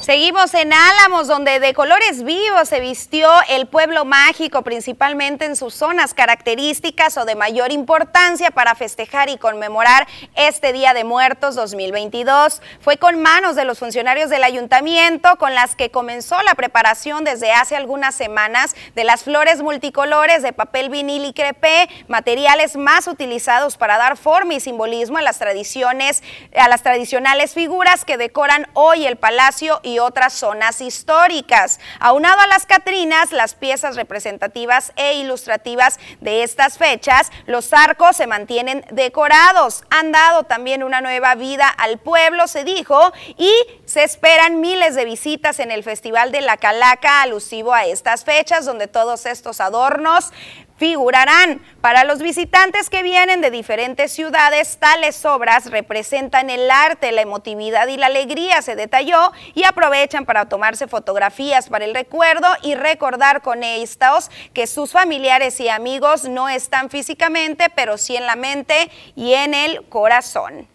Seguimos 0.00 0.52
en 0.52 0.70
Álamos, 0.74 1.28
donde 1.28 1.60
de 1.60 1.72
colores 1.72 2.24
vivos 2.24 2.68
se 2.68 2.80
vistió 2.80 3.30
el 3.48 3.66
pueblo 3.66 4.04
mágico, 4.04 4.60
principalmente 4.60 5.46
en 5.46 5.56
sus 5.56 5.72
zonas 5.72 6.12
características 6.12 7.16
o 7.16 7.24
de 7.24 7.36
mayor 7.36 7.72
importancia 7.72 8.50
para 8.50 8.74
festejar 8.74 9.30
y 9.30 9.38
conmemorar 9.38 10.06
este 10.34 10.74
Día 10.74 10.92
de 10.92 11.04
Muertos 11.04 11.54
2022. 11.54 12.60
Fue 12.80 12.98
con 12.98 13.22
manos 13.22 13.56
de 13.56 13.64
los 13.64 13.78
funcionarios 13.78 14.28
del 14.28 14.44
ayuntamiento 14.44 15.36
con 15.36 15.54
las 15.54 15.74
que 15.74 15.90
comenzó 15.90 16.42
la 16.42 16.54
preparación 16.54 17.24
desde 17.24 17.52
hace 17.52 17.74
algunas 17.74 18.14
semanas 18.14 18.76
de 18.94 19.04
las 19.04 19.24
flores 19.24 19.62
multicolores 19.62 20.42
de 20.42 20.52
papel 20.52 20.90
vinil 20.90 21.24
y 21.24 21.32
crepé, 21.32 21.88
materiales 22.08 22.76
más 22.76 23.06
utilizados 23.06 23.78
para 23.78 23.96
dar 23.96 24.18
forma 24.18 24.52
y 24.52 24.60
simbolismo 24.60 25.16
a 25.16 25.22
las 25.22 25.38
tradiciones, 25.38 26.22
a 26.54 26.68
las 26.68 26.82
tradicionales 26.82 27.54
figuras 27.54 28.04
que 28.04 28.18
decoran 28.18 28.68
hoy 28.74 29.03
el 29.06 29.16
palacio 29.16 29.80
y 29.82 29.98
otras 29.98 30.32
zonas 30.32 30.80
históricas. 30.80 31.80
Aunado 32.00 32.40
a 32.40 32.46
las 32.46 32.66
Catrinas, 32.66 33.32
las 33.32 33.54
piezas 33.54 33.96
representativas 33.96 34.92
e 34.96 35.14
ilustrativas 35.14 35.98
de 36.20 36.42
estas 36.42 36.78
fechas, 36.78 37.30
los 37.46 37.72
arcos 37.72 38.16
se 38.16 38.26
mantienen 38.26 38.84
decorados. 38.90 39.84
Han 39.90 40.12
dado 40.12 40.44
también 40.44 40.82
una 40.82 41.00
nueva 41.00 41.34
vida 41.34 41.68
al 41.68 41.98
pueblo, 41.98 42.48
se 42.48 42.64
dijo, 42.64 43.12
y 43.36 43.52
se 43.84 44.04
esperan 44.04 44.60
miles 44.60 44.94
de 44.94 45.04
visitas 45.04 45.58
en 45.58 45.70
el 45.70 45.82
Festival 45.82 46.32
de 46.32 46.40
la 46.40 46.56
Calaca 46.56 47.22
alusivo 47.22 47.74
a 47.74 47.84
estas 47.84 48.24
fechas, 48.24 48.64
donde 48.64 48.88
todos 48.88 49.26
estos 49.26 49.60
adornos 49.60 50.32
figurarán. 50.76 51.60
Para 51.80 52.04
los 52.04 52.20
visitantes 52.20 52.90
que 52.90 53.02
vienen 53.02 53.40
de 53.40 53.50
diferentes 53.50 54.12
ciudades, 54.12 54.78
tales 54.78 55.24
obras 55.24 55.70
representan 55.70 56.50
el 56.50 56.70
arte, 56.70 57.12
la 57.12 57.22
emotividad 57.22 57.86
y 57.88 57.96
la 57.96 58.06
alegría, 58.06 58.62
se 58.62 58.76
detalló, 58.76 59.32
y 59.54 59.64
aprovechan 59.64 60.24
para 60.24 60.48
tomarse 60.48 60.88
fotografías 60.88 61.68
para 61.68 61.84
el 61.84 61.94
recuerdo 61.94 62.48
y 62.62 62.74
recordar 62.74 63.42
con 63.42 63.62
estos 63.62 64.30
que 64.52 64.66
sus 64.66 64.92
familiares 64.92 65.60
y 65.60 65.68
amigos 65.68 66.24
no 66.24 66.48
están 66.48 66.90
físicamente, 66.90 67.66
pero 67.74 67.98
sí 67.98 68.16
en 68.16 68.26
la 68.26 68.36
mente 68.36 68.90
y 69.14 69.34
en 69.34 69.54
el 69.54 69.84
corazón. 69.88 70.73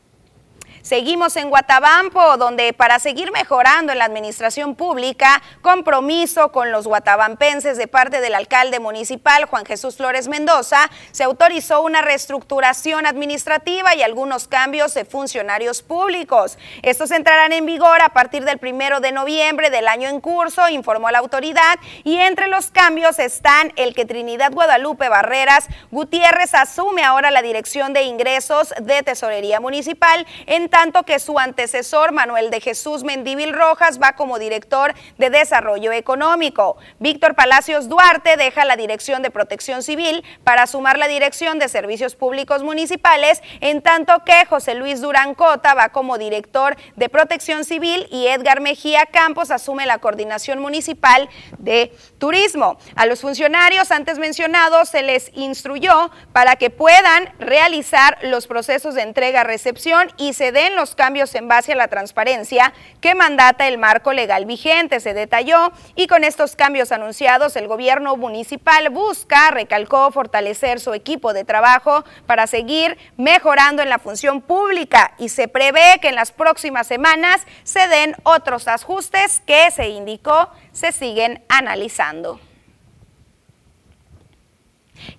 Seguimos 0.90 1.36
en 1.36 1.52
Guatabampo, 1.52 2.38
donde 2.38 2.74
para 2.74 2.98
seguir 2.98 3.32
mejorando 3.32 3.92
en 3.92 4.00
la 4.00 4.06
administración 4.06 4.74
pública, 4.74 5.40
compromiso 5.62 6.52
con 6.52 6.72
los 6.72 6.88
guatabampenses 6.88 7.78
de 7.78 7.88
parte 7.88 8.22
del 8.22 8.34
alcalde 8.34 8.80
municipal 8.80 9.46
Juan 9.46 9.68
Jesús 9.68 9.98
Flores 9.98 10.28
Mendoza, 10.28 10.90
se 11.12 11.24
autorizó 11.24 11.84
una 11.84 12.02
reestructuración 12.02 13.06
administrativa 13.06 13.94
y 13.94 14.02
algunos 14.02 14.48
cambios 14.48 14.96
de 14.96 15.06
funcionarios 15.06 15.84
públicos. 15.84 16.58
Estos 16.82 17.12
entrarán 17.12 17.54
en 17.54 17.68
vigor 17.68 18.02
a 18.02 18.10
partir 18.10 18.44
del 18.44 18.58
primero 18.58 19.00
de 19.00 19.12
noviembre 19.12 19.70
del 19.70 19.88
año 19.88 20.10
en 20.10 20.20
curso, 20.20 20.70
informó 20.70 21.12
la 21.12 21.20
autoridad, 21.20 21.78
y 22.04 22.18
entre 22.18 22.48
los 22.48 22.72
cambios 22.72 23.20
están 23.20 23.74
el 23.76 23.94
que 23.94 24.06
Trinidad 24.06 24.52
Guadalupe 24.52 25.08
Barreras 25.08 25.68
Gutiérrez 25.92 26.56
asume 26.56 27.04
ahora 27.04 27.30
la 27.30 27.44
dirección 27.44 27.94
de 27.94 28.02
ingresos 28.06 28.74
de 28.82 29.04
Tesorería 29.04 29.60
Municipal, 29.60 30.26
en 30.48 30.68
tanto 30.80 31.04
que 31.04 31.20
su 31.20 31.38
antecesor, 31.38 32.14
Manuel 32.14 32.52
de 32.52 32.62
Jesús 32.62 33.04
Mendívil 33.04 33.52
Rojas, 33.52 34.00
va 34.02 34.14
como 34.14 34.40
director 34.40 34.94
de 35.18 35.30
Desarrollo 35.30 35.92
Económico. 35.92 36.78
Víctor 37.00 37.36
Palacios 37.36 37.90
Duarte 37.90 38.38
deja 38.38 38.64
la 38.64 38.78
dirección 38.78 39.22
de 39.22 39.30
Protección 39.30 39.84
Civil 39.84 40.24
para 40.46 40.68
sumar 40.68 40.98
la 40.98 41.10
dirección 41.10 41.60
de 41.60 41.68
Servicios 41.68 42.16
Públicos 42.16 42.64
Municipales, 42.64 43.42
en 43.60 43.82
tanto 43.82 44.24
que 44.24 44.46
José 44.46 44.74
Luis 44.74 45.02
Durán 45.02 45.36
Cota 45.36 45.74
va 45.74 45.90
como 45.90 46.18
director 46.18 46.78
de 46.96 47.10
Protección 47.10 47.66
Civil 47.66 48.08
y 48.10 48.28
Edgar 48.28 48.62
Mejía 48.62 49.06
Campos 49.06 49.52
asume 49.52 49.86
la 49.86 49.98
coordinación 49.98 50.60
municipal 50.60 51.28
de 51.58 51.94
Turismo. 52.20 52.78
A 52.96 53.06
los 53.06 53.20
funcionarios 53.20 53.92
antes 53.92 54.18
mencionados 54.18 54.88
se 54.88 55.04
les 55.04 55.30
instruyó 55.36 56.10
para 56.32 56.56
que 56.56 56.70
puedan 56.70 57.34
realizar 57.38 58.18
los 58.22 58.48
procesos 58.48 58.96
de 58.96 59.02
entrega-recepción 59.02 60.14
y 60.16 60.32
se 60.32 60.54
den 60.60 60.76
los 60.76 60.94
cambios 60.94 61.34
en 61.36 61.48
base 61.48 61.72
a 61.72 61.76
la 61.76 61.88
transparencia 61.88 62.74
que 63.00 63.16
mandata 63.16 63.68
el 63.68 63.78
marco 63.78 64.12
legal 64.12 64.46
vigente, 64.46 65.00
se 65.00 65.14
detalló, 65.14 65.72
y 65.96 66.08
con 66.08 66.26
estos 66.26 66.58
cambios 66.58 66.92
anunciados 66.92 67.56
el 67.56 67.68
gobierno 67.68 68.18
municipal 68.18 68.90
busca, 68.90 69.52
recalcó, 69.52 70.12
fortalecer 70.12 70.82
su 70.82 70.94
equipo 70.94 71.34
de 71.34 71.46
trabajo 71.46 72.04
para 72.26 72.46
seguir 72.46 72.98
mejorando 73.16 73.82
en 73.82 73.90
la 73.90 74.00
función 74.00 74.42
pública 74.42 75.14
y 75.18 75.30
se 75.30 75.48
prevé 75.48 76.00
que 76.02 76.10
en 76.10 76.16
las 76.16 76.32
próximas 76.32 76.88
semanas 76.88 77.42
se 77.64 77.88
den 77.88 78.16
otros 78.24 78.68
ajustes 78.68 79.42
que 79.46 79.72
se 79.72 79.90
indicó 79.90 80.50
se 80.74 80.92
siguen 80.92 81.44
analizando. 81.50 82.40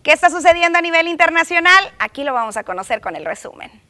¿Qué 0.03 0.13
está 0.13 0.29
sucediendo 0.29 0.79
a 0.79 0.83
nivel 0.83 1.09
internacional? 1.09 1.93
Aquí 1.99 2.25
lo 2.25 2.35
vamos 2.35 2.57
a 2.57 2.65
conocer 2.65 3.01
con 3.01 3.17
el 3.17 3.25
resumen. 3.25 3.90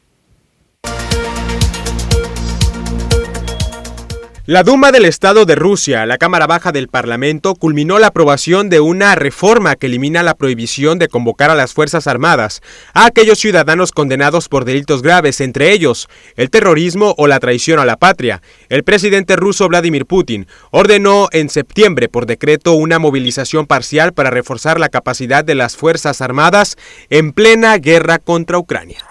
La 4.51 4.65
Duma 4.65 4.91
del 4.91 5.05
Estado 5.05 5.45
de 5.45 5.55
Rusia, 5.55 6.07
la 6.07 6.19
Cámara 6.19 6.49
Baja 6.49 6.73
del 6.73 6.89
Parlamento, 6.89 7.55
culminó 7.55 8.01
la 8.01 8.09
aprobación 8.09 8.69
de 8.69 8.81
una 8.81 9.15
reforma 9.15 9.77
que 9.77 9.87
elimina 9.87 10.25
la 10.25 10.35
prohibición 10.35 10.99
de 10.99 11.07
convocar 11.07 11.51
a 11.51 11.55
las 11.55 11.73
Fuerzas 11.73 12.09
Armadas 12.09 12.61
a 12.93 13.07
aquellos 13.07 13.39
ciudadanos 13.39 13.93
condenados 13.93 14.49
por 14.49 14.65
delitos 14.65 15.03
graves, 15.03 15.41
entre 15.41 15.71
ellos 15.71 16.09
el 16.35 16.51
terrorismo 16.51 17.15
o 17.17 17.29
la 17.29 17.39
traición 17.39 17.79
a 17.79 17.85
la 17.85 17.97
patria. 17.97 18.43
El 18.69 18.83
presidente 18.83 19.37
ruso 19.37 19.69
Vladimir 19.69 20.05
Putin 20.05 20.49
ordenó 20.73 21.29
en 21.31 21.49
septiembre 21.49 22.09
por 22.09 22.27
decreto 22.27 22.73
una 22.73 22.99
movilización 22.99 23.69
parcial 23.69 24.15
para 24.15 24.31
reforzar 24.31 24.81
la 24.81 24.89
capacidad 24.89 25.45
de 25.45 25.55
las 25.55 25.77
Fuerzas 25.77 26.21
Armadas 26.21 26.77
en 27.09 27.33
plena 27.33 27.79
guerra 27.79 28.19
contra 28.19 28.59
Ucrania. 28.59 29.10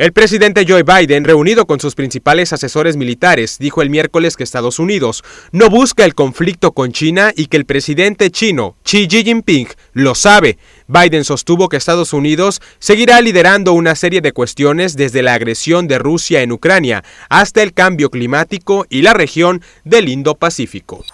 El 0.00 0.14
presidente 0.14 0.64
Joe 0.66 0.82
Biden, 0.82 1.24
reunido 1.24 1.66
con 1.66 1.78
sus 1.78 1.94
principales 1.94 2.54
asesores 2.54 2.96
militares, 2.96 3.58
dijo 3.58 3.82
el 3.82 3.90
miércoles 3.90 4.34
que 4.34 4.44
Estados 4.44 4.78
Unidos 4.78 5.22
no 5.52 5.68
busca 5.68 6.06
el 6.06 6.14
conflicto 6.14 6.72
con 6.72 6.92
China 6.92 7.34
y 7.36 7.48
que 7.48 7.58
el 7.58 7.66
presidente 7.66 8.30
chino, 8.30 8.76
Xi 8.82 9.06
Jinping, 9.10 9.68
lo 9.92 10.14
sabe. 10.14 10.56
Biden 10.88 11.22
sostuvo 11.24 11.68
que 11.68 11.76
Estados 11.76 12.14
Unidos 12.14 12.62
seguirá 12.78 13.20
liderando 13.20 13.74
una 13.74 13.94
serie 13.94 14.22
de 14.22 14.32
cuestiones 14.32 14.96
desde 14.96 15.22
la 15.22 15.34
agresión 15.34 15.86
de 15.86 15.98
Rusia 15.98 16.40
en 16.40 16.52
Ucrania 16.52 17.04
hasta 17.28 17.62
el 17.62 17.74
cambio 17.74 18.08
climático 18.08 18.86
y 18.88 19.02
la 19.02 19.12
región 19.12 19.60
del 19.84 20.08
Indo-Pacífico. 20.08 21.04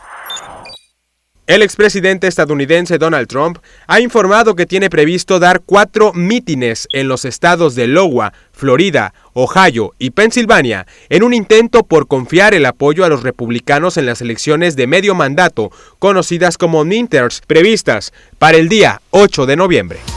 El 1.47 1.63
expresidente 1.63 2.27
estadounidense 2.27 2.99
Donald 2.99 3.29
Trump 3.29 3.59
ha 3.87 4.01
informado 4.01 4.57
que 4.57 4.67
tiene 4.67 4.91
previsto 4.91 5.39
dar 5.39 5.61
cuatro 5.65 6.13
mítines 6.13 6.89
en 6.93 7.07
los 7.07 7.25
estados 7.25 7.77
de 7.77 7.87
Iowa, 7.87 8.33
Florida, 8.53 9.15
Ohio 9.33 9.95
y 10.01 10.11
Pensilvania 10.11 10.89
en 11.09 11.23
un 11.23 11.33
intento 11.33 11.85
por 11.85 12.09
confiar 12.09 12.53
el 12.53 12.67
apoyo 12.67 13.05
a 13.05 13.09
los 13.09 13.23
republicanos 13.23 13.97
en 13.97 14.07
las 14.07 14.21
elecciones 14.23 14.75
de 14.75 14.89
medio 14.89 15.15
mandato, 15.15 15.71
conocidas 16.01 16.59
como 16.59 16.85
midterms, 16.85 17.43
previstas 17.47 18.13
para 18.39 18.59
el 18.59 18.69
día 18.69 19.01
8 19.11 19.47
de 19.47 19.55
noviembre. 19.55 20.16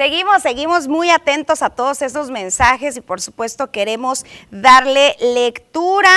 Seguimos, 0.00 0.40
seguimos 0.40 0.88
muy 0.88 1.10
atentos 1.10 1.60
a 1.60 1.68
todos 1.68 2.00
esos 2.00 2.30
mensajes 2.30 2.96
y 2.96 3.02
por 3.02 3.20
supuesto 3.20 3.70
queremos 3.70 4.24
darle 4.50 5.14
lectura 5.20 6.08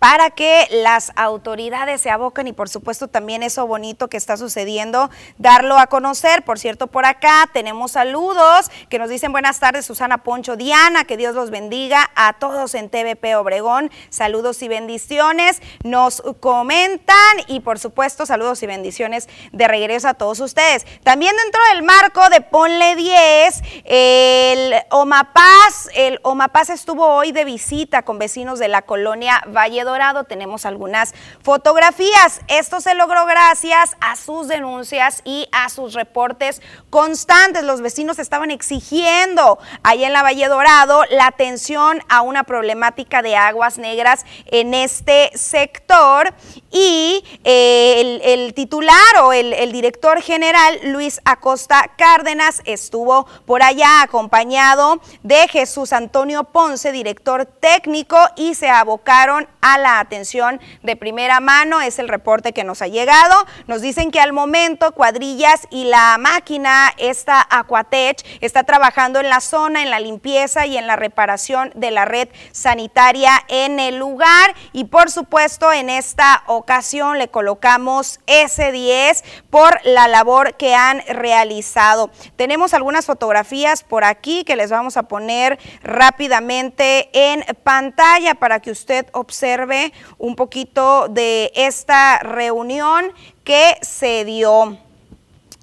para 0.00 0.30
que 0.30 0.66
las 0.70 1.12
autoridades 1.14 2.00
se 2.00 2.10
aboquen 2.10 2.48
y 2.48 2.52
por 2.52 2.68
supuesto 2.68 3.06
también 3.06 3.42
eso 3.42 3.66
bonito 3.66 4.08
que 4.08 4.16
está 4.16 4.38
sucediendo, 4.38 5.10
darlo 5.36 5.78
a 5.78 5.86
conocer. 5.86 6.42
Por 6.42 6.58
cierto, 6.58 6.86
por 6.88 7.04
acá 7.04 7.48
tenemos 7.52 7.92
saludos 7.92 8.70
que 8.88 8.98
nos 8.98 9.10
dicen 9.10 9.30
buenas 9.30 9.60
tardes 9.60 9.84
Susana 9.84 10.18
Poncho 10.24 10.56
Diana, 10.56 11.04
que 11.04 11.18
Dios 11.18 11.34
los 11.34 11.50
bendiga 11.50 12.10
a 12.16 12.32
todos 12.32 12.74
en 12.74 12.88
TVP 12.88 13.36
Obregón. 13.36 13.90
Saludos 14.08 14.62
y 14.62 14.68
bendiciones. 14.68 15.60
Nos 15.84 16.22
comentan 16.40 17.14
y 17.46 17.60
por 17.60 17.78
supuesto 17.78 18.24
saludos 18.24 18.62
y 18.62 18.66
bendiciones 18.66 19.28
de 19.52 19.68
regreso 19.68 20.08
a 20.08 20.14
todos 20.14 20.40
ustedes. 20.40 20.86
También 21.02 21.36
dentro 21.36 21.60
del 21.74 21.82
marco 21.82 22.26
de 22.30 22.40
Ponle 22.40 22.96
10, 22.96 23.62
el 23.84 24.74
Omapaz, 24.90 25.90
el 25.94 26.20
Omapaz 26.22 26.70
estuvo 26.70 27.06
hoy 27.06 27.32
de 27.32 27.44
visita 27.44 28.02
con 28.02 28.18
vecinos 28.18 28.58
de 28.58 28.68
la 28.68 28.80
colonia 28.80 29.42
Valle 29.46 29.84
Dorado. 29.90 30.24
Tenemos 30.24 30.64
algunas 30.64 31.14
fotografías. 31.42 32.40
Esto 32.48 32.80
se 32.80 32.94
logró 32.94 33.26
gracias 33.26 33.96
a 34.00 34.16
sus 34.16 34.48
denuncias 34.48 35.22
y 35.24 35.48
a 35.52 35.68
sus 35.68 35.94
reportes 35.94 36.62
constantes. 36.88 37.64
Los 37.64 37.80
vecinos 37.82 38.18
estaban 38.18 38.50
exigiendo 38.50 39.58
ahí 39.82 40.04
en 40.04 40.12
la 40.12 40.22
Valle 40.22 40.48
Dorado 40.48 41.04
la 41.10 41.26
atención 41.26 42.00
a 42.08 42.22
una 42.22 42.44
problemática 42.44 43.22
de 43.22 43.36
aguas 43.36 43.78
negras 43.78 44.24
en 44.46 44.74
este 44.74 45.30
sector 45.34 46.32
y 46.70 47.24
eh, 47.44 48.20
el, 48.22 48.54
titular 48.54 48.94
o 49.22 49.32
el, 49.32 49.52
el 49.52 49.72
director 49.72 50.22
general, 50.22 50.78
Luis 50.84 51.20
Acosta 51.24 51.90
Cárdenas, 51.96 52.62
estuvo 52.64 53.26
por 53.44 53.62
allá 53.62 54.02
acompañado 54.02 55.00
de 55.22 55.48
Jesús 55.48 55.92
Antonio 55.92 56.44
Ponce, 56.44 56.92
director 56.92 57.46
técnico, 57.46 58.16
y 58.36 58.54
se 58.54 58.68
abocaron 58.68 59.48
a 59.60 59.78
la 59.78 59.98
atención 59.98 60.60
de 60.82 60.96
primera 60.96 61.40
mano. 61.40 61.80
Es 61.80 61.98
el 61.98 62.08
reporte 62.08 62.52
que 62.52 62.64
nos 62.64 62.82
ha 62.82 62.86
llegado. 62.86 63.34
Nos 63.66 63.80
dicen 63.80 64.10
que 64.10 64.20
al 64.20 64.32
momento 64.32 64.92
cuadrillas 64.92 65.66
y 65.70 65.84
la 65.84 66.18
máquina, 66.18 66.92
esta 66.98 67.46
Aquatech, 67.50 68.24
está 68.40 68.62
trabajando 68.64 69.18
en 69.18 69.28
la 69.28 69.40
zona, 69.40 69.82
en 69.82 69.90
la 69.90 69.98
limpieza 69.98 70.66
y 70.66 70.76
en 70.76 70.86
la 70.86 70.96
reparación 70.96 71.72
de 71.74 71.90
la 71.90 72.04
red 72.04 72.28
sanitaria 72.52 73.32
en 73.48 73.80
el 73.80 73.96
lugar. 73.96 74.54
Y 74.72 74.84
por 74.84 75.10
supuesto, 75.10 75.72
en 75.72 75.90
esta 75.90 76.44
ocasión 76.46 76.59
le 77.16 77.28
colocamos 77.28 78.20
S10 78.26 79.22
por 79.50 79.80
la 79.84 80.08
labor 80.08 80.54
que 80.54 80.74
han 80.74 81.00
realizado. 81.08 82.10
Tenemos 82.36 82.74
algunas 82.74 83.06
fotografías 83.06 83.82
por 83.82 84.04
aquí 84.04 84.44
que 84.44 84.56
les 84.56 84.70
vamos 84.70 84.96
a 84.96 85.04
poner 85.04 85.58
rápidamente 85.82 87.10
en 87.12 87.44
pantalla 87.62 88.34
para 88.34 88.60
que 88.60 88.70
usted 88.70 89.06
observe 89.12 89.92
un 90.18 90.36
poquito 90.36 91.08
de 91.08 91.52
esta 91.54 92.18
reunión 92.18 93.12
que 93.44 93.76
se 93.82 94.24
dio. 94.24 94.89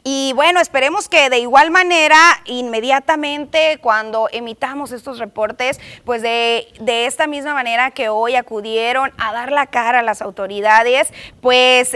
Y 0.09 0.31
bueno, 0.35 0.61
esperemos 0.61 1.09
que 1.09 1.29
de 1.29 1.39
igual 1.39 1.69
manera, 1.69 2.17
inmediatamente 2.45 3.77
cuando 3.81 4.29
emitamos 4.31 4.93
estos 4.93 5.19
reportes, 5.19 5.81
pues 6.05 6.21
de, 6.21 6.65
de, 6.79 7.07
esta 7.07 7.27
misma 7.27 7.53
manera 7.53 7.91
que 7.91 8.07
hoy 8.07 8.35
acudieron 8.35 9.11
a 9.17 9.33
dar 9.33 9.51
la 9.51 9.65
cara 9.65 9.99
a 9.99 10.03
las 10.03 10.21
autoridades, 10.21 11.11
pues 11.41 11.91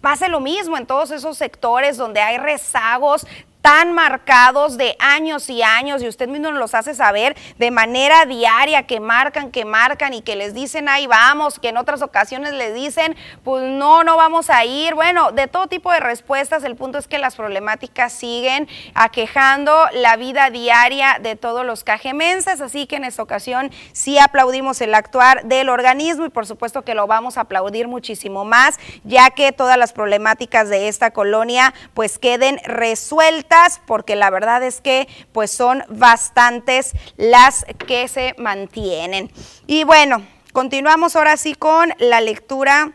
pase 0.00 0.28
lo 0.28 0.38
mismo 0.38 0.76
en 0.76 0.86
todos 0.86 1.10
esos 1.10 1.36
sectores 1.36 1.96
donde 1.96 2.20
hay 2.20 2.38
rezagos 2.38 3.26
tan 3.68 3.92
marcados 3.92 4.78
de 4.78 4.96
años 4.98 5.50
y 5.50 5.62
años 5.62 6.02
y 6.02 6.08
usted 6.08 6.26
mismo 6.26 6.48
nos 6.48 6.58
los 6.58 6.74
hace 6.74 6.94
saber 6.94 7.36
de 7.58 7.70
manera 7.70 8.24
diaria 8.24 8.86
que 8.86 8.98
marcan, 8.98 9.50
que 9.50 9.66
marcan 9.66 10.14
y 10.14 10.22
que 10.22 10.36
les 10.36 10.54
dicen 10.54 10.88
ahí 10.88 11.06
vamos, 11.06 11.58
que 11.58 11.68
en 11.68 11.76
otras 11.76 12.00
ocasiones 12.00 12.54
les 12.54 12.74
dicen 12.74 13.14
pues 13.44 13.64
no, 13.64 14.04
no 14.04 14.16
vamos 14.16 14.48
a 14.48 14.64
ir. 14.64 14.94
Bueno, 14.94 15.32
de 15.32 15.48
todo 15.48 15.66
tipo 15.66 15.92
de 15.92 16.00
respuestas, 16.00 16.64
el 16.64 16.76
punto 16.76 16.96
es 16.96 17.08
que 17.08 17.18
las 17.18 17.36
problemáticas 17.36 18.10
siguen 18.14 18.68
aquejando 18.94 19.76
la 19.92 20.16
vida 20.16 20.48
diaria 20.48 21.18
de 21.20 21.36
todos 21.36 21.66
los 21.66 21.84
cajemenses, 21.84 22.62
así 22.62 22.86
que 22.86 22.96
en 22.96 23.04
esta 23.04 23.22
ocasión 23.22 23.70
sí 23.92 24.18
aplaudimos 24.18 24.80
el 24.80 24.94
actuar 24.94 25.44
del 25.44 25.68
organismo 25.68 26.24
y 26.24 26.30
por 26.30 26.46
supuesto 26.46 26.86
que 26.86 26.94
lo 26.94 27.06
vamos 27.06 27.36
a 27.36 27.42
aplaudir 27.42 27.86
muchísimo 27.86 28.46
más, 28.46 28.80
ya 29.04 29.28
que 29.28 29.52
todas 29.52 29.76
las 29.76 29.92
problemáticas 29.92 30.70
de 30.70 30.88
esta 30.88 31.10
colonia 31.10 31.74
pues 31.92 32.18
queden 32.18 32.60
resueltas 32.64 33.57
porque 33.86 34.16
la 34.16 34.30
verdad 34.30 34.62
es 34.62 34.80
que 34.80 35.08
pues 35.32 35.50
son 35.50 35.84
bastantes 35.88 36.92
las 37.16 37.64
que 37.86 38.08
se 38.08 38.34
mantienen. 38.38 39.30
Y 39.66 39.84
bueno, 39.84 40.22
continuamos 40.52 41.16
ahora 41.16 41.36
sí 41.36 41.54
con 41.54 41.92
la 41.98 42.20
lectura 42.20 42.92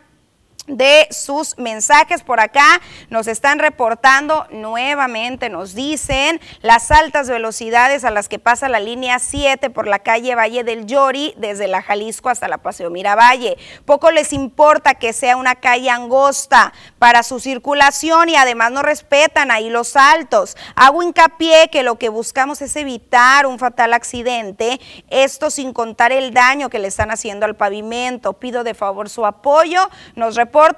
de 0.68 1.08
sus 1.12 1.58
mensajes 1.58 2.24
por 2.24 2.40
acá. 2.40 2.82
Nos 3.10 3.28
están 3.28 3.60
reportando 3.60 4.48
nuevamente, 4.52 5.50
nos 5.50 5.76
dicen 5.76 6.40
las 6.62 6.92
altas 6.92 7.30
velocidades 7.30 8.06
a 8.06 8.12
las 8.12 8.30
que 8.30 8.40
pasa 8.40 8.70
la 8.70 8.80
línea 8.80 9.20
7 9.20 9.70
por 9.70 9.88
la 9.88 10.00
calle 10.00 10.36
Valle 10.36 10.64
del 10.64 10.86
Llori, 10.86 11.34
desde 11.38 11.68
la 11.68 11.82
Jalisco 11.82 12.30
hasta 12.30 12.48
la 12.48 12.60
Paseo 12.60 12.90
Miravalle. 12.90 13.58
Poco 13.86 14.12
les 14.12 14.34
importa 14.34 14.96
que 14.96 15.14
sea 15.14 15.36
una 15.38 15.56
calle 15.56 15.90
angosta 15.90 16.74
para 17.00 17.24
su 17.24 17.40
circulación 17.40 18.30
y 18.30 18.36
además 18.36 18.72
no 18.72 18.82
respetan 18.82 19.52
ahí 19.52 19.70
los 19.70 19.96
altos. 19.96 20.56
Hago 20.76 21.04
hincapié 21.04 21.70
que 21.70 21.84
lo 21.84 21.98
que 21.98 22.10
buscamos 22.10 22.62
es 22.62 22.76
evitar 22.76 23.46
un 23.46 23.60
fatal 23.60 23.94
accidente, 23.94 24.80
esto 25.10 25.50
sin 25.50 25.74
contar 25.74 26.12
el 26.12 26.34
daño 26.34 26.70
que 26.70 26.80
le 26.80 26.88
están 26.88 27.12
haciendo 27.12 27.46
al 27.46 27.56
pavimento. 27.56 28.34
Pido 28.34 28.64
de 28.64 28.74
favor 28.74 29.10
su 29.10 29.26
apoyo. 29.26 29.90
Nos 30.16 30.36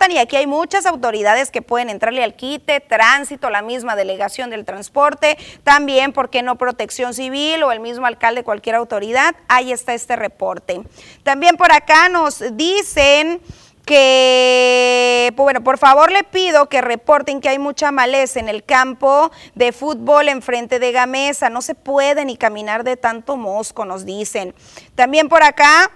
y 0.09 0.17
aquí 0.17 0.38
hay 0.38 0.47
muchas 0.47 0.86
autoridades 0.86 1.51
que 1.51 1.61
pueden 1.61 1.89
entrarle 1.89 2.23
al 2.23 2.36
quite, 2.36 2.80
tránsito, 2.80 3.49
la 3.49 3.61
misma 3.61 3.95
delegación 3.95 4.49
del 4.49 4.63
transporte, 4.63 5.38
también, 5.63 6.13
¿por 6.13 6.30
qué 6.30 6.41
no 6.41 6.55
protección 6.55 7.13
civil 7.13 7.61
o 7.63 7.71
el 7.71 7.82
mismo 7.82 8.05
alcalde, 8.05 8.43
cualquier 8.43 8.76
autoridad? 8.76 9.36
Ahí 9.49 9.71
está 9.73 9.93
este 9.93 10.15
reporte. 10.15 10.82
También 11.23 11.57
por 11.57 11.73
acá 11.73 12.07
nos 12.07 12.41
dicen 12.55 13.41
que, 13.86 15.34
bueno, 15.36 15.61
por 15.63 15.78
favor 15.78 16.11
le 16.11 16.23
pido 16.23 16.69
que 16.69 16.82
reporten 16.82 17.41
que 17.41 17.49
hay 17.49 17.59
mucha 17.59 17.91
maleza 17.91 18.39
en 18.39 18.49
el 18.49 18.63
campo 18.63 19.32
de 19.55 19.71
fútbol 19.73 20.30
enfrente 20.30 20.80
de 20.80 20.91
Gamesa. 20.91 21.49
No 21.49 21.61
se 21.61 21.76
puede 21.76 22.26
ni 22.26 22.38
caminar 22.38 22.84
de 22.84 22.97
tanto 22.97 23.36
mosco, 23.36 23.86
nos 23.86 24.05
dicen. 24.05 24.55
También 24.95 25.30
por 25.30 25.43
acá 25.43 25.91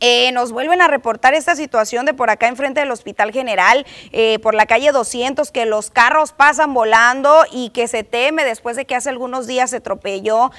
eh, 0.00 0.32
nos 0.32 0.52
vuelven 0.52 0.82
a 0.82 0.88
reportar 0.88 1.34
esta 1.34 1.56
situación 1.56 2.06
de 2.06 2.14
por 2.14 2.30
acá 2.30 2.48
enfrente 2.48 2.80
del 2.80 2.90
Hospital 2.90 3.32
General, 3.32 3.86
eh, 4.12 4.38
por 4.40 4.54
la 4.54 4.66
calle 4.66 4.92
200, 4.92 5.50
que 5.50 5.66
los 5.66 5.90
carros 5.90 6.32
pasan 6.32 6.74
volando 6.74 7.44
y 7.50 7.70
que 7.70 7.88
se 7.88 8.04
teme 8.04 8.44
después 8.44 8.76
de 8.76 8.84
que 8.84 8.94
hace 8.94 9.08
algunos 9.08 9.46
días 9.46 9.70
se 9.70 9.76
atropelló, 9.76 10.50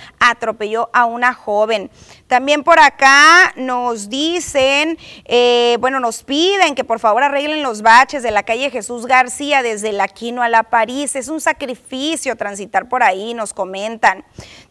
a 0.93 1.05
una 1.05 1.33
joven. 1.33 1.89
También 2.27 2.63
por 2.63 2.79
acá 2.79 3.53
nos 3.55 4.09
dicen, 4.09 4.97
eh, 5.25 5.77
bueno, 5.79 5.99
nos 5.99 6.23
piden 6.23 6.75
que 6.75 6.83
por 6.83 6.99
favor 6.99 7.23
arreglen 7.23 7.63
los 7.63 7.81
baches 7.81 8.23
de 8.23 8.31
la 8.31 8.43
calle 8.43 8.69
Jesús 8.69 9.05
García 9.05 9.61
desde 9.61 9.91
la 9.91 10.07
Quino 10.07 10.41
a 10.41 10.49
la 10.49 10.63
París. 10.63 11.15
Es 11.15 11.29
un 11.29 11.41
sacrificio 11.41 12.35
transitar 12.35 12.89
por 12.89 13.03
ahí, 13.03 13.33
nos 13.33 13.53
comentan. 13.53 14.25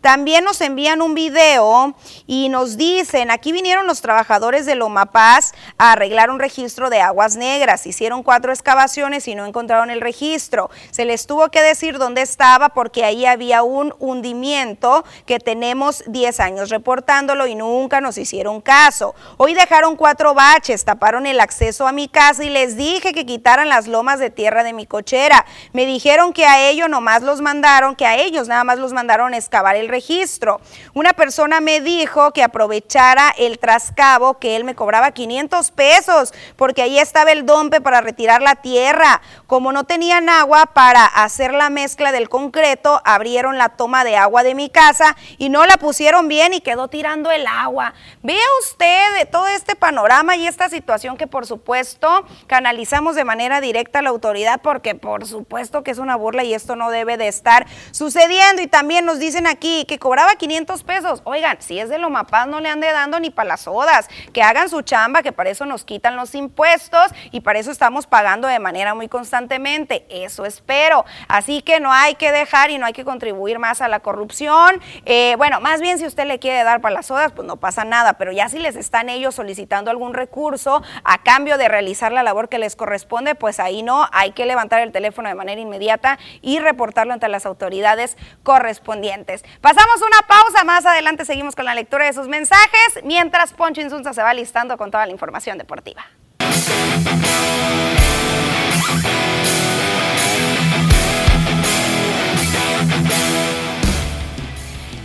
También 0.06 0.44
nos 0.44 0.60
envían 0.60 1.02
un 1.02 1.16
video 1.16 1.92
y 2.28 2.48
nos 2.48 2.76
dicen, 2.76 3.32
aquí 3.32 3.50
vinieron 3.50 3.88
los 3.88 4.02
trabajadores 4.02 4.64
de 4.64 4.76
Loma 4.76 5.06
Paz 5.06 5.52
a 5.78 5.90
arreglar 5.90 6.30
un 6.30 6.38
registro 6.38 6.90
de 6.90 7.00
aguas 7.00 7.34
negras. 7.34 7.88
Hicieron 7.88 8.22
cuatro 8.22 8.52
excavaciones 8.52 9.26
y 9.26 9.34
no 9.34 9.44
encontraron 9.44 9.90
el 9.90 10.00
registro. 10.00 10.70
Se 10.92 11.04
les 11.04 11.26
tuvo 11.26 11.48
que 11.48 11.60
decir 11.60 11.98
dónde 11.98 12.22
estaba 12.22 12.68
porque 12.68 13.04
ahí 13.04 13.26
había 13.26 13.64
un 13.64 13.96
hundimiento 13.98 15.04
que 15.26 15.40
tenemos 15.40 16.04
10 16.06 16.38
años 16.38 16.68
reportándolo 16.68 17.48
y 17.48 17.56
nunca 17.56 18.00
nos 18.00 18.16
hicieron 18.16 18.60
caso. 18.60 19.16
Hoy 19.38 19.54
dejaron 19.54 19.96
cuatro 19.96 20.34
baches, 20.34 20.84
taparon 20.84 21.26
el 21.26 21.40
acceso 21.40 21.88
a 21.88 21.90
mi 21.90 22.06
casa 22.06 22.44
y 22.44 22.48
les 22.48 22.76
dije 22.76 23.12
que 23.12 23.26
quitaran 23.26 23.68
las 23.68 23.88
lomas 23.88 24.20
de 24.20 24.30
tierra 24.30 24.62
de 24.62 24.72
mi 24.72 24.86
cochera. 24.86 25.44
Me 25.72 25.84
dijeron 25.84 26.32
que 26.32 26.46
a 26.46 26.68
ellos 26.68 26.88
nomás 26.88 27.24
los 27.24 27.40
mandaron, 27.40 27.96
que 27.96 28.06
a 28.06 28.14
ellos 28.18 28.46
nada 28.46 28.62
más 28.62 28.78
los 28.78 28.92
mandaron 28.92 29.34
excavar 29.34 29.74
el 29.74 29.88
registro. 29.88 29.95
Una 30.94 31.12
persona 31.12 31.60
me 31.60 31.80
dijo 31.80 32.32
que 32.32 32.42
aprovechara 32.42 33.34
el 33.38 33.58
trascabo, 33.58 34.38
que 34.38 34.56
él 34.56 34.64
me 34.64 34.74
cobraba 34.74 35.12
500 35.12 35.70
pesos, 35.70 36.34
porque 36.56 36.82
ahí 36.82 36.98
estaba 36.98 37.32
el 37.32 37.46
dompe 37.46 37.80
para 37.80 38.00
retirar 38.00 38.42
la 38.42 38.56
tierra. 38.56 39.20
Como 39.46 39.72
no 39.72 39.84
tenían 39.84 40.28
agua 40.28 40.66
para 40.66 41.04
hacer 41.04 41.52
la 41.52 41.70
mezcla 41.70 42.12
del 42.12 42.28
concreto, 42.28 43.00
abrieron 43.04 43.58
la 43.58 43.70
toma 43.70 44.04
de 44.04 44.16
agua 44.16 44.42
de 44.42 44.54
mi 44.54 44.68
casa 44.68 45.16
y 45.38 45.48
no 45.48 45.66
la 45.66 45.76
pusieron 45.76 46.28
bien 46.28 46.54
y 46.54 46.60
quedó 46.60 46.88
tirando 46.88 47.30
el 47.30 47.46
agua. 47.46 47.94
Vea 48.22 48.44
usted 48.60 49.28
todo 49.30 49.46
este 49.46 49.76
panorama 49.76 50.36
y 50.36 50.46
esta 50.46 50.68
situación 50.68 51.16
que 51.16 51.26
por 51.26 51.46
supuesto 51.46 52.24
canalizamos 52.46 53.16
de 53.16 53.24
manera 53.24 53.60
directa 53.60 54.00
a 54.00 54.02
la 54.02 54.10
autoridad 54.10 54.60
porque 54.62 54.94
por 54.94 55.26
supuesto 55.26 55.82
que 55.82 55.90
es 55.90 55.98
una 55.98 56.16
burla 56.16 56.44
y 56.44 56.54
esto 56.54 56.76
no 56.76 56.90
debe 56.90 57.16
de 57.16 57.28
estar 57.28 57.66
sucediendo. 57.90 58.62
Y 58.62 58.66
también 58.66 59.04
nos 59.04 59.18
dicen 59.18 59.46
aquí 59.46 59.85
que 59.86 59.98
cobraba 59.98 60.34
500 60.36 60.82
pesos. 60.84 61.22
Oigan, 61.24 61.56
si 61.60 61.78
es 61.78 61.88
de 61.88 61.98
Lomapaz 61.98 62.46
no 62.46 62.60
le 62.60 62.68
ande 62.68 62.92
dando 62.92 63.20
ni 63.20 63.30
para 63.30 63.48
las 63.48 63.62
sodas. 63.62 64.08
Que 64.32 64.42
hagan 64.42 64.68
su 64.68 64.82
chamba, 64.82 65.22
que 65.22 65.32
para 65.32 65.50
eso 65.50 65.64
nos 65.64 65.84
quitan 65.84 66.16
los 66.16 66.34
impuestos 66.34 67.12
y 67.30 67.40
para 67.40 67.58
eso 67.58 67.70
estamos 67.70 68.06
pagando 68.06 68.48
de 68.48 68.58
manera 68.58 68.94
muy 68.94 69.08
constantemente. 69.08 70.06
Eso 70.08 70.44
espero. 70.44 71.04
Así 71.28 71.62
que 71.62 71.80
no 71.80 71.92
hay 71.92 72.14
que 72.16 72.32
dejar 72.32 72.70
y 72.70 72.78
no 72.78 72.86
hay 72.86 72.92
que 72.92 73.04
contribuir 73.04 73.58
más 73.58 73.80
a 73.80 73.88
la 73.88 74.00
corrupción. 74.00 74.80
Eh, 75.04 75.34
bueno, 75.38 75.60
más 75.60 75.80
bien 75.80 75.98
si 75.98 76.06
usted 76.06 76.26
le 76.26 76.38
quiere 76.38 76.62
dar 76.64 76.80
para 76.80 76.94
las 76.94 77.06
sodas, 77.06 77.32
pues 77.32 77.46
no 77.46 77.56
pasa 77.56 77.84
nada, 77.84 78.14
pero 78.14 78.32
ya 78.32 78.48
si 78.48 78.58
les 78.58 78.76
están 78.76 79.08
ellos 79.08 79.34
solicitando 79.34 79.90
algún 79.90 80.14
recurso 80.14 80.82
a 81.04 81.22
cambio 81.22 81.58
de 81.58 81.68
realizar 81.68 82.12
la 82.12 82.22
labor 82.22 82.48
que 82.48 82.58
les 82.58 82.76
corresponde, 82.76 83.34
pues 83.34 83.60
ahí 83.60 83.82
no, 83.82 84.08
hay 84.12 84.32
que 84.32 84.46
levantar 84.46 84.80
el 84.80 84.92
teléfono 84.92 85.28
de 85.28 85.34
manera 85.34 85.60
inmediata 85.60 86.18
y 86.42 86.58
reportarlo 86.58 87.12
ante 87.12 87.28
las 87.28 87.46
autoridades 87.46 88.16
correspondientes. 88.42 89.44
Pasamos 89.66 89.96
una 90.00 90.22
pausa, 90.28 90.62
más 90.62 90.86
adelante 90.86 91.24
seguimos 91.24 91.56
con 91.56 91.64
la 91.64 91.74
lectura 91.74 92.04
de 92.04 92.12
sus 92.12 92.28
mensajes, 92.28 93.02
mientras 93.02 93.52
Poncho 93.52 93.80
Insunza 93.80 94.12
se 94.12 94.22
va 94.22 94.32
listando 94.32 94.76
con 94.76 94.92
toda 94.92 95.04
la 95.06 95.10
información 95.10 95.58
deportiva. 95.58 96.06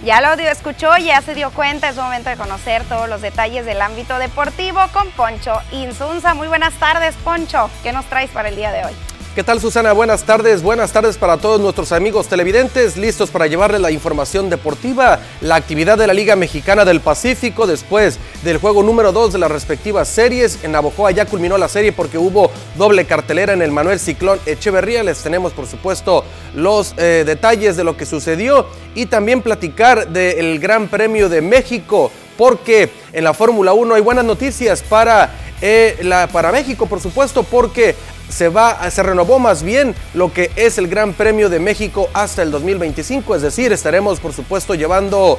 Ya 0.03 0.21
lo 0.21 0.33
escuchó, 0.33 0.95
ya 0.97 1.23
se 1.23 1.33
dio 1.33 1.49
cuenta, 1.49 1.89
es 1.89 1.95
momento 1.95 2.29
de 2.29 2.37
conocer 2.37 2.83
todos 2.83 3.09
los 3.09 3.23
detalles 3.23 3.65
del 3.65 3.81
ámbito 3.81 4.19
deportivo 4.19 4.79
con 4.93 5.09
Poncho 5.09 5.59
Insunza. 5.71 6.35
Muy 6.35 6.47
buenas 6.47 6.75
tardes, 6.75 7.15
Poncho. 7.23 7.71
¿Qué 7.81 7.93
nos 7.93 8.05
traes 8.05 8.29
para 8.29 8.49
el 8.49 8.55
día 8.55 8.71
de 8.71 8.85
hoy? 8.85 8.93
¿Qué 9.33 9.45
tal 9.45 9.61
Susana? 9.61 9.93
Buenas 9.93 10.25
tardes, 10.25 10.61
buenas 10.61 10.91
tardes 10.91 11.17
para 11.17 11.37
todos 11.37 11.61
nuestros 11.61 11.93
amigos 11.93 12.27
televidentes, 12.27 12.97
listos 12.97 13.29
para 13.29 13.47
llevarles 13.47 13.79
la 13.79 13.89
información 13.89 14.49
deportiva, 14.49 15.21
la 15.39 15.55
actividad 15.55 15.97
de 15.97 16.05
la 16.05 16.13
Liga 16.13 16.35
Mexicana 16.35 16.83
del 16.83 16.99
Pacífico 16.99 17.65
después 17.65 18.19
del 18.43 18.57
juego 18.57 18.83
número 18.83 19.13
2 19.13 19.31
de 19.31 19.39
las 19.39 19.49
respectivas 19.49 20.09
series. 20.09 20.61
En 20.65 20.73
Navojoa 20.73 21.11
ya 21.11 21.27
culminó 21.27 21.57
la 21.57 21.69
serie 21.69 21.93
porque 21.93 22.17
hubo 22.17 22.51
doble 22.75 23.05
cartelera 23.05 23.53
en 23.53 23.61
el 23.61 23.71
Manuel 23.71 24.01
Ciclón 24.01 24.37
Echeverría. 24.45 25.01
Les 25.01 25.23
tenemos 25.23 25.53
por 25.53 25.65
supuesto 25.65 26.25
los 26.53 26.93
eh, 26.97 27.23
detalles 27.25 27.77
de 27.77 27.85
lo 27.85 27.95
que 27.95 28.05
sucedió 28.05 28.67
y 28.95 29.05
también 29.05 29.41
platicar 29.41 30.09
del 30.09 30.59
Gran 30.59 30.89
Premio 30.89 31.29
de 31.29 31.41
México 31.41 32.11
porque 32.37 32.89
en 33.13 33.23
la 33.23 33.33
Fórmula 33.33 33.73
1 33.73 33.93
hay 33.93 34.01
buenas 34.01 34.25
noticias 34.25 34.81
para, 34.81 35.31
eh, 35.61 35.97
la, 36.01 36.27
para 36.27 36.51
México, 36.51 36.87
por 36.87 36.99
supuesto, 36.99 37.43
porque 37.43 37.95
se 38.31 38.49
va, 38.49 38.89
se 38.89 39.03
renovó 39.03 39.39
más 39.39 39.61
bien 39.61 39.93
lo 40.13 40.33
que 40.33 40.51
es 40.55 40.77
el 40.77 40.87
Gran 40.87 41.13
Premio 41.13 41.49
de 41.49 41.59
México 41.59 42.09
hasta 42.13 42.41
el 42.41 42.51
2025, 42.51 43.35
es 43.35 43.41
decir, 43.41 43.71
estaremos 43.71 44.19
por 44.19 44.33
supuesto 44.33 44.73
llevando, 44.73 45.37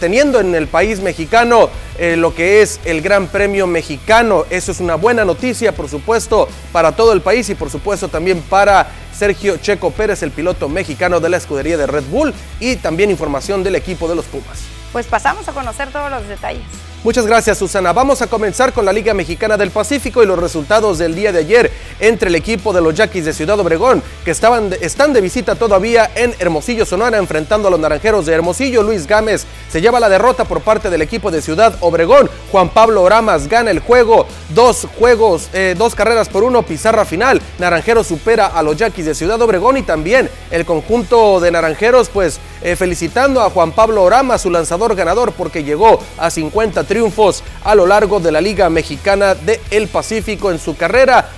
teniendo 0.00 0.40
en 0.40 0.54
el 0.54 0.66
país 0.66 1.00
mexicano 1.00 1.68
eh, 1.98 2.16
lo 2.16 2.34
que 2.34 2.62
es 2.62 2.80
el 2.84 3.02
Gran 3.02 3.28
Premio 3.28 3.66
mexicano. 3.66 4.44
Eso 4.50 4.72
es 4.72 4.80
una 4.80 4.94
buena 4.94 5.24
noticia, 5.24 5.72
por 5.72 5.88
supuesto, 5.88 6.48
para 6.72 6.92
todo 6.92 7.12
el 7.12 7.20
país 7.20 7.48
y 7.50 7.54
por 7.54 7.70
supuesto 7.70 8.08
también 8.08 8.40
para 8.42 8.90
Sergio 9.16 9.58
Checo 9.58 9.90
Pérez, 9.90 10.22
el 10.22 10.30
piloto 10.30 10.68
mexicano 10.68 11.20
de 11.20 11.28
la 11.28 11.36
escudería 11.36 11.76
de 11.76 11.86
Red 11.86 12.04
Bull 12.10 12.32
y 12.58 12.76
también 12.76 13.10
información 13.10 13.62
del 13.62 13.76
equipo 13.76 14.08
de 14.08 14.14
los 14.14 14.24
Pumas. 14.24 14.60
Pues 14.92 15.06
pasamos 15.06 15.46
a 15.46 15.52
conocer 15.52 15.90
todos 15.92 16.10
los 16.10 16.26
detalles. 16.26 16.89
Muchas 17.02 17.26
gracias 17.26 17.56
Susana. 17.56 17.94
Vamos 17.94 18.20
a 18.20 18.26
comenzar 18.26 18.74
con 18.74 18.84
la 18.84 18.92
Liga 18.92 19.14
Mexicana 19.14 19.56
del 19.56 19.70
Pacífico 19.70 20.22
y 20.22 20.26
los 20.26 20.38
resultados 20.38 20.98
del 20.98 21.14
día 21.14 21.32
de 21.32 21.38
ayer 21.38 21.72
entre 21.98 22.28
el 22.28 22.34
equipo 22.34 22.74
de 22.74 22.82
los 22.82 22.94
Yaquis 22.94 23.24
de 23.24 23.32
Ciudad 23.32 23.58
Obregón, 23.58 24.02
que 24.22 24.30
estaban, 24.30 24.70
están 24.82 25.14
de 25.14 25.22
visita 25.22 25.54
todavía 25.54 26.10
en 26.14 26.34
Hermosillo, 26.38 26.84
Sonora, 26.84 27.16
enfrentando 27.16 27.68
a 27.68 27.70
los 27.70 27.80
Naranjeros 27.80 28.26
de 28.26 28.34
Hermosillo. 28.34 28.82
Luis 28.82 29.06
Gámez 29.06 29.46
se 29.72 29.80
lleva 29.80 29.98
la 29.98 30.10
derrota 30.10 30.44
por 30.44 30.60
parte 30.60 30.90
del 30.90 31.00
equipo 31.00 31.30
de 31.30 31.40
Ciudad 31.40 31.74
Obregón. 31.80 32.28
Juan 32.52 32.68
Pablo 32.68 33.02
Oramas 33.02 33.48
gana 33.48 33.70
el 33.70 33.80
juego, 33.80 34.26
dos 34.50 34.86
juegos, 34.98 35.48
eh, 35.54 35.74
dos 35.78 35.94
carreras 35.94 36.28
por 36.28 36.44
uno, 36.44 36.64
pizarra 36.64 37.06
final. 37.06 37.40
Naranjeros 37.58 38.08
supera 38.08 38.48
a 38.48 38.62
los 38.62 38.76
Yaquis 38.76 39.06
de 39.06 39.14
Ciudad 39.14 39.40
Obregón 39.40 39.78
y 39.78 39.82
también 39.82 40.28
el 40.50 40.66
conjunto 40.66 41.40
de 41.40 41.50
Naranjeros, 41.50 42.10
pues 42.10 42.40
eh, 42.62 42.76
felicitando 42.76 43.40
a 43.40 43.50
Juan 43.50 43.72
Pablo 43.72 44.02
Oramas, 44.02 44.42
su 44.42 44.50
lanzador 44.50 44.94
ganador, 44.94 45.32
porque 45.32 45.64
llegó 45.64 46.00
a 46.18 46.30
50 46.30 46.84
triunfos 46.84 47.42
a 47.64 47.74
lo 47.74 47.86
largo 47.86 48.20
de 48.20 48.32
la 48.32 48.40
Liga 48.40 48.68
Mexicana 48.70 49.34
del 49.34 49.60
el 49.70 49.88
Pacífico 49.88 50.50
en 50.50 50.58
su 50.58 50.76
carrera 50.76 51.28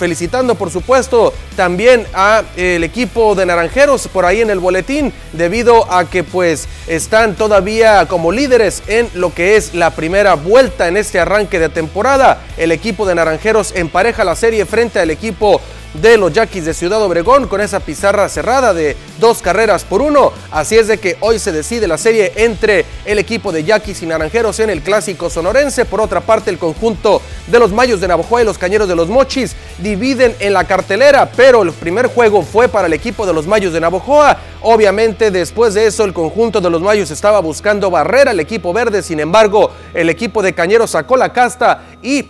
felicitando 0.00 0.54
por 0.54 0.70
supuesto 0.70 1.34
también 1.56 2.06
a 2.14 2.42
el 2.56 2.82
equipo 2.84 3.34
de 3.34 3.44
Naranjeros 3.44 4.08
por 4.08 4.24
ahí 4.24 4.40
en 4.40 4.48
el 4.48 4.58
boletín 4.58 5.12
debido 5.34 5.92
a 5.92 6.08
que 6.08 6.24
pues 6.24 6.68
están 6.86 7.34
todavía 7.34 8.06
como 8.06 8.32
líderes 8.32 8.82
en 8.86 9.10
lo 9.12 9.34
que 9.34 9.56
es 9.56 9.74
la 9.74 9.90
primera 9.90 10.34
vuelta 10.34 10.88
en 10.88 10.96
este 10.96 11.20
arranque 11.20 11.58
de 11.58 11.68
temporada. 11.68 12.42
El 12.56 12.72
equipo 12.72 13.06
de 13.06 13.14
Naranjeros 13.14 13.72
empareja 13.76 14.24
la 14.24 14.36
serie 14.36 14.64
frente 14.64 15.00
al 15.00 15.10
equipo 15.10 15.60
de 15.94 16.16
los 16.16 16.32
Yaquis 16.32 16.64
de 16.64 16.74
Ciudad 16.74 17.02
Obregón 17.02 17.48
con 17.48 17.60
esa 17.60 17.80
pizarra 17.80 18.28
cerrada 18.28 18.72
de 18.72 18.96
dos 19.18 19.42
carreras 19.42 19.84
por 19.84 20.02
uno. 20.02 20.32
Así 20.50 20.76
es 20.76 20.86
de 20.86 20.98
que 20.98 21.16
hoy 21.20 21.38
se 21.38 21.52
decide 21.52 21.88
la 21.88 21.98
serie 21.98 22.32
entre 22.36 22.84
el 23.04 23.18
equipo 23.18 23.52
de 23.52 23.64
Yaquis 23.64 24.02
y 24.02 24.06
Naranjeros 24.06 24.60
en 24.60 24.70
el 24.70 24.82
clásico 24.82 25.30
sonorense. 25.30 25.84
Por 25.84 26.00
otra 26.00 26.20
parte, 26.20 26.50
el 26.50 26.58
conjunto 26.58 27.20
de 27.46 27.58
los 27.58 27.72
Mayos 27.72 28.00
de 28.00 28.08
Navajoa 28.08 28.42
y 28.42 28.44
los 28.44 28.58
Cañeros 28.58 28.88
de 28.88 28.96
los 28.96 29.08
Mochis 29.08 29.56
dividen 29.78 30.34
en 30.38 30.52
la 30.52 30.64
cartelera, 30.64 31.30
pero 31.30 31.62
el 31.62 31.72
primer 31.72 32.06
juego 32.06 32.42
fue 32.42 32.68
para 32.68 32.86
el 32.86 32.92
equipo 32.92 33.26
de 33.26 33.32
los 33.32 33.46
Mayos 33.46 33.72
de 33.72 33.80
Navajoa. 33.80 34.38
Obviamente, 34.62 35.30
después 35.30 35.74
de 35.74 35.86
eso, 35.86 36.04
el 36.04 36.12
conjunto 36.12 36.60
de 36.60 36.70
los 36.70 36.82
Mayos 36.82 37.10
estaba 37.10 37.40
buscando 37.40 37.90
barrera 37.90 38.30
al 38.30 38.40
equipo 38.40 38.72
verde. 38.72 39.02
Sin 39.02 39.20
embargo, 39.20 39.72
el 39.94 40.08
equipo 40.08 40.42
de 40.42 40.52
Cañeros 40.52 40.90
sacó 40.90 41.16
la 41.16 41.32
casta 41.32 41.82
y 42.02 42.28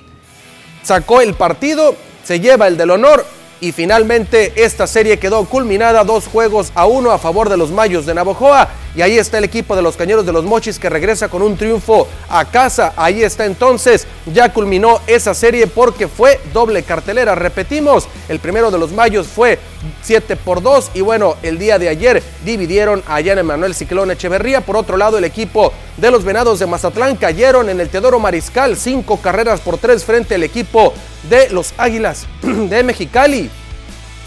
sacó 0.82 1.20
el 1.20 1.34
partido. 1.34 1.94
Se 2.24 2.38
lleva 2.38 2.68
el 2.68 2.76
del 2.76 2.90
honor 2.90 3.24
y 3.60 3.72
finalmente 3.72 4.64
esta 4.64 4.86
serie 4.86 5.18
quedó 5.18 5.44
culminada 5.44 6.04
dos 6.04 6.26
juegos 6.26 6.72
a 6.74 6.86
uno 6.86 7.10
a 7.10 7.18
favor 7.18 7.48
de 7.48 7.56
los 7.56 7.70
Mayos 7.70 8.06
de 8.06 8.14
Navojoa 8.14 8.68
y 8.94 9.02
ahí 9.02 9.18
está 9.18 9.38
el 9.38 9.44
equipo 9.44 9.76
de 9.76 9.82
los 9.82 9.96
Cañeros 9.96 10.26
de 10.26 10.32
los 10.32 10.44
Mochis 10.44 10.78
que 10.78 10.90
regresa 10.90 11.28
con 11.28 11.42
un 11.42 11.56
triunfo 11.56 12.08
a 12.28 12.44
casa. 12.44 12.92
Ahí 12.96 13.22
está 13.22 13.44
entonces, 13.44 14.06
ya 14.32 14.52
culminó 14.52 15.00
esa 15.06 15.34
serie 15.34 15.66
porque 15.66 16.08
fue 16.08 16.40
doble 16.52 16.82
cartelera. 16.82 17.34
Repetimos, 17.34 18.08
el 18.28 18.40
primero 18.40 18.70
de 18.70 18.78
los 18.78 18.92
Mayos 18.92 19.28
fue 19.28 19.58
7 20.02 20.36
por 20.36 20.62
2 20.62 20.90
y 20.94 21.00
bueno, 21.02 21.36
el 21.42 21.58
día 21.58 21.78
de 21.78 21.88
ayer 21.88 22.22
dividieron 22.44 23.02
allá 23.06 23.34
en 23.34 23.46
Manuel 23.46 23.74
Ciclón 23.74 24.10
Echeverría. 24.10 24.60
Por 24.62 24.76
otro 24.76 24.96
lado, 24.96 25.18
el 25.18 25.24
equipo 25.24 25.72
de 25.96 26.10
los 26.10 26.24
Venados 26.24 26.58
de 26.58 26.66
Mazatlán 26.66 27.16
cayeron 27.16 27.68
en 27.68 27.80
el 27.80 27.88
Teodoro 27.88 28.18
Mariscal, 28.18 28.76
cinco 28.76 29.18
carreras 29.18 29.60
por 29.60 29.78
tres 29.78 30.04
frente 30.04 30.34
al 30.34 30.42
equipo 30.42 30.92
de 31.28 31.48
los 31.50 31.74
Águilas 31.78 32.26
de 32.42 32.82
Mexicali. 32.82 33.50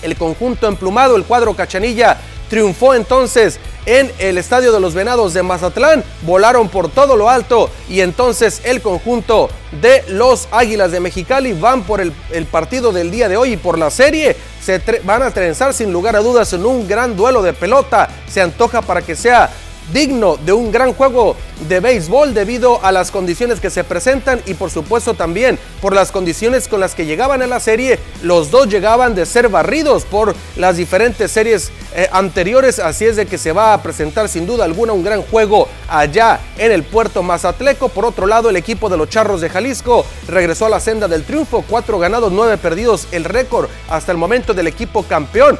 El 0.01 0.15
conjunto 0.17 0.67
emplumado, 0.67 1.15
el 1.15 1.23
cuadro 1.23 1.55
Cachanilla, 1.55 2.17
triunfó 2.53 2.93
entonces 2.93 3.59
en 3.87 4.11
el 4.19 4.37
Estadio 4.37 4.71
de 4.71 4.79
los 4.79 4.93
Venados 4.93 5.33
de 5.33 5.41
Mazatlán. 5.41 6.03
Volaron 6.21 6.69
por 6.69 6.87
todo 6.87 7.15
lo 7.17 7.27
alto 7.27 7.71
y 7.89 8.01
entonces 8.01 8.61
el 8.63 8.79
conjunto 8.79 9.49
de 9.81 10.03
los 10.09 10.47
Águilas 10.51 10.91
de 10.91 10.99
Mexicali 10.99 11.53
van 11.53 11.81
por 11.81 11.99
el, 11.99 12.11
partido 12.51 12.91
del 12.91 13.09
día 13.09 13.27
de 13.27 13.37
hoy 13.37 13.53
y 13.53 13.57
por 13.57 13.79
la 13.79 13.89
serie. 13.89 14.37
Se 14.61 14.79
van 15.03 15.23
a 15.23 15.31
trenzar 15.31 15.73
sin 15.73 15.91
lugar 15.91 16.15
a 16.15 16.19
dudas 16.19 16.53
en 16.53 16.63
un 16.63 16.87
gran 16.87 17.17
duelo 17.17 17.41
de 17.41 17.53
pelota. 17.53 18.07
Se 18.29 18.39
antoja 18.39 18.83
para 18.83 19.01
que 19.01 19.15
sea 19.15 19.49
digno 19.91 20.37
de 20.37 20.53
un 20.53 20.71
gran 20.71 20.93
juego 20.93 21.35
de 21.67 21.79
béisbol 21.79 22.33
debido 22.33 22.83
a 22.83 22.91
las 22.91 23.11
condiciones 23.11 23.59
que 23.59 23.69
se 23.69 23.83
presentan 23.83 24.41
y 24.45 24.53
por 24.53 24.69
supuesto 24.69 25.13
también 25.13 25.59
por 25.81 25.93
las 25.93 26.11
condiciones 26.11 26.67
con 26.67 26.79
las 26.79 26.95
que 26.95 27.05
llegaban 27.05 27.41
a 27.41 27.47
la 27.47 27.59
serie. 27.59 27.99
Los 28.21 28.51
dos 28.51 28.67
llegaban 28.67 29.15
de 29.15 29.25
ser 29.25 29.49
barridos 29.49 30.05
por 30.05 30.35
las 30.55 30.77
diferentes 30.77 31.31
series 31.31 31.71
eh, 31.95 32.07
anteriores, 32.11 32.79
así 32.79 33.05
es 33.05 33.15
de 33.15 33.25
que 33.25 33.37
se 33.37 33.51
va 33.51 33.73
a 33.73 33.81
presentar 33.83 34.29
sin 34.29 34.45
duda 34.45 34.65
alguna 34.65 34.93
un 34.93 35.03
gran 35.03 35.21
juego 35.21 35.67
allá 35.87 36.39
en 36.57 36.71
el 36.71 36.83
puerto 36.83 37.23
Mazatleco. 37.23 37.89
Por 37.89 38.05
otro 38.05 38.27
lado, 38.27 38.49
el 38.49 38.55
equipo 38.55 38.89
de 38.89 38.97
los 38.97 39.09
Charros 39.09 39.41
de 39.41 39.49
Jalisco 39.49 40.05
regresó 40.27 40.65
a 40.65 40.69
la 40.69 40.79
senda 40.79 41.07
del 41.07 41.23
triunfo, 41.23 41.63
cuatro 41.67 41.99
ganados, 41.99 42.31
nueve 42.31 42.57
perdidos, 42.57 43.07
el 43.11 43.23
récord 43.23 43.69
hasta 43.89 44.11
el 44.11 44.17
momento 44.17 44.53
del 44.53 44.67
equipo 44.67 45.03
campeón. 45.03 45.59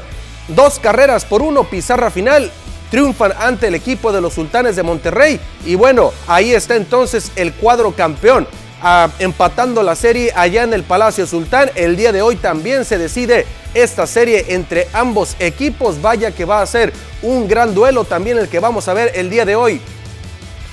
Dos 0.49 0.80
carreras 0.80 1.24
por 1.24 1.41
uno, 1.41 1.63
pizarra 1.63 2.11
final 2.11 2.51
triunfan 2.93 3.33
ante 3.39 3.69
el 3.69 3.73
equipo 3.73 4.11
de 4.11 4.21
los 4.21 4.35
Sultanes 4.35 4.75
de 4.75 4.83
Monterrey. 4.83 5.39
Y 5.65 5.73
bueno, 5.73 6.13
ahí 6.27 6.53
está 6.53 6.75
entonces 6.75 7.31
el 7.35 7.51
cuadro 7.51 7.91
campeón. 7.95 8.47
Ah, 8.83 9.09
empatando 9.17 9.81
la 9.81 9.95
serie 9.95 10.31
allá 10.35 10.61
en 10.61 10.75
el 10.75 10.83
Palacio 10.83 11.25
Sultán. 11.25 11.71
El 11.73 11.95
día 11.95 12.11
de 12.11 12.21
hoy 12.21 12.35
también 12.35 12.85
se 12.85 12.99
decide 12.99 13.47
esta 13.73 14.05
serie 14.05 14.45
entre 14.49 14.89
ambos 14.93 15.35
equipos. 15.39 16.03
Vaya 16.03 16.29
que 16.29 16.45
va 16.45 16.61
a 16.61 16.67
ser 16.67 16.93
un 17.23 17.47
gran 17.47 17.73
duelo 17.73 18.03
también 18.03 18.37
el 18.37 18.47
que 18.47 18.59
vamos 18.59 18.87
a 18.87 18.93
ver 18.93 19.11
el 19.15 19.27
día 19.27 19.43
de 19.43 19.55
hoy 19.55 19.81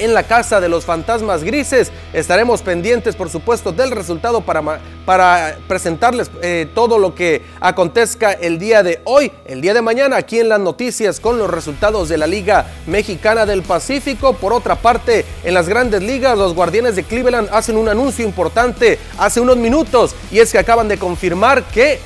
en 0.01 0.14
la 0.14 0.24
Casa 0.24 0.61
de 0.61 0.68
los 0.68 0.84
Fantasmas 0.84 1.44
Grises. 1.44 1.92
Estaremos 2.12 2.62
pendientes, 2.62 3.14
por 3.14 3.30
supuesto, 3.30 3.70
del 3.70 3.92
resultado 3.92 4.40
para, 4.40 4.80
para 5.05 5.57
presentarles 5.68 6.30
eh, 6.42 6.68
todo 6.74 6.98
lo 6.98 7.14
que 7.14 7.42
acontezca 7.61 8.32
el 8.32 8.59
día 8.59 8.82
de 8.82 9.01
hoy, 9.05 9.30
el 9.44 9.61
día 9.61 9.74
de 9.74 9.82
mañana, 9.82 10.16
aquí 10.16 10.40
en 10.40 10.48
las 10.48 10.61
noticias 10.61 11.20
con 11.20 11.38
los 11.38 11.48
resultados 11.48 12.09
de 12.09 12.18
la 12.18 12.26
Liga 12.26 12.66
Mexicana 12.86 13.46
del 13.46 13.62
Pacífico. 13.62 14.32
Por 14.32 14.53
otra 14.53 14.74
parte, 14.74 15.24
en 15.44 15.55
las 15.55 15.68
grandes 15.68 16.03
ligas, 16.03 16.36
los 16.36 16.55
Guardianes 16.55 16.96
de 16.96 17.05
Cleveland 17.05 17.48
hacen 17.53 17.76
un 17.76 17.88
anuncio 17.88 18.24
importante 18.24 18.98
hace 19.18 19.40
unos 19.40 19.57
minutos 19.57 20.14
y 20.32 20.38
es 20.38 20.51
que 20.51 20.59
acaban 20.59 20.88
de 20.88 20.98
confirmar 20.98 21.64
que 21.64 22.01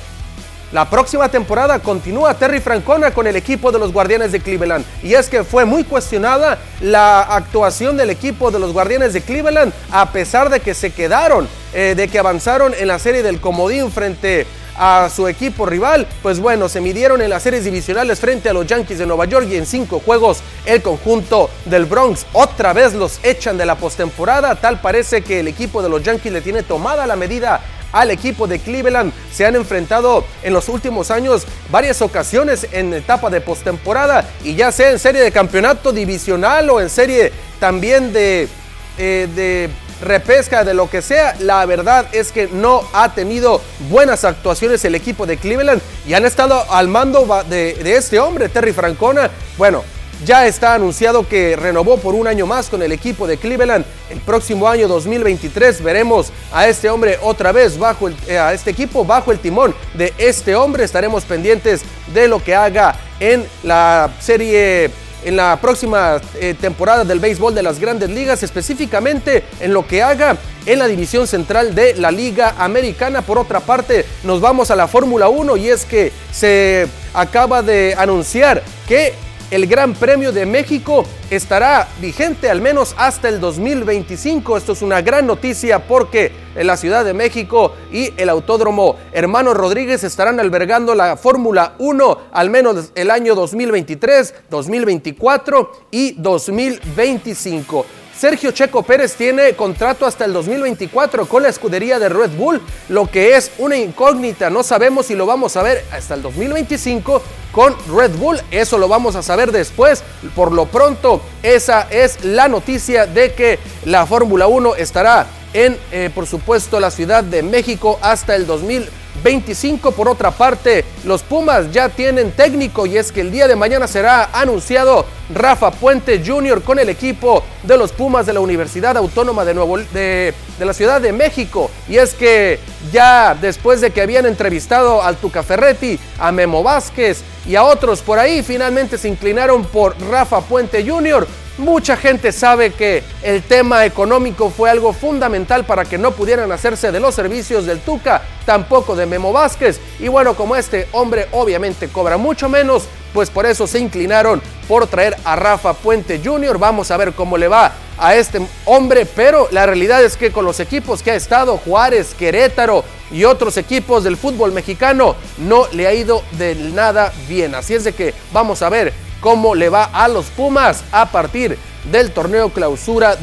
la 0.75 0.89
próxima 0.89 1.29
temporada 1.29 1.79
continúa 1.79 2.33
Terry 2.33 2.59
Francona 2.59 3.11
con 3.11 3.25
el 3.27 3.37
equipo 3.37 3.71
de 3.71 3.79
los 3.79 3.93
Guardianes 3.93 4.33
de 4.33 4.41
Cleveland. 4.41 4.83
Y 5.01 5.13
es 5.13 5.29
que 5.29 5.45
fue 5.45 5.63
muy 5.63 5.85
cuestionada 5.85 6.59
la 6.81 7.21
actuación 7.21 7.95
del 7.95 8.09
equipo 8.09 8.51
de 8.51 8.59
los 8.59 8.73
Guardianes 8.73 9.13
de 9.13 9.21
Cleveland, 9.21 9.71
a 9.89 10.11
pesar 10.11 10.49
de 10.49 10.59
que 10.59 10.73
se 10.73 10.91
quedaron, 10.91 11.47
eh, 11.73 11.93
de 11.95 12.09
que 12.09 12.19
avanzaron 12.19 12.73
en 12.77 12.89
la 12.89 12.99
serie 12.99 13.23
del 13.23 13.39
Comodín 13.39 13.89
frente 13.89 14.45
a 14.77 15.09
su 15.09 15.29
equipo 15.29 15.65
rival, 15.65 16.05
pues 16.21 16.41
bueno, 16.41 16.67
se 16.67 16.81
midieron 16.81 17.21
en 17.21 17.29
las 17.29 17.43
series 17.43 17.63
divisionales 17.63 18.19
frente 18.19 18.49
a 18.49 18.53
los 18.53 18.67
Yankees 18.67 18.99
de 18.99 19.05
Nueva 19.05 19.23
York 19.23 19.47
y 19.49 19.55
en 19.55 19.65
cinco 19.65 20.01
juegos 20.03 20.39
el 20.65 20.81
conjunto 20.81 21.49
del 21.63 21.85
Bronx 21.85 22.25
otra 22.33 22.73
vez 22.73 22.93
los 22.93 23.19
echan 23.23 23.57
de 23.57 23.65
la 23.65 23.75
postemporada. 23.75 24.55
Tal 24.55 24.81
parece 24.81 25.21
que 25.21 25.39
el 25.39 25.47
equipo 25.47 25.81
de 25.81 25.87
los 25.87 26.03
Yankees 26.03 26.33
le 26.33 26.41
tiene 26.41 26.63
tomada 26.63 27.07
la 27.07 27.15
medida 27.15 27.61
al 27.95 28.11
equipo 28.11 28.45
de 28.45 28.59
Cleveland. 28.59 29.11
Se 29.31 29.45
han 29.45 29.55
enfrentado 29.55 30.25
en 30.43 30.53
los 30.53 30.69
últimos 30.69 31.09
años 31.09 31.47
varias 31.71 32.01
ocasiones 32.01 32.67
en 32.71 32.93
etapa 32.93 33.29
de 33.29 33.41
postemporada 33.41 34.29
y 34.43 34.53
ya 34.55 34.71
sea 34.71 34.91
en 34.91 34.99
serie 34.99 35.21
de 35.21 35.31
campeonato 35.31 35.93
divisional 35.93 36.69
o 36.69 36.81
en 36.81 36.89
serie 36.89 37.31
también 37.59 38.11
de, 38.11 38.49
eh, 38.97 39.27
de 39.33 39.69
repesca, 40.01 40.65
de 40.65 40.73
lo 40.73 40.89
que 40.89 41.01
sea, 41.01 41.37
la 41.39 41.65
verdad 41.65 42.07
es 42.11 42.33
que 42.33 42.49
no 42.51 42.83
ha 42.91 43.13
tenido 43.15 43.61
buenas 43.89 44.25
actuaciones 44.25 44.83
el 44.83 44.93
equipo 44.93 45.25
de 45.25 45.37
Cleveland 45.37 45.81
y 46.05 46.13
han 46.13 46.25
estado 46.25 46.69
al 46.69 46.89
mando 46.89 47.25
de, 47.47 47.75
de 47.75 47.95
este 47.95 48.19
hombre, 48.19 48.49
Terry 48.49 48.73
Francona. 48.73 49.31
Bueno, 49.57 49.83
ya 50.23 50.47
está 50.47 50.75
anunciado 50.75 51.27
que 51.27 51.55
renovó 51.55 51.97
por 51.97 52.15
un 52.15 52.27
año 52.27 52.45
más 52.45 52.69
con 52.69 52.81
el 52.81 52.91
equipo 52.91 53.27
de 53.27 53.37
Cleveland. 53.37 53.85
El 54.09 54.19
próximo 54.19 54.67
año 54.67 54.87
2023 54.87 55.81
veremos 55.83 56.31
a 56.53 56.67
este 56.67 56.89
hombre 56.89 57.19
otra 57.21 57.51
vez 57.51 57.77
bajo 57.77 58.07
el, 58.07 58.15
eh, 58.27 58.37
a 58.37 58.53
este 58.53 58.71
equipo 58.71 59.03
bajo 59.03 59.31
el 59.31 59.39
timón 59.39 59.75
de 59.93 60.13
este 60.17 60.55
hombre. 60.55 60.83
Estaremos 60.83 61.25
pendientes 61.25 61.81
de 62.13 62.27
lo 62.27 62.43
que 62.43 62.55
haga 62.55 62.95
en 63.19 63.45
la 63.63 64.09
serie 64.19 64.91
en 65.25 65.35
la 65.35 65.57
próxima 65.59 66.21
eh, 66.39 66.53
temporada 66.53 67.03
del 67.03 67.19
béisbol 67.19 67.55
de 67.55 67.63
las 67.63 67.79
grandes 67.79 68.11
ligas, 68.11 68.43
específicamente 68.43 69.43
en 69.59 69.73
lo 69.73 69.85
que 69.87 70.03
haga 70.03 70.37
en 70.67 70.79
la 70.79 70.87
división 70.87 71.25
central 71.25 71.73
de 71.73 71.95
la 71.95 72.11
Liga 72.11 72.53
Americana. 72.59 73.23
Por 73.23 73.39
otra 73.39 73.59
parte, 73.59 74.05
nos 74.23 74.39
vamos 74.39 74.69
a 74.69 74.75
la 74.75 74.87
Fórmula 74.87 75.27
1 75.27 75.57
y 75.57 75.69
es 75.69 75.85
que 75.85 76.11
se 76.31 76.87
acaba 77.13 77.63
de 77.63 77.95
anunciar 77.97 78.63
que 78.87 79.13
el 79.51 79.67
Gran 79.67 79.93
Premio 79.93 80.31
de 80.31 80.45
México 80.45 81.05
estará 81.29 81.87
vigente 82.01 82.49
al 82.49 82.61
menos 82.61 82.95
hasta 82.97 83.29
el 83.29 83.39
2025. 83.39 84.57
Esto 84.57 84.73
es 84.73 84.81
una 84.81 85.01
gran 85.01 85.27
noticia 85.27 85.87
porque 85.87 86.31
la 86.55 86.77
Ciudad 86.77 87.05
de 87.05 87.13
México 87.13 87.73
y 87.91 88.13
el 88.17 88.29
Autódromo 88.29 88.97
Hermano 89.11 89.53
Rodríguez 89.53 90.03
estarán 90.03 90.39
albergando 90.39 90.95
la 90.95 91.17
Fórmula 91.17 91.75
1 91.79 92.19
al 92.31 92.49
menos 92.49 92.91
el 92.95 93.11
año 93.11 93.35
2023, 93.35 94.33
2024 94.49 95.71
y 95.91 96.13
2025. 96.13 97.85
Sergio 98.25 98.49
Checo 98.49 98.81
Pérez 98.81 99.13
tiene 99.13 99.53
contrato 99.53 100.03
hasta 100.03 100.25
el 100.25 100.33
2024 100.33 101.27
con 101.27 101.43
la 101.43 101.49
escudería 101.49 101.99
de 101.99 102.09
Red 102.09 102.31
Bull, 102.31 102.59
lo 102.89 103.05
que 103.05 103.35
es 103.35 103.51
una 103.59 103.77
incógnita. 103.77 104.49
No 104.49 104.63
sabemos 104.63 105.05
si 105.05 105.13
lo 105.13 105.27
vamos 105.27 105.55
a 105.55 105.61
ver 105.61 105.85
hasta 105.91 106.15
el 106.15 106.23
2025 106.23 107.21
con 107.51 107.75
Red 107.95 108.15
Bull. 108.15 108.41
Eso 108.49 108.79
lo 108.79 108.87
vamos 108.87 109.15
a 109.15 109.21
saber 109.21 109.51
después. 109.51 110.03
Por 110.35 110.53
lo 110.53 110.65
pronto, 110.65 111.21
esa 111.43 111.81
es 111.91 112.25
la 112.25 112.47
noticia 112.47 113.05
de 113.05 113.33
que 113.33 113.59
la 113.85 114.07
Fórmula 114.07 114.47
1 114.47 114.73
estará 114.73 115.27
en, 115.55 115.77
eh, 115.91 116.09
por 116.13 116.27
supuesto, 116.27 116.79
la 116.79 116.91
Ciudad 116.91 117.23
de 117.23 117.41
México 117.41 117.97
hasta 118.01 118.35
el 118.35 118.45
2025. 118.45 119.05
25. 119.23 119.91
Por 119.91 120.07
otra 120.07 120.31
parte, 120.31 120.85
los 121.03 121.23
Pumas 121.23 121.71
ya 121.71 121.89
tienen 121.89 122.31
técnico 122.31 122.85
y 122.85 122.97
es 122.97 123.11
que 123.11 123.21
el 123.21 123.31
día 123.31 123.47
de 123.47 123.55
mañana 123.55 123.87
será 123.87 124.29
anunciado 124.33 125.05
Rafa 125.33 125.71
Puente 125.71 126.21
Jr. 126.23 126.61
con 126.61 126.77
el 126.79 126.89
equipo 126.89 127.43
de 127.63 127.77
los 127.77 127.91
Pumas 127.91 128.25
de 128.25 128.33
la 128.33 128.39
Universidad 128.39 128.95
Autónoma 128.97 129.43
de, 129.43 129.53
Nuevo, 129.53 129.79
de, 129.79 130.33
de 130.59 130.65
la 130.65 130.73
Ciudad 130.73 131.01
de 131.01 131.11
México. 131.11 131.71
Y 131.89 131.97
es 131.97 132.13
que 132.13 132.59
ya 132.91 133.35
después 133.39 133.81
de 133.81 133.91
que 133.91 134.01
habían 134.01 134.25
entrevistado 134.25 135.01
al 135.01 135.17
Tuca 135.17 135.43
Ferretti, 135.43 135.99
a 136.19 136.31
Memo 136.31 136.61
Vázquez 136.61 137.23
y 137.47 137.55
a 137.55 137.63
otros 137.63 138.01
por 138.01 138.19
ahí, 138.19 138.43
finalmente 138.43 138.97
se 138.97 139.07
inclinaron 139.07 139.65
por 139.65 139.99
Rafa 140.09 140.41
Puente 140.41 140.87
Jr. 140.87 141.27
Mucha 141.57 141.95
gente 141.95 142.33
sabe 142.33 142.71
que 142.71 143.01
el 143.23 143.41
tema 143.41 143.85
económico 143.85 144.49
fue 144.49 144.69
algo 144.69 144.91
fundamental 144.91 145.65
para 145.65 145.85
que 145.85 145.97
no 145.97 146.11
pudieran 146.11 146.51
hacerse 146.51 146.91
de 146.91 146.99
los 146.99 147.15
servicios 147.15 147.65
del 147.65 147.79
Tuca, 147.79 148.23
tampoco 148.45 148.93
de 148.93 149.05
Memo 149.05 149.31
Vázquez. 149.31 149.79
Y 149.99 150.09
bueno, 150.09 150.35
como 150.35 150.57
este 150.57 150.89
hombre 150.91 151.27
obviamente 151.31 151.87
cobra 151.87 152.17
mucho 152.17 152.49
menos, 152.49 152.83
pues 153.13 153.29
por 153.29 153.45
eso 153.45 153.67
se 153.67 153.79
inclinaron 153.79 154.41
por 154.67 154.87
traer 154.87 155.15
a 155.23 155.37
Rafa 155.37 155.73
Puente 155.73 156.19
Jr. 156.21 156.57
Vamos 156.57 156.91
a 156.91 156.97
ver 156.97 157.13
cómo 157.13 157.37
le 157.37 157.47
va 157.47 157.71
a 157.97 158.15
este 158.15 158.45
hombre, 158.65 159.05
pero 159.05 159.47
la 159.51 159.65
realidad 159.65 160.03
es 160.03 160.17
que 160.17 160.33
con 160.33 160.43
los 160.43 160.59
equipos 160.59 161.01
que 161.01 161.11
ha 161.11 161.15
estado, 161.15 161.55
Juárez, 161.55 162.13
Querétaro 162.19 162.83
y 163.11 163.23
otros 163.23 163.55
equipos 163.55 164.03
del 164.03 164.17
fútbol 164.17 164.51
mexicano, 164.51 165.15
no 165.37 165.67
le 165.71 165.87
ha 165.87 165.93
ido 165.93 166.21
de 166.31 166.55
nada 166.55 167.13
bien. 167.29 167.55
Así 167.55 167.75
es 167.75 167.85
de 167.85 167.93
que 167.93 168.13
vamos 168.33 168.61
a 168.61 168.67
ver 168.67 169.04
cómo 169.25 169.55
le 169.55 169.69
va 169.69 169.85
a 169.85 170.07
los 170.07 170.27
Pumas 170.27 170.83
a 170.91 171.07
partir 171.07 171.57
del 171.91 172.11
torneo 172.11 172.49
clausura 172.49 173.15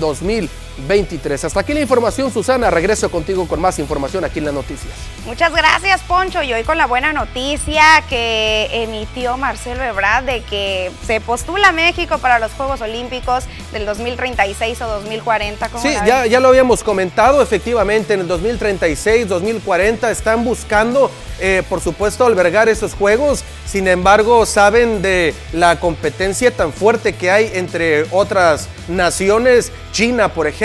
2023. 0.79 1.45
Hasta 1.45 1.61
aquí 1.61 1.75
la 1.75 1.81
información, 1.81 2.33
Susana. 2.33 2.71
Regreso 2.71 3.11
contigo 3.11 3.47
con 3.47 3.61
más 3.61 3.79
información 3.79 4.25
aquí 4.25 4.39
en 4.39 4.47
las 4.47 4.55
noticias. 4.55 4.93
Muchas 5.27 5.53
gracias, 5.53 6.01
Poncho. 6.03 6.43
Y 6.43 6.53
hoy 6.53 6.65
con 6.65 6.79
la 6.79 6.87
buena 6.87 7.13
noticia 7.13 7.83
que 8.09 8.69
emitió 8.73 9.37
Marcelo 9.37 9.83
Ebrard 9.83 10.25
de 10.25 10.43
que 10.43 10.91
se 11.07 11.21
postula 11.21 11.73
México 11.73 12.19
para 12.19 12.39
los 12.39 12.53
Juegos 12.53 12.81
Olímpicos 12.81 13.45
del 13.73 13.87
2036 13.87 14.81
o 14.83 14.87
2040. 14.87 15.71
Sí, 15.79 15.95
ya, 16.07 16.27
ya 16.27 16.41
lo 16.41 16.49
habíamos 16.49 16.83
comentado. 16.83 17.43
Efectivamente, 17.43 18.15
en 18.15 18.21
el 18.21 18.29
2036, 18.29 19.29
2040 19.29 20.11
están 20.11 20.45
buscando, 20.45 21.11
eh, 21.41 21.63
por 21.69 21.81
supuesto, 21.81 22.27
albergar 22.27 22.69
esos 22.69 22.95
Juegos. 22.95 23.45
Sin 23.67 23.89
embargo, 23.89 24.45
saben 24.45 25.03
de 25.03 25.35
la 25.53 25.81
competencia 25.81 26.51
tan 26.51 26.73
fuerte 26.73 27.15
que 27.15 27.31
hay 27.31 27.51
entre 27.55 28.05
otras 28.11 28.69
naciones. 28.89 29.73
China, 29.93 30.29
por 30.29 30.47
ejemplo, 30.47 30.62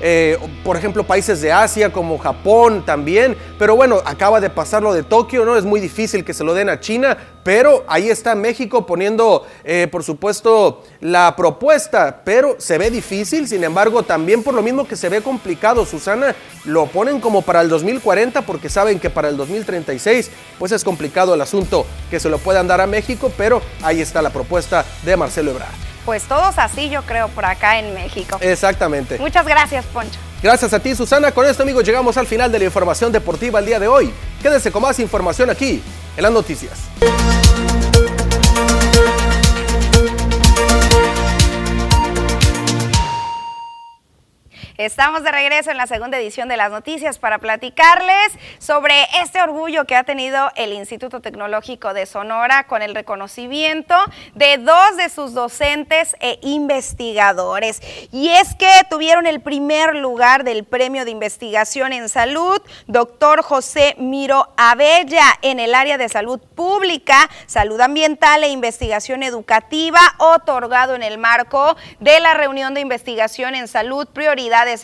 eh, 0.00 0.38
por 0.64 0.76
ejemplo, 0.76 1.04
países 1.04 1.40
de 1.40 1.52
Asia 1.52 1.92
como 1.92 2.18
Japón 2.18 2.84
también. 2.84 3.36
Pero 3.58 3.76
bueno, 3.76 4.00
acaba 4.04 4.40
de 4.40 4.50
pasar 4.50 4.82
lo 4.82 4.92
de 4.92 5.02
Tokio, 5.02 5.44
¿no? 5.44 5.56
Es 5.56 5.64
muy 5.64 5.80
difícil 5.80 6.24
que 6.24 6.34
se 6.34 6.44
lo 6.44 6.54
den 6.54 6.68
a 6.68 6.80
China, 6.80 7.16
pero 7.42 7.84
ahí 7.88 8.08
está 8.08 8.34
México 8.34 8.86
poniendo, 8.86 9.46
eh, 9.64 9.88
por 9.90 10.02
supuesto, 10.02 10.82
la 11.00 11.34
propuesta, 11.36 12.22
pero 12.24 12.56
se 12.58 12.78
ve 12.78 12.90
difícil, 12.90 13.46
sin 13.48 13.64
embargo, 13.64 14.02
también 14.02 14.42
por 14.42 14.54
lo 14.54 14.62
mismo 14.62 14.86
que 14.86 14.96
se 14.96 15.08
ve 15.08 15.20
complicado, 15.20 15.86
Susana, 15.86 16.34
lo 16.64 16.86
ponen 16.86 17.20
como 17.20 17.42
para 17.42 17.60
el 17.60 17.68
2040 17.68 18.42
porque 18.42 18.68
saben 18.68 18.98
que 18.98 19.10
para 19.10 19.28
el 19.28 19.36
2036, 19.36 20.30
pues 20.58 20.72
es 20.72 20.84
complicado 20.84 21.34
el 21.34 21.40
asunto 21.40 21.86
que 22.10 22.20
se 22.20 22.28
lo 22.28 22.38
puedan 22.38 22.66
dar 22.66 22.80
a 22.80 22.86
México, 22.86 23.32
pero 23.36 23.62
ahí 23.82 24.00
está 24.00 24.22
la 24.22 24.30
propuesta 24.30 24.84
de 25.04 25.16
Marcelo 25.16 25.52
Ebrard. 25.52 25.85
Pues 26.06 26.22
todos 26.22 26.58
así, 26.58 26.88
yo 26.88 27.02
creo, 27.02 27.28
por 27.28 27.44
acá 27.44 27.78
en 27.80 27.92
México. 27.92 28.38
Exactamente. 28.40 29.18
Muchas 29.18 29.44
gracias, 29.44 29.84
Poncho. 29.86 30.18
Gracias 30.40 30.72
a 30.72 30.78
ti, 30.78 30.94
Susana. 30.94 31.32
Con 31.32 31.44
esto, 31.46 31.64
amigos, 31.64 31.84
llegamos 31.84 32.16
al 32.16 32.28
final 32.28 32.50
de 32.52 32.60
la 32.60 32.64
información 32.66 33.10
deportiva 33.10 33.58
el 33.58 33.66
día 33.66 33.80
de 33.80 33.88
hoy. 33.88 34.14
Quédese 34.40 34.70
con 34.70 34.82
más 34.82 35.00
información 35.00 35.50
aquí 35.50 35.82
en 36.16 36.22
las 36.22 36.32
noticias. 36.32 36.78
Estamos 44.86 45.24
de 45.24 45.32
regreso 45.32 45.72
en 45.72 45.78
la 45.78 45.88
segunda 45.88 46.16
edición 46.16 46.48
de 46.48 46.56
las 46.56 46.70
noticias 46.70 47.18
para 47.18 47.38
platicarles 47.40 48.32
sobre 48.60 48.94
este 49.20 49.42
orgullo 49.42 49.84
que 49.84 49.96
ha 49.96 50.04
tenido 50.04 50.52
el 50.54 50.72
Instituto 50.72 51.20
Tecnológico 51.20 51.92
de 51.92 52.06
Sonora 52.06 52.68
con 52.68 52.82
el 52.82 52.94
reconocimiento 52.94 53.96
de 54.36 54.58
dos 54.58 54.96
de 54.96 55.08
sus 55.08 55.34
docentes 55.34 56.14
e 56.20 56.38
investigadores. 56.40 57.82
Y 58.12 58.28
es 58.28 58.54
que 58.54 58.70
tuvieron 58.88 59.26
el 59.26 59.40
primer 59.40 59.96
lugar 59.96 60.44
del 60.44 60.62
Premio 60.62 61.04
de 61.04 61.10
Investigación 61.10 61.92
en 61.92 62.08
Salud, 62.08 62.62
doctor 62.86 63.42
José 63.42 63.96
Miro 63.98 64.50
Abella, 64.56 65.24
en 65.42 65.58
el 65.58 65.74
área 65.74 65.98
de 65.98 66.08
salud 66.08 66.38
pública, 66.54 67.28
salud 67.46 67.80
ambiental 67.80 68.44
e 68.44 68.50
investigación 68.50 69.24
educativa, 69.24 69.98
otorgado 70.18 70.94
en 70.94 71.02
el 71.02 71.18
marco 71.18 71.76
de 71.98 72.20
la 72.20 72.34
reunión 72.34 72.72
de 72.74 72.82
investigación 72.82 73.56
en 73.56 73.66
salud, 73.66 74.06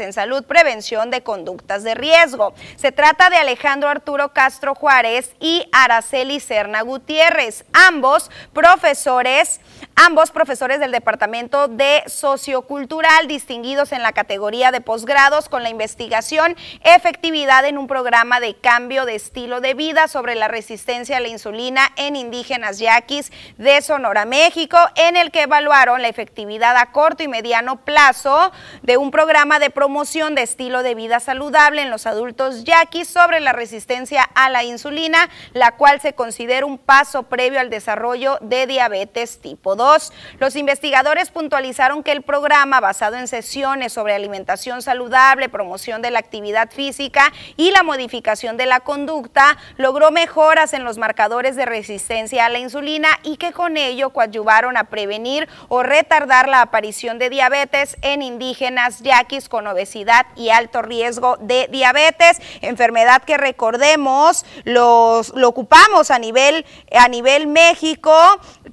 en 0.01 0.13
salud, 0.13 0.45
prevención 0.45 1.11
de 1.11 1.23
conductas 1.23 1.83
de 1.83 1.95
riesgo. 1.95 2.55
Se 2.77 2.93
trata 2.93 3.31
de 3.31 3.37
Alejandro 3.37 3.89
Arturo 3.89 4.33
Castro 4.33 4.75
Juárez 4.75 5.33
y 5.41 5.65
Araceli 5.73 6.41
Serna 6.41 6.83
Gutiérrez, 6.83 7.65
ambos 7.73 8.31
profesores, 8.53 9.61
ambos 10.05 10.33
profesores 10.33 10.81
del 10.81 10.91
Departamento 10.91 11.69
de 11.69 12.03
Sociocultural, 12.07 13.29
distinguidos 13.29 13.93
en 13.93 14.03
la 14.03 14.11
categoría 14.11 14.73
de 14.73 14.81
posgrados 14.81 15.49
con 15.49 15.63
la 15.63 15.69
investigación 15.69 16.57
efectividad 16.83 17.65
en 17.67 17.79
un 17.79 17.87
programa 17.87 18.41
de 18.41 18.57
cambio 18.57 19.05
de 19.05 19.15
estilo 19.15 19.61
de 19.61 19.75
vida 19.75 20.09
sobre 20.09 20.35
la 20.35 20.49
resistencia 20.49 21.19
a 21.19 21.21
la 21.21 21.29
insulina 21.29 21.93
en 21.97 22.17
indígenas 22.17 22.81
yaquis 22.81 23.31
de 23.59 23.81
Sonora, 23.81 24.25
México, 24.25 24.77
en 24.97 25.17
el 25.17 25.31
que 25.31 25.43
evaluaron 25.43 26.03
la 26.03 26.09
efectividad 26.09 26.77
a 26.77 26.91
corto 26.91 27.23
y 27.23 27.29
mediano 27.29 27.85
plazo 27.85 28.51
de 28.83 28.97
un 28.97 29.13
programa 29.13 29.61
de 29.61 29.71
promoción 29.71 30.35
de 30.35 30.43
estilo 30.43 30.83
de 30.83 30.97
vida 30.97 31.21
saludable 31.21 31.81
en 31.81 31.91
los 31.91 32.07
adultos 32.07 32.65
yaquis 32.65 33.07
sobre 33.07 33.39
la 33.39 33.53
resistencia 33.53 34.25
a 34.35 34.51
la 34.51 34.65
insulina, 34.65 35.31
la 35.53 35.77
cual 35.77 36.01
se 36.01 36.15
considera 36.15 36.67
un 36.67 36.79
paso 36.79 37.23
previo 37.25 37.61
al 37.61 37.71
desarrollo 37.71 38.39
de 38.41 38.67
diabetes 38.67 39.41
tipo 39.41 39.77
2. 39.77 39.92
2022. 39.93 40.13
Los 40.39 40.57
investigadores 40.57 41.31
puntualizaron 41.31 42.03
que 42.03 42.13
el 42.13 42.23
programa, 42.23 42.81
basado 42.81 43.17
en 43.17 43.29
sesiones 43.29 43.93
sobre 43.93 44.15
alimentación 44.15 44.83
saludable, 44.83 45.49
promoción 45.49 46.03
de 46.03 46.11
la 46.11 46.19
actividad 46.19 46.71
física 46.71 47.33
y 47.57 47.71
la 47.71 47.83
modificación 47.83 48.57
de 48.57 48.67
la 48.67 48.81
conducta, 48.81 49.57
logró 49.77 50.11
mejoras 50.11 50.73
en 50.73 50.85
los 50.85 50.99
marcadores 50.99 51.57
de 51.57 51.67
resistencia 51.67 52.47
a 52.47 52.49
la 52.49 52.59
insulina 52.59 53.09
y 53.23 53.37
que 53.37 53.53
con 53.53 53.77
ello 53.77 54.11
coadyuvaron 54.11 54.77
a 54.77 54.85
prevenir 54.85 55.49
o 55.69 55.83
retardar 55.83 56.49
la 56.49 56.63
aparición 56.63 57.19
de 57.19 57.31
diabetes 57.31 57.97
en 58.03 58.23
indígenas 58.23 59.01
yaquis 59.03 59.49
con 59.49 59.67
obesidad 59.67 60.27
y 60.37 60.51
alto 60.51 60.83
riesgo 60.83 61.37
de 61.41 61.69
diabetes, 61.71 62.41
enfermedad 62.61 63.23
que 63.23 63.37
recordemos 63.37 64.45
lo 64.65 65.23
ocupamos 65.45 66.11
a 66.11 66.19
nivel, 66.19 66.65
a 66.93 67.09
nivel 67.09 67.47
México, 67.47 68.13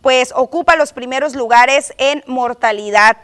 pues 0.02 0.32
ocupa 0.36 0.76
los 0.76 0.94
primeros 1.00 1.34
lugares 1.34 1.94
en 1.98 2.22
mortalidad 2.28 3.16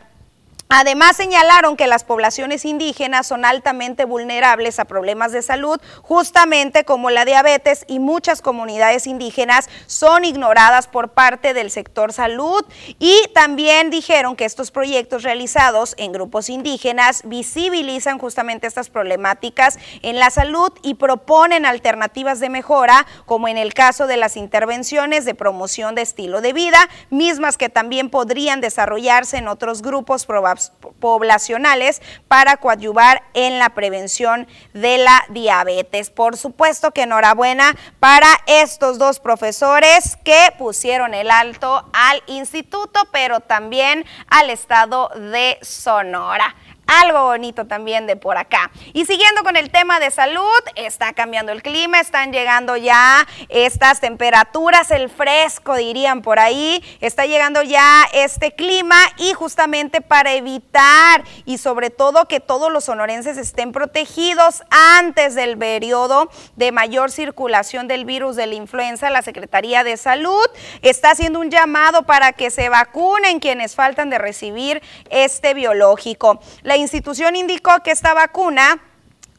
Además 0.67 1.15
señalaron 1.15 1.77
que 1.77 1.85
las 1.85 2.03
poblaciones 2.03 2.65
indígenas 2.65 3.27
son 3.27 3.45
altamente 3.45 4.03
vulnerables 4.03 4.79
a 4.79 4.85
problemas 4.85 5.31
de 5.31 5.43
salud, 5.43 5.79
justamente 6.01 6.85
como 6.85 7.11
la 7.11 7.23
diabetes 7.23 7.85
y 7.87 7.99
muchas 7.99 8.41
comunidades 8.41 9.05
indígenas 9.05 9.69
son 9.85 10.25
ignoradas 10.25 10.87
por 10.87 11.09
parte 11.09 11.53
del 11.53 11.69
sector 11.69 12.13
salud. 12.13 12.65
Y 12.97 13.15
también 13.35 13.91
dijeron 13.91 14.35
que 14.35 14.45
estos 14.45 14.71
proyectos 14.71 15.21
realizados 15.21 15.93
en 15.99 16.11
grupos 16.11 16.49
indígenas 16.49 17.21
visibilizan 17.25 18.17
justamente 18.17 18.65
estas 18.65 18.89
problemáticas 18.89 19.77
en 20.01 20.17
la 20.17 20.31
salud 20.31 20.73
y 20.81 20.95
proponen 20.95 21.67
alternativas 21.67 22.39
de 22.39 22.49
mejora, 22.49 23.05
como 23.27 23.47
en 23.47 23.59
el 23.59 23.75
caso 23.75 24.07
de 24.07 24.17
las 24.17 24.35
intervenciones 24.35 25.25
de 25.25 25.35
promoción 25.35 25.93
de 25.93 26.01
estilo 26.01 26.41
de 26.41 26.53
vida, 26.53 26.89
mismas 27.11 27.55
que 27.55 27.69
también 27.69 28.09
podrían 28.09 28.61
desarrollarse 28.61 29.37
en 29.37 29.47
otros 29.47 29.83
grupos 29.83 30.25
probables 30.25 30.54
poblacionales 30.99 32.01
para 32.27 32.57
coadyuvar 32.57 33.23
en 33.33 33.59
la 33.59 33.69
prevención 33.69 34.47
de 34.73 34.97
la 34.97 35.25
diabetes. 35.29 36.09
Por 36.09 36.37
supuesto 36.37 36.91
que 36.91 37.03
enhorabuena 37.03 37.75
para 37.99 38.27
estos 38.47 38.97
dos 38.97 39.19
profesores 39.19 40.17
que 40.23 40.53
pusieron 40.57 41.13
el 41.13 41.31
alto 41.31 41.89
al 41.93 42.23
instituto, 42.27 42.99
pero 43.11 43.39
también 43.39 44.05
al 44.27 44.49
estado 44.49 45.09
de 45.09 45.57
Sonora 45.61 46.55
algo 46.87 47.23
bonito 47.23 47.65
también 47.65 48.07
de 48.07 48.15
por 48.15 48.37
acá. 48.37 48.71
Y 48.93 49.05
siguiendo 49.05 49.43
con 49.43 49.55
el 49.55 49.71
tema 49.71 49.99
de 49.99 50.11
salud, 50.11 50.43
está 50.75 51.13
cambiando 51.13 51.51
el 51.51 51.61
clima, 51.61 51.99
están 51.99 52.31
llegando 52.31 52.77
ya 52.77 53.27
estas 53.49 53.99
temperaturas, 53.99 54.91
el 54.91 55.09
fresco 55.09 55.75
dirían 55.75 56.21
por 56.21 56.39
ahí, 56.39 56.83
está 57.01 57.25
llegando 57.25 57.61
ya 57.63 58.05
este 58.13 58.51
clima 58.51 58.97
y 59.17 59.33
justamente 59.33 60.01
para 60.01 60.33
evitar 60.33 61.23
y 61.45 61.57
sobre 61.57 61.89
todo 61.89 62.27
que 62.27 62.39
todos 62.39 62.71
los 62.71 62.85
sonorenses 62.85 63.37
estén 63.37 63.71
protegidos 63.71 64.63
antes 64.69 65.35
del 65.35 65.57
periodo 65.57 66.29
de 66.55 66.71
mayor 66.71 67.11
circulación 67.11 67.87
del 67.87 68.05
virus 68.05 68.35
de 68.35 68.47
la 68.47 68.55
influenza, 68.55 69.09
la 69.09 69.21
Secretaría 69.21 69.83
de 69.83 69.97
Salud 69.97 70.45
está 70.81 71.11
haciendo 71.11 71.39
un 71.39 71.49
llamado 71.49 72.03
para 72.03 72.33
que 72.33 72.51
se 72.51 72.69
vacunen 72.69 73.39
quienes 73.39 73.75
faltan 73.75 74.09
de 74.09 74.17
recibir 74.17 74.81
este 75.09 75.53
biológico. 75.53 76.39
La 76.61 76.74
institución 76.77 77.35
indicó 77.35 77.81
que 77.83 77.91
esta 77.91 78.13
vacuna 78.13 78.81